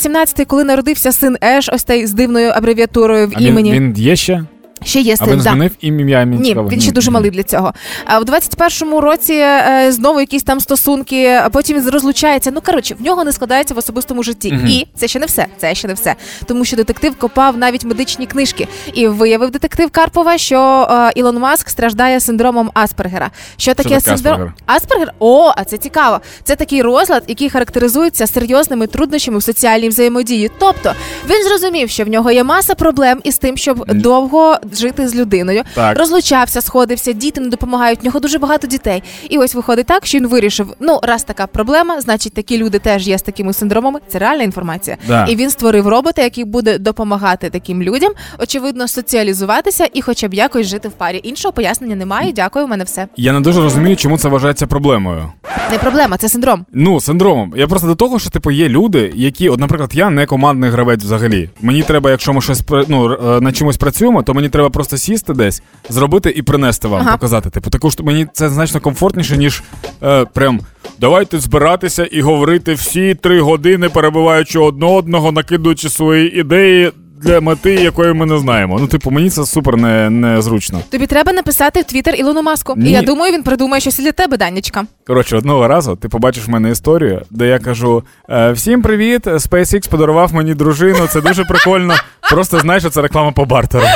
коли 0.44 0.64
народився 0.64 1.12
син 1.12 1.36
Еш, 1.44 1.70
ось 1.72 1.84
той 1.84 2.06
з 2.06 2.12
дивною 2.12 2.50
абревіатурою 2.50 3.28
в 3.28 3.32
А 3.34 3.40
він, 3.40 3.46
імені. 3.48 3.72
він 3.72 3.94
є 3.96 4.16
ще? 4.16 4.44
Ще 4.84 5.00
є 5.00 5.12
А 5.12 5.16
син. 5.16 5.26
він 5.30 5.36
да. 5.36 5.42
змінив 5.50 5.70
ім'я? 5.80 6.18
Мені 6.18 6.36
Ні, 6.42 6.48
цікаво. 6.48 6.68
він 6.68 6.80
ще 6.80 6.92
дуже 6.92 7.10
малий 7.10 7.30
для 7.30 7.42
цього. 7.42 7.72
А 8.04 8.18
в 8.18 8.22
21-му 8.22 9.00
році 9.00 9.32
е, 9.34 9.86
знову 9.92 10.20
якісь 10.20 10.42
там 10.42 10.60
стосунки, 10.60 11.26
а 11.44 11.48
потім 11.48 11.76
він 11.80 11.88
розлучається. 11.90 12.50
Ну 12.54 12.60
коротше, 12.66 12.94
в 13.00 13.02
нього 13.02 13.24
не 13.24 13.32
складається 13.32 13.74
в 13.74 13.78
особистому 13.78 14.22
житті. 14.22 14.52
Мгм. 14.52 14.66
І 14.66 14.86
це 14.96 15.08
ще 15.08 15.18
не 15.18 15.26
все. 15.26 15.46
Це 15.58 15.74
ще 15.74 15.88
не 15.88 15.94
все. 15.94 16.14
Тому 16.46 16.64
що 16.64 16.76
детектив 16.76 17.14
копав 17.18 17.56
навіть 17.56 17.84
медичні 17.84 18.26
книжки. 18.26 18.68
І 18.94 19.08
виявив 19.08 19.50
детектив 19.50 19.90
Карпова, 19.90 20.38
що 20.38 20.88
е, 20.90 21.12
Ілон 21.14 21.38
Маск 21.38 21.68
страждає 21.70 22.20
синдромом 22.20 22.70
Аспергера. 22.74 23.30
Що 23.56 23.74
таке 23.74 23.88
таке 23.88 24.00
синдром? 24.00 24.32
Аспергер? 24.34 24.52
Аспергер? 24.66 25.14
О, 25.18 25.52
а 25.56 25.64
це 25.64 25.76
цікаво. 25.76 26.20
Це 26.44 26.56
такий 26.56 26.82
розлад, 26.82 27.24
який 27.28 27.50
характеризується 27.50 28.26
серйозними 28.26 28.86
труднощами 28.86 29.38
в 29.38 29.42
соціальній 29.42 29.88
взаємодії. 29.88 30.50
Тобто 30.58 30.92
він 31.30 31.44
зрозумів, 31.48 31.90
що 31.90 32.04
в 32.04 32.08
нього 32.08 32.30
є 32.30 32.44
маса 32.44 32.74
проблем 32.74 33.20
із 33.24 33.38
тим, 33.38 33.56
щоб 33.56 33.84
довго 33.92 34.56
жити 34.78 35.08
з 35.08 35.14
людиною. 35.14 35.62
Так. 35.74 35.98
Розлучався, 35.98 36.60
сходився, 36.60 37.12
діти 37.12 37.40
не 37.40 37.48
допомагають. 37.48 38.02
В 38.02 38.04
нього 38.04 38.20
дуже 38.20 38.38
багато 38.38 38.66
дітей. 38.66 39.02
І 39.30 39.38
ось 39.38 39.54
виходить 39.54 39.86
так, 39.86 40.06
що 40.06 40.18
він 40.18 40.26
вирішив: 40.26 40.74
ну, 40.80 41.00
раз 41.02 41.24
така 41.24 41.46
проблема, 41.46 42.00
значить 42.00 42.34
такі 42.34 42.58
люди 42.58 42.78
теж 42.78 43.08
є 43.08 43.18
з 43.18 43.22
такими 43.22 43.52
синдромами. 43.52 44.00
Це 44.08 44.18
реальна 44.18 44.42
інформація. 44.42 44.96
Да. 45.08 45.26
І 45.26 45.36
він 45.36 45.50
створив 45.50 45.88
робота, 45.88 46.22
який 46.22 46.44
буде 46.44 46.78
допомагати 46.78 47.50
таким 47.50 47.82
людям, 47.82 48.12
очевидно, 48.38 48.88
соціалізуватися 48.88 49.88
і 49.94 50.02
хоча 50.02 50.28
б 50.28 50.34
якось 50.34 50.66
жити 50.66 50.88
в 50.88 50.92
парі. 50.92 51.20
Іншого 51.22 51.52
пояснення 51.52 51.96
немає. 51.96 52.32
Дякую, 52.32 52.64
у 52.64 52.68
мене 52.68 52.84
все. 52.84 53.06
Я 53.16 53.32
не 53.32 53.40
дуже 53.40 53.60
розумію, 53.60 53.96
чому 53.96 54.18
це 54.18 54.28
вважається 54.28 54.66
проблемою. 54.66 55.32
Не 55.72 55.78
проблема, 55.78 56.16
це 56.16 56.28
синдром. 56.28 56.66
Ну, 56.72 57.00
синдромом. 57.00 57.52
Я 57.56 57.66
просто 57.66 57.88
до 57.88 57.94
того, 57.94 58.18
що 58.18 58.30
типу 58.30 58.50
є 58.50 58.68
люди, 58.68 59.12
які, 59.14 59.48
от, 59.48 59.60
наприклад, 59.60 59.90
я 59.94 60.10
не 60.10 60.26
командний 60.26 60.70
гравець 60.70 61.02
взагалі. 61.02 61.50
Мені 61.60 61.82
треба, 61.82 62.10
якщо 62.10 62.32
ми 62.32 62.40
щось 62.40 62.60
пра- 62.62 62.84
ну, 62.88 63.04
р- 63.12 63.18
е, 63.26 63.40
над 63.40 63.56
чимось 63.56 63.76
працюємо, 63.76 64.22
то 64.22 64.34
мені 64.34 64.48
треба 64.54 64.70
просто 64.70 64.96
сісти 64.96 65.32
десь, 65.32 65.62
зробити 65.88 66.30
і 66.36 66.42
принести 66.42 66.88
вам, 66.88 67.00
Ага. 67.00 67.12
показати. 67.12 67.50
Типу, 67.50 67.70
також 67.70 67.96
мені 67.98 68.26
це 68.32 68.48
значно 68.48 68.80
комфортніше, 68.80 69.36
ніж 69.36 69.62
е, 70.02 70.24
прям 70.24 70.60
давайте 71.00 71.40
збиратися 71.40 72.04
і 72.04 72.20
говорити 72.20 72.74
всі 72.74 73.14
три 73.14 73.40
години, 73.40 73.88
перебуваючи 73.88 74.58
одне 74.58 74.86
одного, 74.86 75.32
накидуючи 75.32 75.88
свої 75.88 76.40
ідеї. 76.40 76.92
Для 77.24 77.40
мети, 77.40 77.74
якої 77.74 78.12
ми 78.12 78.26
не 78.26 78.38
знаємо. 78.38 78.78
Ну, 78.80 78.86
типу, 78.86 79.10
мені 79.10 79.30
це 79.30 79.46
супер 79.46 79.76
не, 79.76 80.10
незручно. 80.10 80.80
Тобі 80.90 81.06
треба 81.06 81.32
написати 81.32 81.80
в 81.80 81.84
Твіттер 81.84 82.14
Ілону 82.14 82.42
Маску. 82.42 82.74
Ні. 82.76 82.90
І 82.90 82.92
я 82.92 83.02
думаю, 83.02 83.32
він 83.32 83.42
придумає 83.42 83.80
щось 83.80 83.98
і 83.98 84.02
для 84.02 84.12
тебе, 84.12 84.36
Данечка. 84.36 84.84
Коротше, 85.06 85.36
одного 85.36 85.68
разу 85.68 85.96
ти 85.96 86.08
побачиш 86.08 86.46
в 86.46 86.50
мене 86.50 86.70
історію, 86.70 87.22
де 87.30 87.46
я 87.46 87.58
кажу: 87.58 88.02
е, 88.30 88.52
всім 88.52 88.82
привіт, 88.82 89.26
SpaceX 89.26 89.88
подарував 89.88 90.34
мені 90.34 90.54
дружину, 90.54 91.06
це 91.12 91.20
дуже 91.20 91.44
прикольно. 91.44 91.94
Просто 92.30 92.60
знаєш, 92.60 92.82
що 92.82 92.90
це 92.90 93.02
реклама 93.02 93.32
по 93.32 93.44
бартеру. 93.44 93.86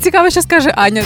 Цікаво, 0.00 0.30
що 0.30 0.42
скаже 0.42 0.70
Аня. 0.76 1.04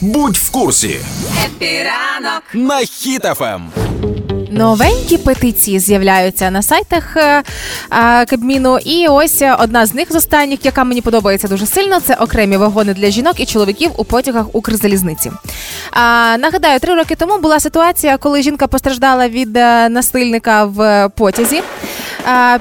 Будь 0.00 0.36
в 0.36 0.50
курсі 0.50 1.00
Епіранок. 1.44 2.42
на 2.54 2.80
Ем. 3.40 3.89
Новенькі 4.50 5.18
петиції 5.18 5.78
з'являються 5.78 6.50
на 6.50 6.62
сайтах 6.62 7.16
е, 7.16 7.42
е, 7.92 8.26
Кабміну. 8.26 8.78
І 8.78 9.06
ось 9.08 9.42
е, 9.42 9.56
одна 9.58 9.86
з 9.86 9.94
них 9.94 10.12
з 10.12 10.14
останніх, 10.14 10.64
яка 10.64 10.84
мені 10.84 11.00
подобається 11.00 11.48
дуже 11.48 11.66
сильно, 11.66 12.00
це 12.00 12.14
окремі 12.14 12.56
вагони 12.56 12.94
для 12.94 13.10
жінок 13.10 13.40
і 13.40 13.46
чоловіків 13.46 13.90
у 13.96 14.04
потягах 14.04 14.46
Укрзалізниці. 14.52 15.30
А, 15.90 16.36
нагадаю, 16.38 16.80
три 16.80 16.94
роки 16.94 17.14
тому 17.14 17.38
була 17.38 17.60
ситуація, 17.60 18.16
коли 18.16 18.42
жінка 18.42 18.66
постраждала 18.66 19.28
від 19.28 19.56
е, 19.56 19.88
насильника 19.88 20.64
в 20.64 21.08
потязі. 21.08 21.62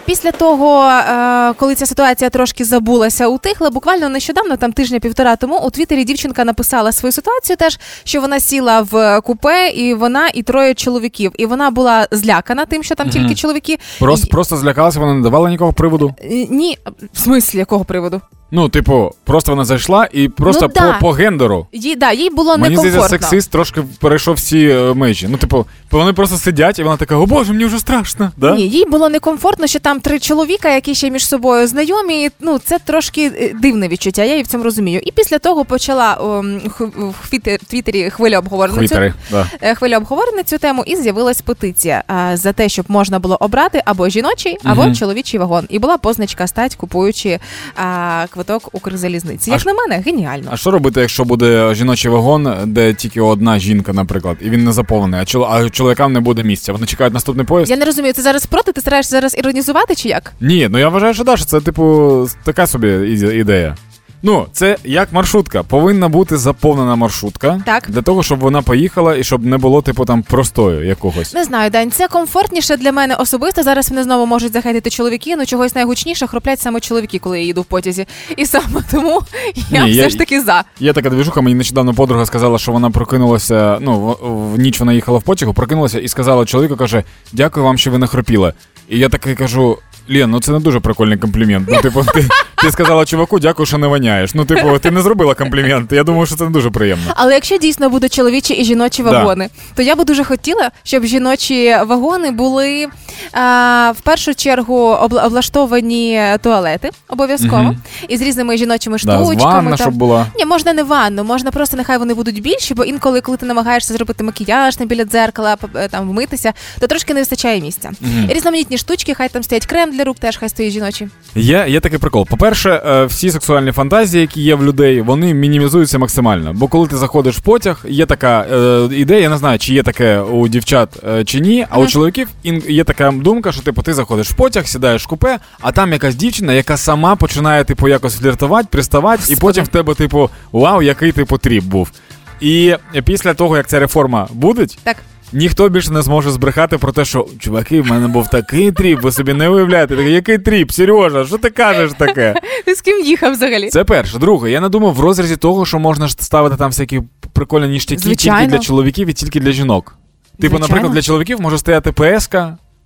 Після 0.06 0.32
того, 0.32 0.84
е, 0.86 1.54
коли 1.54 1.76
ця 1.76 1.86
ситуація 1.86 2.30
трошки 2.30 2.66
забулася, 2.66 3.28
утихла, 3.28 3.70
буквально 3.70 4.10
нещодавно, 4.10 4.58
там 4.58 4.72
тижня-півтора 4.74 5.36
тому, 5.36 5.58
у 5.60 5.70
Твіттері 5.70 6.04
дівчинка 6.04 6.46
написала 6.46 6.92
свою 6.92 7.12
ситуацію, 7.12 7.58
теж 7.58 7.80
що 8.04 8.22
вона 8.22 8.40
сіла 8.40 8.82
в 8.82 9.22
купе, 9.22 9.70
і 9.70 9.94
вона 9.94 10.30
і 10.34 10.44
троє 10.44 10.74
чоловіків. 10.74 11.32
І 11.38 11.46
вона 11.46 11.72
була 11.72 12.08
злякана 12.12 12.66
тим, 12.66 12.84
що 12.84 12.96
там 12.96 13.10
тільки 13.10 13.36
чоловіки. 13.36 13.80
Просто, 14.00 14.28
просто 14.28 14.58
злякалася, 14.58 15.00
вона 15.00 15.14
не 15.14 15.22
давала 15.22 15.50
нікого 15.50 15.74
приводу. 15.74 16.16
Е, 16.24 16.48
Ні, 16.50 16.78
в 17.14 17.20
смислі 17.20 17.60
якого 17.60 17.86
приводу? 17.86 18.22
Ну, 18.52 18.70
типу, 18.70 19.12
просто 19.24 19.52
вона 19.52 19.66
зайшла 19.66 20.08
і 20.12 20.28
просто 20.30 20.62
Ну, 20.68 20.72
да. 20.76 20.94
по, 20.94 21.00
по 21.00 21.12
гендеру. 21.12 21.68
Їй, 21.74 21.96
да, 21.96 22.12
їй 22.12 22.30
було 22.30 22.58
Мені 22.58 22.76
здається, 22.76 22.98
некомфортно. 22.98 23.28
сексист 23.28 23.52
трошки 23.52 23.82
перейшов 24.00 24.36
всі 24.36 24.70
е, 24.70 24.94
межі. 24.94 25.28
Ну, 25.32 25.38
типу, 25.38 25.66
вони 25.92 26.14
просто 26.14 26.38
сидять, 26.38 26.80
і 26.80 26.84
вона 26.84 26.98
така, 26.98 27.16
о 27.16 27.26
боже, 27.26 27.54
мені 27.54 27.66
вже 27.66 27.80
страшно. 27.80 28.32
Да? 28.38 28.56
Ні, 28.56 28.68
їй 28.68 28.86
було 28.86 29.10
некомфортно, 29.10 29.68
що 29.68 29.80
там 29.80 30.00
три 30.00 30.20
чоловіка, 30.20 30.70
які 30.70 30.96
ще 30.96 31.10
між 31.10 31.28
собою 31.28 31.68
знайомі. 31.68 32.26
і, 32.26 32.32
Ну 32.40 32.60
це 32.60 32.80
трошки 32.80 33.26
е, 33.26 33.54
дивне 33.62 33.88
відчуття. 33.88 34.24
Я 34.24 34.32
її 34.32 34.44
в 34.44 34.48
цьому 34.48 34.64
розумію. 34.64 35.02
І 35.06 35.12
після 35.12 35.40
того 35.40 35.66
почала 35.66 36.14
в 36.14 37.34
Твіттер- 37.34 37.60
Твіттері 37.68 38.10
хвиля 38.10 38.40
обговорення. 38.40 38.78
Хвітери, 38.80 39.14
да. 39.32 39.48
Е, 39.62 39.76
Хвиля 39.76 39.98
обговорень 39.98 40.44
цю 40.46 40.58
тему, 40.58 40.84
і 40.86 40.96
з'явилась 40.96 41.42
петиція 41.42 42.04
а, 42.08 42.38
за 42.38 42.54
те, 42.54 42.70
щоб 42.70 42.86
можна 42.88 43.20
було 43.20 43.38
обрати 43.40 43.82
або 43.86 44.10
жіночий, 44.10 44.58
або 44.64 44.82
Мгм. 44.84 44.96
чоловічий 44.96 45.40
вагон. 45.40 45.66
І 45.70 45.80
була 45.80 45.98
позначка 45.98 46.48
стать, 46.48 46.76
купуючи 46.76 47.40
а, 47.76 48.26
квиток 48.40 48.70
Укрзалізниці. 48.72 49.52
Як 49.52 49.66
на 49.66 49.74
мене, 49.74 50.04
геніально. 50.06 50.50
А 50.52 50.58
що 50.58 50.72
робити, 50.72 51.00
якщо 51.02 51.24
буде 51.24 51.76
жіночий 51.76 52.12
вагон, 52.12 52.56
де 52.66 52.94
тільки 52.94 53.22
одна 53.22 53.60
жінка, 53.60 53.94
наприклад, 53.94 54.38
і 54.42 54.50
він 54.50 54.64
не 54.64 54.72
заповнений, 54.72 55.20
а, 55.20 55.24
чол- 55.24 55.48
а 55.66 55.70
чоловікам 55.70 56.14
не 56.14 56.20
буде 56.20 56.44
місця? 56.44 56.74
Вони 56.74 56.86
чекають 56.86 57.14
наступний 57.14 57.46
поїзд? 57.46 57.72
Я 57.72 57.78
не 57.78 57.86
розумію, 57.86 58.14
ти 58.14 58.22
зараз 58.22 58.46
проти? 58.46 58.72
Ти 58.72 58.82
стараєшся 58.82 59.10
зараз 59.12 59.36
іронізувати 59.38 59.96
чи 59.96 60.10
як? 60.10 60.34
Ні, 60.42 60.68
ну 60.72 60.78
я 60.80 60.90
вважаю, 60.90 61.14
що 61.14 61.24
да, 61.24 61.38
що 61.38 61.46
це, 61.46 61.62
типу, 61.62 62.28
така 62.44 62.68
собі 62.68 62.88
іде- 62.88 63.38
ідея. 63.38 63.76
Ну, 64.24 64.46
це 64.52 64.78
як 64.84 65.14
маршрутка. 65.14 65.64
Повинна 65.64 66.10
бути 66.10 66.38
заповнена 66.38 66.96
маршрутка 66.96 67.62
Так. 67.66 67.86
для 67.90 68.02
того, 68.02 68.24
щоб 68.24 68.40
вона 68.40 68.62
поїхала 68.62 69.16
і 69.16 69.24
щоб 69.24 69.46
не 69.46 69.58
було, 69.58 69.82
типу, 69.82 70.06
там 70.06 70.22
простою 70.24 70.86
якогось. 70.88 71.34
Не 71.34 71.44
знаю, 71.44 71.70
Дань, 71.70 71.92
це 71.92 72.08
комфортніше 72.08 72.78
для 72.78 72.92
мене 72.92 73.16
особисто. 73.16 73.64
Зараз 73.64 73.92
мене 73.92 74.04
знову 74.04 74.26
можуть 74.26 74.54
захейтити 74.54 74.90
чоловіки, 74.90 75.36
ну 75.36 75.46
чогось 75.46 75.76
найгучніше 75.76 76.28
хроплять 76.28 76.60
саме 76.60 76.80
чоловіки, 76.80 77.20
коли 77.20 77.40
я 77.40 77.46
їду 77.46 77.62
в 77.62 77.66
потязі. 77.66 78.06
І 78.38 78.46
саме 78.46 78.82
тому 78.92 79.22
я 79.70 79.84
Ні, 79.86 79.92
все 79.92 80.02
я- 80.02 80.10
ж 80.10 80.18
таки 80.18 80.42
за. 80.42 80.64
Є 80.80 80.94
така 80.94 81.10
двіжуха, 81.10 81.42
мені 81.42 81.56
нещодавно 81.56 81.94
подруга 81.94 82.26
сказала, 82.26 82.58
що 82.60 82.72
вона 82.72 82.90
прокинулася. 82.92 83.78
Ну, 83.82 84.00
в, 84.00 84.54
в 84.54 84.60
ніч 84.60 84.80
вона 84.80 84.94
їхала 84.94 85.18
в 85.18 85.24
потягу, 85.24 85.54
прокинулася 85.54 86.00
і 86.00 86.08
сказала 86.08 86.46
чоловіку, 86.46 86.76
каже: 86.76 87.04
Дякую 87.34 87.66
вам, 87.66 87.78
що 87.78 87.92
ви 87.92 87.98
не 87.98 88.08
хропіли. 88.08 88.54
І 88.90 89.00
я 89.00 89.10
такий 89.10 89.36
кажу. 89.36 89.78
Лєн, 90.10 90.30
ну 90.32 90.40
це 90.40 90.52
не 90.52 90.60
дуже 90.60 90.80
прикольний 90.80 91.18
комплімент. 91.18 91.70
Ну, 91.72 91.82
типу, 91.82 92.04
ти, 92.14 92.26
ти 92.58 92.72
сказала 92.72 93.06
чуваку, 93.06 93.40
дякую, 93.40 93.66
що 93.66 93.78
не 93.78 93.88
воняєш. 93.88 94.34
Ну, 94.36 94.46
типу, 94.46 94.80
ти 94.80 94.92
не 94.92 95.02
зробила 95.02 95.34
комплімент. 95.36 95.92
Я 95.92 96.04
думаю, 96.04 96.26
що 96.26 96.36
це 96.36 96.44
не 96.44 96.50
дуже 96.50 96.70
приємно. 96.70 97.14
Але 97.16 97.34
якщо 97.34 97.58
дійсно 97.58 97.90
будуть 97.90 98.14
чоловічі 98.14 98.54
і 98.54 98.64
жіночі 98.64 99.04
Да. 99.04 99.12
вагони, 99.12 99.50
то 99.76 99.82
я 99.82 99.96
би 99.96 100.04
дуже 100.04 100.24
хотіла, 100.24 100.72
щоб 100.84 101.04
жіночі 101.06 101.76
вагони 101.88 102.32
були 102.32 102.88
а, 103.34 103.94
в 103.98 104.02
першу 104.02 104.36
чергу 104.36 104.76
обла- 104.90 105.26
облаштовані 105.26 106.22
туалети 106.44 106.90
обов'язково 107.08 107.64
Мгм. 107.64 107.78
і 108.08 108.18
з 108.18 108.22
різними 108.22 108.58
жіночими 108.58 108.98
Да, 109.04 109.18
штучками. 109.18 109.54
ванна, 109.54 109.70
там. 109.70 109.78
щоб 109.78 109.94
була. 109.94 110.26
Ні, 110.38 110.46
можна 110.46 110.74
не 110.74 110.84
ванну, 110.84 111.24
можна 111.24 111.52
просто 111.52 111.78
нехай 111.78 111.98
вони 111.98 112.14
будуть 112.14 112.42
більші, 112.42 112.74
бо 112.74 112.84
інколи, 112.84 113.22
коли 113.22 113.38
ти 113.38 113.46
намагаєшся 113.46 113.94
зробити 113.94 114.24
макіяж 114.24 114.80
не 114.80 114.86
біля 114.86 115.04
дзеркала, 115.06 115.56
п- 115.56 115.68
е, 115.76 115.88
там 115.88 116.10
вмитися, 116.10 116.54
то 116.80 116.88
трошки 116.88 117.14
не 117.14 117.20
вистачає 117.22 117.62
місця. 117.62 117.92
Мгм. 118.02 118.28
Різноманітні 118.30 118.78
штучки, 118.78 119.14
хай 119.14 119.30
там 119.30 119.44
стоять 119.44 119.66
крем 119.66 119.92
для 120.00 120.06
рук, 120.06 120.20
теж 120.20 120.38
хай 120.38 120.50
стоїть 120.50 120.74
жіночі. 120.74 121.08
Є, 121.36 121.66
є 121.68 121.80
такий 121.80 122.00
прикол. 122.00 122.28
По-перше, 122.28 122.82
е, 122.86 123.06
всі 123.06 123.32
сексуальні 123.32 123.72
фантазії, 123.72 124.22
які 124.22 124.42
є 124.42 124.56
в 124.56 124.64
людей, 124.64 125.02
вони 125.02 125.34
мінімізуються 125.34 125.98
максимально. 125.98 126.54
Бо 126.54 126.68
коли 126.68 126.88
ти 126.88 126.98
заходиш 126.98 127.38
в 127.38 127.42
потяг, 127.42 127.86
є 127.90 128.06
така 128.06 128.42
е, 128.42 128.88
ідея, 128.92 129.22
я 129.22 129.30
не 129.30 129.38
знаю, 129.38 129.60
чи 129.60 129.74
є 129.74 129.84
таке 129.84 130.20
у 130.20 130.48
дівчат 130.48 130.90
е, 131.08 131.24
чи 131.24 131.40
ні, 131.40 131.66
а 131.70 131.80
у 131.80 131.88
чоловіків 131.88 132.28
є 132.68 132.84
така 132.84 133.12
думка, 133.12 133.52
що 133.52 133.62
типу 133.62 133.82
ти 133.82 133.94
заходиш 133.94 134.30
в 134.30 134.34
потяг, 134.34 134.68
сідаєш 134.68 135.04
в 135.04 135.08
купе, 135.08 135.40
а 135.62 135.72
там 135.72 135.94
якась 135.94 136.16
дівчина, 136.16 136.54
яка 136.54 136.78
сама 136.78 137.16
починає 137.16 137.64
типу 137.64 137.88
якось 137.88 138.16
фліртувати, 138.16 138.68
приставати, 138.72 139.34
і 139.34 139.36
потім 139.36 139.64
в 139.64 139.68
тебе, 139.68 139.94
типу, 139.96 140.30
вау, 140.52 140.82
який 140.82 141.12
типу 141.12 141.38
тріп 141.38 141.64
був. 141.64 141.92
І 142.40 142.76
після 143.06 143.34
того, 143.34 143.58
як 143.58 143.68
ця 143.68 143.80
реформа 143.80 144.28
буде, 144.34 144.68
Так. 144.84 144.96
Ніхто 145.34 145.70
більше 145.70 145.92
не 145.92 146.02
зможе 146.02 146.32
збрехати 146.32 146.78
про 146.78 146.92
те, 146.92 147.06
що 147.06 147.28
чуваки, 147.40 147.82
в 147.82 147.88
мене 147.88 148.08
був 148.08 148.28
такий 148.30 148.72
тріп, 148.72 149.02
ви 149.02 149.12
собі 149.12 149.34
не 149.34 149.50
уявляєте. 149.50 149.96
Такий, 149.96 150.14
який 150.14 150.38
тріп, 150.38 150.72
Сережа, 150.72 151.26
що 151.26 151.38
ти 151.38 151.50
кажеш 151.50 151.92
таке? 151.98 152.36
Ти 152.66 152.76
з 152.76 152.82
ким 152.82 153.06
їхав 153.06 153.32
взагалі? 153.34 153.70
Це 153.70 153.84
перше. 153.84 154.18
Друге, 154.20 154.52
я 154.52 154.62
не 154.62 154.70
думав 154.70 154.94
в 154.94 155.00
розрізі 155.00 155.38
того, 155.38 155.66
що 155.66 155.80
можна 155.80 156.08
ж 156.08 156.14
ставити 156.20 156.56
там 156.56 156.70
всякі 156.70 157.02
прикольні 157.34 157.68
ніштяки 157.68 158.02
Звичайно. 158.02 158.40
тільки 158.40 158.52
для 158.52 158.60
чоловіків 158.60 159.08
і 159.08 159.14
тільки 159.14 159.40
для 159.40 159.52
жінок. 159.52 159.96
Типу, 160.42 160.58
Звичайно. 160.58 160.60
наприклад, 160.68 160.94
для 160.94 161.02
чоловіків 161.02 161.42
може 161.42 161.58
стояти 161.58 161.92
ПСК, 161.92 162.38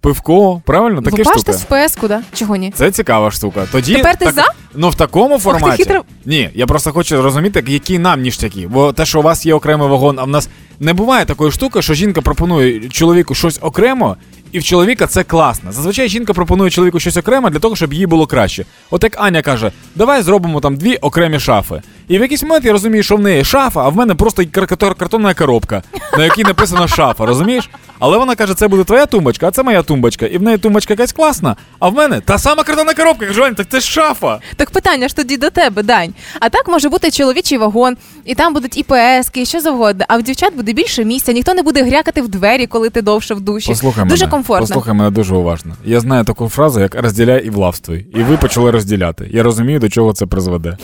пивко, 0.01 0.61
правильно? 0.65 1.01
Таке 1.01 1.17
Лупаште 1.17 1.53
штука. 1.53 1.57
з 1.57 1.63
ПС-ку, 1.91 2.07
да? 2.07 2.21
Чого 2.33 2.55
ні? 2.55 2.71
Це 2.75 2.91
цікава 2.91 3.31
штука. 3.31 3.67
Тоді 3.71 3.95
Тепер 3.95 4.17
ти 4.17 4.25
так, 4.25 4.33
за? 4.33 4.45
Ну 4.75 4.89
в 4.89 4.95
такому 4.95 5.39
форматі. 5.39 5.83
хитро. 5.83 6.03
Ні, 6.25 6.49
я 6.53 6.65
просто 6.65 6.91
хочу 6.91 7.21
розуміти, 7.21 7.63
які 7.67 7.99
нам 7.99 8.21
ніштяки. 8.21 8.67
Бо 8.67 8.93
те, 8.93 9.05
що 9.05 9.19
у 9.19 9.21
вас 9.21 9.45
є 9.45 9.53
окремий 9.53 9.87
вагон, 9.89 10.19
а 10.19 10.23
в 10.23 10.27
нас 10.27 10.49
не 10.83 10.93
буває 10.93 11.25
такої 11.25 11.51
штуки, 11.51 11.81
що 11.81 11.93
жінка 11.93 12.21
пропонує 12.21 12.89
чоловіку 12.89 13.35
щось 13.35 13.59
окремо, 13.61 14.17
і 14.51 14.59
в 14.59 14.63
чоловіка 14.63 15.07
це 15.07 15.23
класно. 15.23 15.71
Зазвичай 15.71 16.09
жінка 16.09 16.33
пропонує 16.33 16.69
чоловіку 16.71 16.99
щось 16.99 17.17
окремо 17.17 17.49
для 17.49 17.59
того, 17.59 17.75
щоб 17.75 17.93
їй 17.93 18.05
було 18.05 18.27
краще. 18.27 18.65
От 18.91 19.03
як 19.03 19.21
Аня 19.21 19.41
каже, 19.41 19.71
давай 19.95 20.21
зробимо 20.21 20.59
там 20.59 20.75
дві 20.77 20.95
окремі 20.95 21.39
шафи. 21.39 21.81
І 22.07 22.17
в 22.17 22.21
якийсь 22.21 22.43
момент 22.43 22.65
я 22.65 22.71
розумію, 22.71 23.03
що 23.03 23.15
в 23.15 23.19
неї 23.19 23.43
шафа, 23.43 23.81
а 23.85 23.89
в 23.89 23.95
мене 23.95 24.15
просто 24.15 24.43
кар- 24.43 24.67
кар- 24.77 24.95
картонна 24.95 25.33
коробка, 25.33 25.83
на 26.17 26.23
якій 26.23 26.43
написано 26.43 26.87
шафа, 26.87 27.25
розумієш? 27.25 27.69
Але 28.05 28.17
вона 28.17 28.35
каже, 28.35 28.53
це 28.53 28.67
буде 28.67 28.83
твоя 28.83 29.05
тумбочка, 29.05 29.47
а 29.47 29.51
це 29.51 29.63
моя 29.63 29.83
тумбочка. 29.83 30.25
І 30.25 30.37
в 30.37 30.41
неї 30.41 30.57
тумбочка 30.57 30.93
якась 30.93 31.11
класна, 31.11 31.55
а 31.79 31.89
в 31.89 31.93
мене 31.93 32.21
та 32.21 32.37
сама 32.37 32.63
картонна 32.63 32.93
коробка. 32.93 33.25
Я 33.25 33.31
кажу, 33.31 33.43
Ань, 33.43 33.55
так 33.55 33.67
це 33.69 33.79
ж 33.79 33.87
шафа. 33.87 34.39
Так 34.55 34.71
питання 34.71 35.07
ж 35.07 35.15
тоді 35.15 35.37
до 35.37 35.49
тебе, 35.49 35.83
Дань. 35.83 36.13
А 36.39 36.49
так 36.49 36.67
може 36.67 36.89
бути 36.89 37.11
чоловічий 37.11 37.57
вагон, 37.57 37.97
і 38.25 38.35
там 38.35 38.53
будуть 38.53 38.77
і 38.77 38.83
ПСки, 38.83 39.41
і 39.41 39.45
що 39.45 39.59
завгодно. 39.59 40.05
А 40.07 40.17
в 40.17 40.23
дівчат 40.23 40.55
буде 40.55 40.73
більше 40.73 41.05
місця, 41.05 41.31
ніхто 41.31 41.53
не 41.53 41.61
буде 41.63 41.83
грякати 41.83 42.21
в 42.21 42.27
двері, 42.27 42.67
коли 42.67 42.89
ти 42.89 43.01
довше 43.01 43.33
в 43.33 43.41
душі. 43.41 43.67
Послухай 43.67 44.05
Дуже 44.05 44.25
мене, 44.25 44.31
комфортно. 44.31 44.67
Послухай 44.67 44.93
мене 44.93 45.09
дуже 45.09 45.35
уважно. 45.35 45.75
Я 45.85 45.99
знаю 45.99 46.23
таку 46.23 46.49
фразу, 46.49 46.79
як 46.79 46.95
розділяй 46.95 47.45
і 47.45 47.49
влавствуй. 47.49 48.05
І 48.15 48.23
ви 48.23 48.37
почали 48.37 48.71
розділяти. 48.71 49.29
Я 49.33 49.43
розумію, 49.43 49.79
до 49.79 49.89
чого 49.89 50.13
це 50.13 50.25
призведе. 50.25 50.77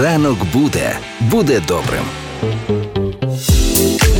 Ранок 0.00 0.38
буде, 0.52 0.92
буде 1.20 1.62
добрим. 1.68 2.04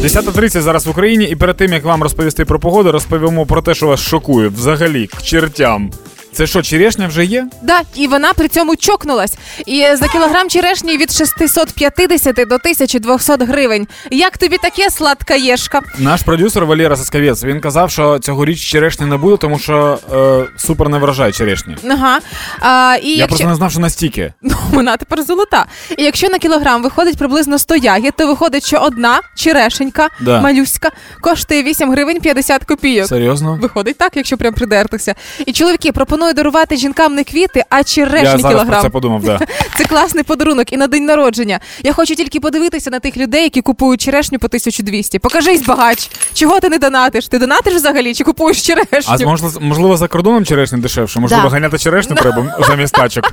10.30 0.03 0.61
зараз 0.61 0.87
в 0.87 0.91
Україні, 0.91 1.25
і 1.25 1.37
перед 1.37 1.57
тим 1.57 1.73
як 1.73 1.85
вам 1.85 2.03
розповісти 2.03 2.45
про 2.45 2.61
погоду, 2.61 2.93
розповімо 2.93 3.47
про 3.47 3.63
те, 3.63 3.75
що 3.75 3.87
вас 3.87 4.01
шокує 4.01 4.49
взагалі 4.49 5.07
к 5.07 5.23
чертям. 5.23 5.91
Це 6.33 6.47
що, 6.47 6.63
черешня 6.63 7.07
вже 7.07 7.25
є? 7.25 7.47
Да, 7.63 7.81
і 7.95 8.07
вона 8.07 8.33
при 8.33 8.49
цьому 8.49 8.77
чокнулась. 8.77 9.35
І 9.67 9.87
за 9.95 10.09
кілограм 10.09 10.49
черешні 10.49 10.97
від 10.97 11.11
650 11.13 12.35
до 12.35 12.43
1200 12.55 13.45
гривень. 13.45 13.87
Як 14.11 14.39
тобі 14.39 14.57
таке 14.59 14.91
сладка 14.91 15.35
єшка? 15.35 15.81
Наш 15.99 16.23
продюсер 16.23 16.67
Валера 16.67 16.97
Саскавець, 16.97 17.45
він 17.45 17.61
казав, 17.61 17.91
що 17.91 18.19
цьогоріч 18.19 18.61
черешні 18.61 19.07
не 19.07 19.17
буде, 19.17 19.37
тому 19.37 19.59
що 19.59 19.99
е, 20.13 20.59
супер 20.59 20.89
не 20.89 20.99
врожай 20.99 21.33
черешні. 21.33 21.77
Ага. 21.91 22.19
А, 22.61 22.97
і 23.03 23.09
Я 23.09 23.15
якщо... 23.17 23.29
просто 23.29 23.49
не 23.49 23.55
знав, 23.55 23.71
що 23.71 23.81
настільки. 23.81 24.33
Ну, 24.43 24.55
вона 24.73 24.97
тепер 24.97 25.23
золота. 25.23 25.67
І 25.99 26.03
якщо 26.05 26.29
на 26.29 26.39
кілограм 26.39 26.83
виходить 26.83 27.17
приблизно 27.19 27.59
100 27.59 27.77
ягід, 27.77 28.15
то 28.17 28.27
виходить, 28.27 28.67
що 28.67 28.77
одна 28.77 29.21
черешенька 29.37 30.09
Да. 30.21 30.41
малюська 30.41 30.91
коштує 31.21 31.63
8 31.63 31.91
гривень 31.93 32.21
50 32.21 32.65
копійок. 32.65 33.07
Серйозно? 33.07 33.59
Виходить 33.63 33.99
так, 33.99 34.13
якщо 34.17 34.37
прям 34.37 34.55
придертися. 34.55 35.15
І 35.47 35.53
чоловіки 35.53 35.93
пропонують 35.93 36.20
дарувати 36.33 36.77
жінкам 36.77 37.15
не 37.15 37.25
квіти, 37.25 37.65
а 37.71 37.79
Я 37.79 37.85
черешні 37.85 38.43
кілограм. 38.43 38.67
про 38.69 38.83
це 38.83 38.89
подумав, 38.89 39.23
да. 39.25 39.41
Це 39.79 39.85
класний 39.85 40.25
подарунок 40.25 40.73
і 40.73 40.77
на 40.77 40.87
день 40.87 41.05
народження. 41.05 41.61
Я 41.83 41.93
хочу 41.93 42.15
тільки 42.15 42.41
подивитися 42.41 42.91
на 42.91 43.01
тих 43.01 43.17
людей, 43.17 43.43
які 43.43 43.61
купують 43.61 44.01
черешню 44.01 44.39
по 44.39 44.47
1200. 44.47 45.19
Покажись, 45.19 45.67
багач. 45.67 46.11
Чого 46.35 46.61
ти 46.61 46.69
не 46.69 46.79
донатиш? 46.79 47.29
Ти 47.29 47.39
донатиш 47.39 47.75
взагалі 47.75 48.15
чи 48.15 48.25
купуєш 48.25 48.63
черешню? 48.63 49.15
А 49.21 49.27
можливо, 49.31 49.61
можливо, 49.61 49.97
за 49.97 50.09
кордоном 50.09 50.45
черешня 50.45 50.79
дешевше? 50.79 51.21
Можливо, 51.21 51.43
Да. 51.43 51.49
ганяти 51.49 51.79
черешню 51.79 52.17
треба 52.17 52.57
замість 52.69 52.95
тачок. 52.95 53.33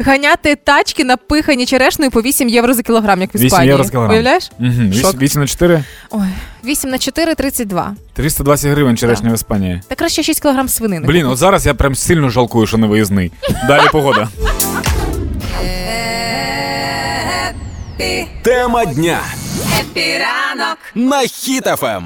Ганяти 0.00 0.56
тачки 0.56 1.04
напихані 1.04 1.66
черешнею 1.66 2.10
по 2.10 2.22
8 2.22 2.48
євро 2.48 2.74
за 2.74 2.82
кілограм, 2.82 3.20
як 3.20 3.34
в 3.34 3.36
8 3.36 3.46
Іспанії. 3.46 3.68
євро 3.68 3.84
за 3.84 3.90
кілограм. 3.90 4.12
Уявляєш? 4.12 4.50
Угу. 4.58 4.92
Шок. 5.00 5.20
8 5.22 5.40
на 5.40 5.46
4 5.46 5.84
Ой, 6.10 6.20
8 6.64 6.90
на 6.90 6.98
4– 6.98 7.34
32. 7.34 7.94
320 8.14 8.70
гривень 8.70 8.96
черешня 8.96 9.30
в 9.30 9.34
Іспанії. 9.34 9.80
Та 9.88 9.94
краще 9.94 10.22
6 10.22 10.42
кілограм 10.42 10.68
свинини. 10.68 11.06
Блін, 11.06 11.26
от 11.26 11.38
зараз 11.38 11.66
я 11.66 11.74
прям 11.74 11.94
сильно 11.94 12.28
жалкую, 12.28 12.66
що 12.66 12.78
не 12.78 12.86
виїзний. 12.86 13.32
Далі 13.68 13.84
погода. 13.92 14.28
Тема 18.42 18.84
дня 18.84 19.18
Хеппі 19.80 20.29
ранок. 20.29 20.78
на 20.94 21.28
Хіт-ФМ. 21.28 22.02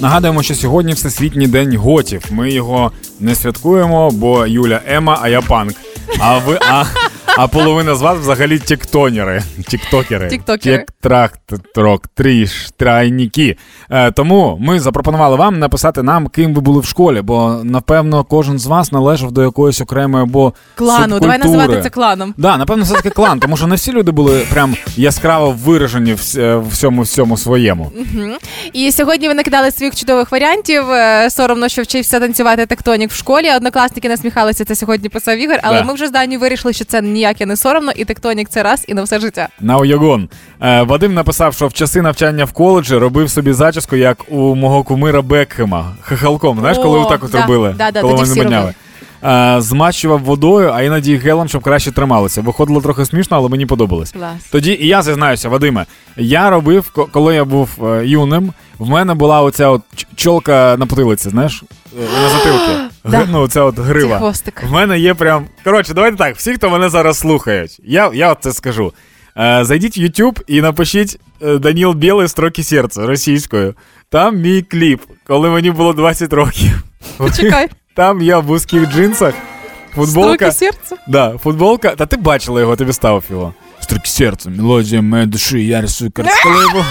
Нагадуємо, 0.00 0.42
що 0.42 0.54
сьогодні 0.54 0.92
Всесвітній 0.92 1.46
день 1.46 1.76
готів. 1.76 2.24
Ми 2.30 2.50
його 2.50 2.92
не 3.20 3.34
святкуємо, 3.34 4.10
бо 4.10 4.46
Юля 4.46 4.80
емо, 4.86 5.18
а 5.22 5.28
я 5.28 5.40
панк. 5.40 5.74
А 6.20 6.38
ви 6.38 6.58
а, 6.60 6.84
а 7.36 7.48
половина 7.48 7.94
з 7.94 8.02
вас 8.02 8.18
взагалі 8.18 8.58
тіктокери. 8.58 9.42
Тіктокери. 9.68 10.28
Тіктокери. 10.28 10.84
Тріш, 12.14 12.70
трайніки. 12.76 13.56
Е, 13.90 14.10
тому 14.10 14.56
ми 14.60 14.80
запропонували 14.80 15.36
вам 15.36 15.58
написати 15.58 16.02
нам, 16.02 16.28
ким 16.28 16.54
ви 16.54 16.60
були 16.60 16.80
в 16.80 16.84
школі, 16.84 17.20
бо 17.22 17.60
напевно 17.64 18.24
кожен 18.24 18.58
з 18.58 18.66
вас 18.66 18.92
належав 18.92 19.32
до 19.32 19.42
якоїсь 19.42 19.80
окремої 19.80 20.22
або 20.22 20.52
Клану, 20.74 21.20
давай 21.20 21.38
називати 21.38 21.80
це 21.82 21.90
кланом. 21.90 22.34
Да, 22.36 22.56
напевно, 22.56 22.84
все 22.84 22.94
таки 22.94 23.10
клан, 23.10 23.40
тому 23.40 23.56
що 23.56 23.66
не 23.66 23.74
всі 23.74 23.92
люди 23.92 24.10
були 24.12 24.46
прям 24.52 24.76
яскраво 24.96 25.50
виражені 25.64 26.14
в 26.14 26.58
всьому 26.58 27.02
всьому 27.02 27.36
своєму. 27.36 27.92
І 28.72 28.92
сьогодні 28.92 29.28
ви 29.28 29.34
накидали 29.34 29.70
своїх 29.70 29.96
чудових 29.96 30.32
варіантів. 30.32 30.90
Е, 30.90 31.30
Соромно, 31.30 31.68
що 31.68 31.82
вчився 31.82 32.20
танцювати 32.20 32.66
тектонік 32.66 33.10
в 33.10 33.14
школі. 33.14 33.50
Однокласники 33.56 34.08
насміхалися. 34.08 34.64
Це 34.64 34.74
сьогодні 34.74 35.08
писав 35.08 35.38
Ігор, 35.38 35.58
але 35.62 35.78
Да. 35.80 35.84
ми 35.84 35.94
вже 35.94 36.06
з 36.06 36.10
Данію 36.10 36.40
вирішили, 36.40 36.72
що 36.74 36.84
це 36.84 37.02
ніяке 37.26 37.46
не 37.46 37.56
соромно, 37.56 37.92
і 37.92 38.04
тектонік 38.04 38.48
це 38.48 38.62
раз 38.62 38.84
і 38.88 38.94
на 38.94 39.02
все 39.02 39.20
життя. 39.20 39.48
На 39.60 39.78
Ойогон. 39.78 40.28
Е, 40.62 40.82
Вадим 40.82 41.14
написав, 41.14 41.54
що 41.54 41.66
в 41.66 41.72
часи 41.72 42.02
навчання 42.02 42.44
в 42.44 42.52
коледжі 42.52 42.96
робив 42.96 43.30
собі 43.30 43.52
зачіску, 43.52 43.96
як 43.96 44.18
у 44.28 44.54
мого 44.54 44.82
кумира 44.82 45.22
Бекхема. 45.22 45.96
Хахалком. 46.00 46.58
Знаєш, 46.60 46.78
коли 46.78 46.98
О, 46.98 47.02
отак 47.02 47.24
от 47.24 47.34
робили? 47.34 47.74
да, 47.78 47.90
да, 47.90 48.00
коли 48.00 48.14
вони 48.14 48.34
міняли. 48.44 48.74
Е, 49.26 49.56
Змащував 49.60 50.20
водою, 50.20 50.70
а 50.74 50.82
іноді 50.82 51.12
й 51.12 51.16
гелем, 51.16 51.48
щоб 51.48 51.62
краще 51.62 51.92
трималося. 51.92 52.40
Виходило 52.40 52.80
трохи 52.80 53.04
смішно, 53.04 53.36
але 53.36 53.48
мені 53.48 53.66
подобалось. 53.66 54.12
Клас. 54.12 54.44
Тоді 54.52 54.78
і 54.80 54.86
я 54.86 55.02
зізнаюся, 55.02 55.48
Вадиме. 55.48 55.86
Я 56.16 56.50
робив, 56.50 56.90
коли 57.12 57.34
я 57.34 57.44
був 57.44 57.70
е, 57.84 58.06
юним, 58.06 58.52
в 58.78 58.88
мене 58.88 59.14
була 59.14 59.42
оця 59.42 59.68
от 59.68 59.82
чолка 60.16 60.76
на 60.78 60.86
потилиці, 60.86 61.28
знаєш, 61.30 61.62
е, 61.98 62.22
на 62.22 62.28
затилки. 62.28 62.72
Да. 63.10 63.26
Ну, 63.30 63.40
оця 63.40 63.62
от 63.62 63.78
грива. 63.78 64.18
хвостик. 64.18 64.62
В 64.68 64.72
мене 64.72 64.98
є 64.98 65.14
прям. 65.14 65.44
Коротше, 65.64 65.94
давайте 65.94 66.16
так. 66.16 66.36
Всі, 66.36 66.54
хто 66.54 66.70
мене 66.70 66.88
зараз 66.88 67.18
слухають, 67.18 67.80
я, 67.84 68.10
я 68.14 68.32
от 68.32 68.38
це 68.40 68.52
скажу. 68.52 68.92
Зайдіть 69.60 69.98
в 69.98 70.00
YouTube 70.00 70.42
і 70.46 70.60
напишіть 70.60 71.18
Даніл 71.40 71.92
Білий 71.92 72.28
строки 72.28 72.62
серця 72.62 73.06
російською. 73.06 73.74
Там 74.10 74.36
мій 74.36 74.62
кліп, 74.62 75.00
коли 75.26 75.50
мені 75.50 75.70
було 75.70 75.92
20 75.92 76.32
років. 76.32 76.82
Почекай. 77.16 77.68
Там 77.96 78.20
я 78.20 78.40
в 78.40 78.44
вузьких 78.44 78.88
джинсах. 78.88 79.34
Футболка. 79.94 80.52
Строки 80.52 80.52
серця. 80.52 80.96
Да, 81.06 81.38
футболка. 81.38 81.90
Та 81.90 82.06
ти 82.06 82.16
бачила 82.16 82.60
його, 82.60 82.76
тобі 82.76 82.92
ставив 82.92 83.24
його. 83.30 83.54
Строки 83.80 84.08
серця, 84.08 84.50
мелодія 84.50 85.02
моєї 85.02 85.28
душі, 85.28 85.66
я 85.66 85.80
рисую 85.80 86.10
картину. 86.10 86.84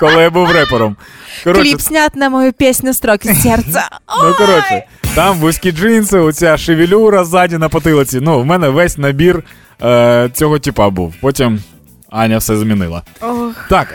Коли 0.00 0.22
я 0.22 0.30
був 0.30 0.50
репером. 0.50 0.96
Коротше, 1.44 1.62
Кліп 1.62 1.80
снят 1.80 2.16
на 2.16 2.28
мою 2.28 2.52
пісню 2.52 2.94
Строки 2.94 3.34
серця. 3.34 3.88
Ну, 4.24 4.34
коротше, 4.38 4.84
там 5.14 5.38
вузькі 5.38 5.72
джинси, 5.72 6.18
оця 6.18 6.56
шевелюра 6.56 7.24
ззаді 7.24 7.58
на 7.58 7.68
потилиці. 7.68 8.20
Ну, 8.20 8.40
в 8.40 8.46
мене 8.46 8.68
весь 8.68 8.98
набір 8.98 9.44
е, 9.82 10.30
цього 10.34 10.58
типа 10.58 10.90
був. 10.90 11.14
Потім 11.20 11.60
Аня 12.14 12.38
все 12.38 12.56
змінила. 12.56 13.02
Ох. 13.20 13.66
Так, 13.68 13.88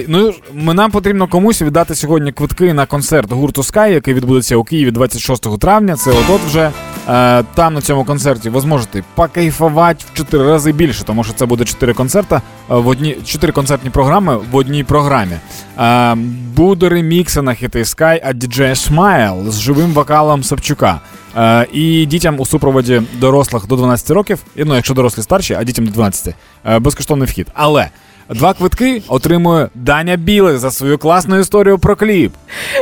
е, 0.00 0.04
ну 0.08 0.34
нам 0.54 0.90
потрібно 0.90 1.28
комусь 1.28 1.62
віддати 1.62 1.94
сьогодні 1.94 2.32
квитки 2.32 2.74
на 2.74 2.86
концерт 2.86 3.32
гурту 3.32 3.62
Sky, 3.62 3.92
який 3.92 4.14
відбудеться 4.14 4.56
у 4.56 4.64
Києві 4.64 4.90
26 4.90 5.58
травня. 5.58 5.96
Це 5.96 6.10
от 6.10 6.40
вже. 6.40 6.70
Е, 7.10 7.44
там 7.54 7.74
на 7.74 7.80
цьому 7.80 8.04
концерті 8.04 8.50
ви 8.50 8.60
зможете 8.60 9.04
покайфувати 9.14 10.04
в 10.12 10.16
4 10.16 10.44
рази 10.44 10.72
більше, 10.72 11.04
тому 11.04 11.24
що 11.24 11.32
це 11.32 11.46
буде 11.46 11.64
4 11.64 11.94
концерта 11.94 12.36
е, 12.36 12.74
в 12.74 12.88
одній 12.88 13.16
4 13.24 13.52
концертні 13.52 13.90
програми 13.90 14.38
в 14.50 14.56
одній 14.56 14.84
програмі. 14.84 15.36
Е, 15.78 16.14
буде 16.56 16.88
ремікси 16.88 17.42
на 17.42 17.54
хіти 17.54 17.82
Sky 17.82 18.28
від 18.28 18.44
DJ 18.44 18.90
Smile 18.90 19.50
з 19.50 19.60
живим 19.60 19.92
вокалом 19.92 20.42
Савчука. 20.42 21.00
Е, 21.36 21.66
і 21.72 22.06
дітям 22.06 22.40
у 22.40 22.46
супроводі 22.46 23.02
дорослих 23.18 23.66
до 23.66 23.76
12 23.76 24.10
років, 24.10 24.38
ну, 24.56 24.74
якщо 24.74 24.94
дорослі 24.94 25.22
старші, 25.22 25.54
а 25.54 25.64
дітям 25.64 25.86
до 25.86 25.92
12, 25.92 26.34
е, 26.64 26.78
безкоштовний 26.78 27.28
вхід. 27.28 27.46
Але 27.54 27.88
два 28.34 28.54
квитки 28.54 29.02
отримує 29.08 29.68
Даня 29.74 30.16
Білий 30.16 30.56
за 30.56 30.70
свою 30.70 30.98
класну 30.98 31.38
історію 31.38 31.78
про 31.78 31.96
кліп. 31.96 32.32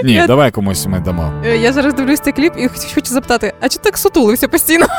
Ні, 0.05 0.13
Я- 0.13 0.27
давай 0.27 0.51
комусь 0.51 0.87
ми 0.87 1.01
дамо. 1.01 1.33
Е, 1.47 1.57
Я 1.57 1.73
зараз 1.73 1.95
дивлюсь 1.95 2.21
цей 2.21 2.33
кліп 2.33 2.53
і 2.59 2.69
хочу 2.95 3.15
запитати, 3.15 3.53
а 3.61 3.69
чи 3.69 3.79
так 3.79 3.99
сутулився 3.99 4.49
постійно? 4.49 4.87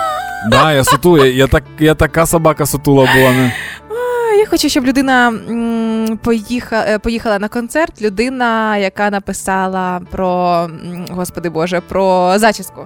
Да, 0.52 0.74
я 0.74 0.84
сутула, 0.84 1.26
я, 1.28 1.34
я, 1.34 1.48
так, 1.48 1.64
я 1.80 1.96
така 1.96 2.26
собака 2.26 2.66
сутула 2.66 3.08
була. 3.16 3.32
Не? 3.32 3.54
А, 3.90 4.34
Я 4.34 4.46
хочу, 4.46 4.70
щоб 4.70 4.86
людина 4.86 5.28
м, 5.50 6.20
поїхала, 6.24 6.86
е, 6.88 7.00
поїхала 7.00 7.40
на 7.40 7.48
концерт. 7.48 8.02
Людина, 8.02 8.78
яка 8.78 9.10
написала 9.10 10.02
про 10.12 10.54
м, 10.64 11.06
господи 11.12 11.50
Боже, 11.50 11.82
про 11.82 12.34
зачіску. 12.40 12.86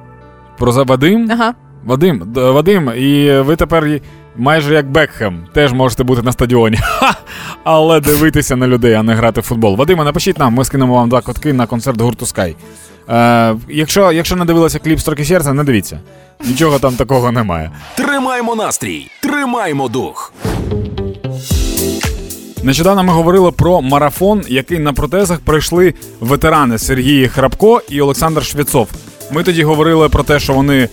Про 0.58 0.72
за 0.72 0.84
Вадим. 0.84 1.30
Ага. 1.32 1.54
Вадим, 1.86 2.24
д- 2.26 2.42
Вадим, 2.52 2.92
і 2.98 3.40
ви 3.40 3.56
тепер 3.56 3.86
й- 3.86 4.02
майже 4.38 4.74
як 4.74 4.92
Бекхем, 4.92 5.48
теж 5.54 5.74
можете 5.74 6.04
бути 6.04 6.22
на 6.22 6.32
стадіоні. 6.32 6.78
Ха! 6.82 7.16
Але 7.64 8.00
дивитися 8.00 8.56
на 8.56 8.68
людей, 8.68 8.94
а 8.94 9.04
не 9.04 9.16
грати 9.16 9.42
в 9.42 9.44
футбол. 9.44 9.76
Вадиме, 9.76 10.04
напишіть 10.04 10.40
нам, 10.40 10.54
ми 10.54 10.66
скинемо 10.66 10.94
вам 10.94 11.10
два 11.10 11.22
квитки 11.22 11.54
на 11.54 11.66
концерт 11.66 12.02
гурту 12.02 12.26
Sky. 12.26 12.56
Е, 13.10 13.56
якщо, 13.70 14.12
якщо 14.12 14.36
не 14.36 14.46
дивилися 14.46 14.80
кліп 14.80 15.00
«Строки 15.00 15.26
серця, 15.26 15.54
не 15.54 15.64
дивіться. 15.64 16.00
Нічого 16.46 16.80
там 16.80 16.96
такого 16.96 17.32
немає. 17.32 17.72
Тримаємо 17.96 18.56
настрій, 18.56 19.08
тримаємо 19.22 19.88
дух. 19.88 20.34
Нещодавно 22.64 23.04
ми 23.04 23.14
говорили 23.14 23.52
про 23.52 23.82
марафон, 23.82 24.42
який 24.48 24.80
на 24.80 24.94
протезах 24.94 25.40
пройшли 25.40 25.94
ветерани 26.20 26.78
Сергій 26.78 27.28
Храбко 27.28 27.82
і 27.90 28.02
Олександр 28.02 28.44
Швецов. 28.44 28.90
Ми 29.32 29.44
тоді 29.44 29.64
говорили 29.64 30.10
про 30.10 30.24
те, 30.24 30.40
що 30.40 30.54
вони 30.54 30.90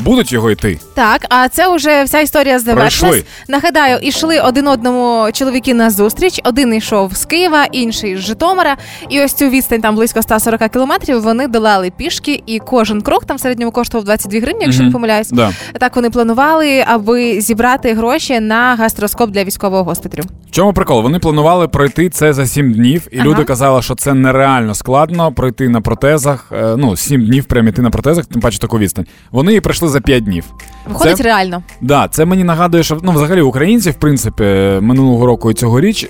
будуть 0.00 0.32
його 0.32 0.50
йти. 0.50 0.78
Так, 0.94 1.26
а 1.28 1.48
це 1.48 1.74
вже 1.76 2.02
вся 2.04 2.20
історія 2.20 2.58
завершилась. 2.58 3.22
Нагадаю, 3.48 3.98
ішли 4.02 4.40
один 4.40 4.68
одному 4.68 5.28
чоловіки 5.32 5.74
на 5.74 5.90
зустріч. 5.90 6.40
Один 6.44 6.74
йшов 6.74 7.16
з 7.16 7.24
Києва, 7.24 7.64
інший 7.64 8.16
з 8.16 8.20
Житомира. 8.20 8.76
І 9.08 9.20
ось 9.22 9.32
цю 9.32 9.48
відстань 9.48 9.80
там 9.80 9.94
близько 9.94 10.22
140 10.22 10.68
кілометрів. 10.68 11.22
Вони 11.22 11.48
долали 11.48 11.92
пішки, 11.96 12.42
і 12.46 12.58
кожен 12.58 13.02
крок 13.02 13.24
там 13.24 13.36
в 13.36 13.40
середньому 13.40 13.72
коштував 13.72 14.04
22 14.04 14.40
гривні, 14.40 14.64
якщо 14.64 14.82
Мгм. 14.82 14.88
не 14.88 14.92
помиляюсь. 14.92 15.30
Да. 15.30 15.52
Так 15.80 15.96
вони 15.96 16.10
планували, 16.10 16.84
аби 16.86 17.40
зібрати 17.40 17.94
гроші 17.94 18.40
на 18.40 18.76
гастроскоп 18.76 19.30
для 19.30 19.44
військового 19.44 19.84
госпіталю. 19.84 20.22
В 20.48 20.50
чому 20.50 20.72
прикол? 20.72 21.02
Вони 21.02 21.18
планували 21.18 21.68
пройти 21.68 22.08
це 22.10 22.32
за 22.32 22.46
7 22.46 22.72
днів, 22.72 23.08
і 23.10 23.16
Ага. 23.18 23.26
люди 23.28 23.44
казали, 23.44 23.82
що 23.82 23.94
це 23.94 24.14
нереально 24.14 24.74
складно 24.74 25.32
пройти 25.32 25.68
на 25.68 25.80
протезах. 25.80 26.52
е, 26.52 26.74
Ну, 26.76 26.96
7 26.96 27.26
днів 27.26 27.44
прям 27.44 27.68
іти 27.68 27.82
на 27.82 27.90
протезах, 27.90 28.26
тим 28.26 28.40
паче 28.42 28.58
таку 28.58 28.78
відстань. 28.78 29.06
Вони 29.30 29.60
пройшли 29.64 29.88
за 29.88 30.00
5 30.00 30.24
днів. 30.24 30.44
Виходить 30.88 31.16
Це- 31.16 31.22
реально. 31.22 31.62
Да, 31.80 32.08
це 32.08 32.24
мені 32.24 32.44
нагадує, 32.44 32.82
що 32.82 32.98
ну 33.02 33.12
взагалі 33.12 33.40
українці, 33.40 33.90
в 33.90 33.94
принципі, 33.94 34.44
минулого 34.80 35.26
року 35.26 35.50
і 35.50 35.54
цьогоріч 35.54 36.04
е, 36.04 36.08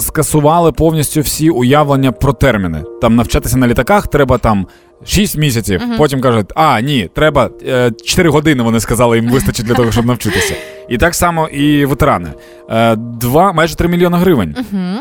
скасували 0.00 0.72
повністю 0.72 1.20
всі 1.20 1.50
уявлення 1.50 2.12
про 2.12 2.32
терміни. 2.32 2.82
Там 3.00 3.16
навчатися 3.16 3.56
на 3.56 3.66
літаках 3.68 4.06
треба 4.06 4.38
там. 4.38 4.66
6 5.06 5.36
місяців, 5.36 5.82
потім 5.98 6.20
кажуть, 6.20 6.46
а 6.54 6.80
ні, 6.80 7.10
треба 7.14 7.50
е, 7.68 7.90
4 8.04 8.30
години. 8.30 8.62
Вони 8.62 8.80
сказали, 8.80 9.16
їм 9.16 9.28
вистачить 9.28 9.66
для 9.66 9.74
того, 9.74 9.92
щоб 9.92 10.06
навчитися. 10.06 10.54
І 10.90 10.98
так 10.98 11.14
само 11.14 11.48
і 11.48 11.84
ветерани. 11.84 12.28
Е, 12.70 12.96
Два 12.96 13.52
майже 13.52 13.76
3 13.76 13.88
мільйони 13.88 14.18
гривень. 14.18 14.56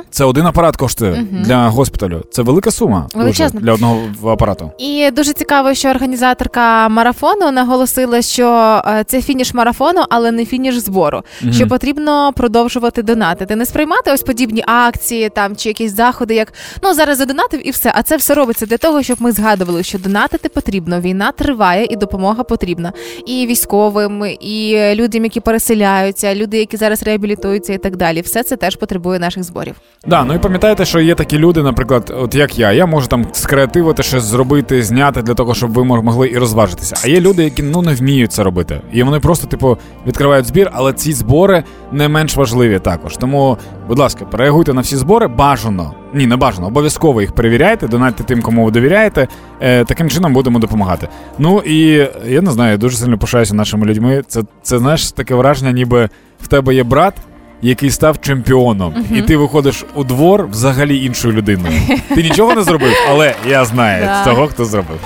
Це 0.09 0.23
один 0.25 0.45
апарат 0.45 0.77
коштує 0.77 1.25
для 1.31 1.67
госпіталю. 1.67 2.23
Це 2.31 2.41
велика 2.41 2.71
сума 2.71 3.07
дуже 3.13 3.19
Величезна. 3.23 3.61
для 3.61 3.73
одного 3.73 3.99
апарату. 4.25 4.71
І 4.77 5.11
дуже 5.11 5.33
цікаво, 5.33 5.73
що 5.73 5.89
організаторка 5.89 6.89
марафону 6.89 7.51
наголосила, 7.51 8.21
що 8.21 8.81
е, 8.87 9.03
це 9.07 9.21
фініш 9.21 9.53
марафону, 9.53 10.01
але 10.09 10.31
не 10.31 10.45
фініш 10.45 10.75
збору. 10.77 11.21
Що 11.51 11.67
потрібно 11.67 12.33
продовжувати 12.33 13.03
донатити, 13.03 13.55
не 13.55 13.65
сприймати 13.65 14.11
ось 14.13 14.23
подібні 14.23 14.63
акції 14.67 15.29
там 15.29 15.55
чи 15.55 15.69
якісь 15.69 15.95
заходи, 15.95 16.35
як 16.35 16.53
ну 16.83 16.93
зараз 16.93 17.17
задонатив 17.17 17.67
і 17.67 17.71
все. 17.71 17.91
А 17.95 18.03
це 18.03 18.17
все 18.17 18.33
робиться 18.33 18.65
для 18.65 18.77
того, 18.77 19.03
щоб 19.03 19.21
ми 19.21 19.31
згадували, 19.31 19.83
що 19.83 19.99
донатити 19.99 20.49
потрібно. 20.49 20.99
Війна 21.01 21.31
триває 21.31 21.87
і 21.89 21.95
допомога 21.95 22.43
потрібна. 22.43 22.93
І 23.25 23.47
військовим, 23.47 24.25
і 24.39 24.79
людям, 24.95 25.23
які 25.23 25.39
переселяються, 25.79 26.35
люди, 26.35 26.57
які 26.57 26.77
зараз 26.77 27.03
реабілітуються, 27.03 27.73
і 27.73 27.77
так 27.77 27.95
далі. 27.95 28.21
Все 28.21 28.43
це 28.43 28.55
теж 28.57 28.75
потребує 28.75 29.19
наших 29.19 29.43
зборів. 29.43 29.75
Да, 30.07 30.23
ну 30.23 30.33
і 30.33 30.39
пам'ятаєте, 30.39 30.85
що 30.85 30.99
є 30.99 31.15
такі 31.15 31.37
люди, 31.37 31.63
наприклад, 31.63 32.13
от 32.21 32.35
як 32.35 32.59
я. 32.59 32.71
Я 32.71 32.85
можу 32.85 33.07
там 33.07 33.25
скреативити 33.31 34.03
щось 34.03 34.23
зробити, 34.23 34.83
зняти 34.83 35.21
для 35.21 35.33
того, 35.33 35.53
щоб 35.53 35.71
ви 35.73 35.83
мог- 35.83 36.03
могли 36.03 36.29
і 36.29 36.37
розважитися. 36.37 36.95
А 37.03 37.07
є 37.07 37.19
люди, 37.21 37.43
які 37.43 37.63
ну 37.63 37.81
не 37.81 37.93
вміють 37.93 38.31
це 38.33 38.43
робити. 38.43 38.81
І 38.93 39.03
вони 39.03 39.19
просто, 39.19 39.47
типу, 39.47 39.77
відкривають 40.07 40.45
збір, 40.45 40.71
але 40.73 40.93
ці 40.93 41.13
збори 41.13 41.63
не 41.91 42.07
менш 42.07 42.35
важливі 42.35 42.79
також. 42.79 43.17
Тому, 43.17 43.57
будь 43.87 43.99
ласка, 43.99 44.25
реагуйте 44.31 44.73
на 44.73 44.81
всі 44.81 44.95
збори 44.97 45.27
бажано. 45.27 45.93
Ні, 46.13 46.27
не 46.27 46.35
бажано, 46.35 46.67
обов'язково 46.67 47.21
їх 47.21 47.31
перевіряйте, 47.31 47.87
донатьте 47.87 48.23
тим, 48.23 48.41
кому 48.41 48.65
ви 48.65 48.71
довіряєте. 48.71 49.27
Е, 49.61 49.85
таким 49.85 50.09
чином 50.09 50.33
будемо 50.33 50.59
допомагати. 50.59 51.07
Ну 51.39 51.59
і 51.65 52.07
я 52.27 52.41
не 52.41 52.51
знаю, 52.51 52.77
дуже 52.77 52.97
сильно 52.97 53.17
пишаюся 53.17 53.55
нашими 53.55 53.85
людьми. 53.85 54.23
Це, 54.27 54.41
це 54.61 54.79
знаєш 54.79 55.11
таке 55.11 55.35
враження, 55.35 55.68
ніби 55.71 56.09
в 56.43 56.47
тебе 56.47 56.75
є 56.75 56.83
брат. 56.83 57.13
який 57.61 57.91
став 57.91 58.21
чемпіоном, 58.21 58.93
і 59.15 59.21
ти 59.21 59.37
виходиш 59.37 59.85
у 59.95 60.03
двор 60.03 60.47
взагалі 60.47 61.05
іншою 61.05 61.33
людиною. 61.33 61.73
Ти 62.15 62.23
нічого 62.23 62.55
не 62.55 62.63
зробив, 62.63 62.93
але 63.09 63.35
я 63.49 63.65
знаю 63.65 64.09
того, 64.25 64.47
хто 64.47 64.65
зробив. 64.65 64.99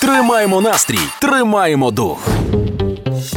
Тримаємо 0.00 0.60
настрій, 0.60 0.98
тримаємо 1.20 1.90
дух. 1.90 2.18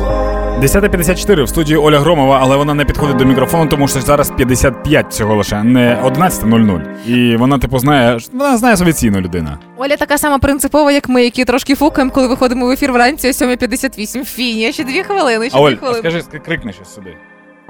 10.54 0.05 1.43
в 1.43 1.49
студії 1.49 1.77
Оля 1.77 1.99
Громова, 1.99 2.39
але 2.41 2.55
вона 2.55 2.73
не 2.73 2.85
підходить 2.85 3.15
до 3.17 3.25
мікрофону, 3.25 3.67
тому 3.69 3.87
що 3.87 4.01
зараз 4.01 4.31
55 4.37 5.05
всього 5.09 5.35
лише, 5.35 5.63
не 5.63 5.97
11.00. 6.05 6.81
І 7.07 7.35
вона, 7.37 7.57
типу, 7.59 7.79
знає, 7.79 8.17
вона 8.33 8.57
знає 8.57 8.75
офіційно 8.75 9.21
людина. 9.21 9.57
Оля 9.77 9.97
така 9.97 10.17
сама 10.17 10.37
принципова, 10.39 10.91
як 10.91 11.09
ми, 11.09 11.23
які 11.23 11.45
трошки 11.45 11.75
фукаємо, 11.75 12.11
коли 12.11 12.27
виходимо 12.27 12.65
в 12.67 12.71
ефір 12.71 12.91
вранці 12.91 13.27
о 13.27 13.31
7.58. 13.31 14.25
Фіні, 14.25 14.73
ще 14.73 14.83
дві 14.83 15.03
хвилини, 15.03 15.49
ще 15.49 15.57
А 15.57 15.61
Оль, 15.61 15.69
дві 15.69 15.75
а 15.75 15.79
хвилини. 15.79 15.99
скажи, 15.99 16.17
ск- 16.19 16.45
крикни 16.45 16.73
щось 16.73 16.93
сюди. 16.93 17.15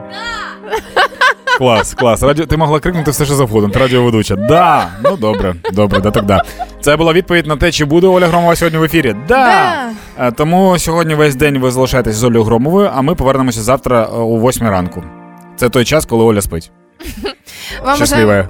Клас, 1.58 1.94
клас. 1.94 2.24
Радіо, 2.24 2.46
ти 2.46 2.58
могла 2.58 2.80
крикнути 2.80 3.12
все, 3.12 3.26
що 3.26 3.34
завгодно. 3.36 3.70
Ти 3.70 3.80
радіоведуча. 3.80 4.36
Да. 4.36 4.88
Ну 5.04 5.18
добре, 5.18 5.56
добре, 5.74 6.00
да 6.00 6.12
так 6.12 6.26
да. 6.26 6.44
Це 6.82 6.98
була 6.98 7.14
відповідь 7.14 7.48
на 7.48 7.58
те, 7.58 7.72
чи 7.72 7.86
буде 7.86 8.08
Оля 8.08 8.28
Громова 8.28 8.56
сьогодні 8.56 8.80
в 8.80 8.84
ефірі. 8.84 9.16
Да. 9.28 9.74
Е, 10.20 10.32
Тому 10.32 10.80
сьогодні 10.80 11.16
весь 11.16 11.36
день 11.36 11.58
ви 11.60 11.72
залишаєтесь 11.72 12.16
з 12.16 12.24
Олею 12.24 12.44
Громовою, 12.44 12.90
а 12.96 13.02
ми 13.02 13.16
повернемося 13.16 13.62
завтра 13.62 14.02
е, 14.04 14.08
о 14.12 14.40
8 14.50 14.68
ранку. 14.68 15.04
Це 15.56 15.70
той 15.70 15.86
час, 15.86 16.06
коли 16.06 16.24
Оля 16.24 16.42
спить. 16.42 16.72
Вам 17.86 18.00
бажаємо, 18.00 18.06
Щаслива. 18.06 18.48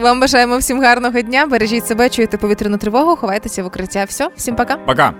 вам 0.00 0.20
бажаємо 0.20 0.58
всім 0.58 0.80
гарного 0.82 1.20
дня. 1.20 1.46
Бережіть 1.46 1.86
себе, 1.86 2.08
чуєте 2.08 2.36
повітряну 2.36 2.76
тривогу, 2.78 3.16
ховайтеся 3.16 3.62
в 3.62 3.66
укриття. 3.66 4.04
Все, 4.08 4.28
всім 4.36 4.56
пока. 4.56 4.76
Пока. 4.76 5.12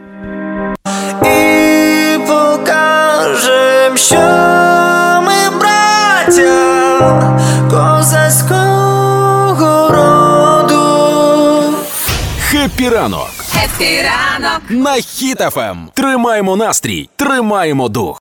І 1.23 2.19
покажем, 2.27 3.97
що 3.97 4.17
браття 6.37 7.39
козацького 7.71 8.61
роду. 9.91 11.75
Хеппі 12.41 12.89
ранок 12.89 13.31
Хеппі 13.65 14.03
ранок. 14.03 14.61
на 14.71 14.91
Хіт-ФМ. 14.91 15.77
Тримаємо 15.95 16.57
настрій, 16.57 17.09
тримаємо 17.17 17.89
дух. 17.89 18.11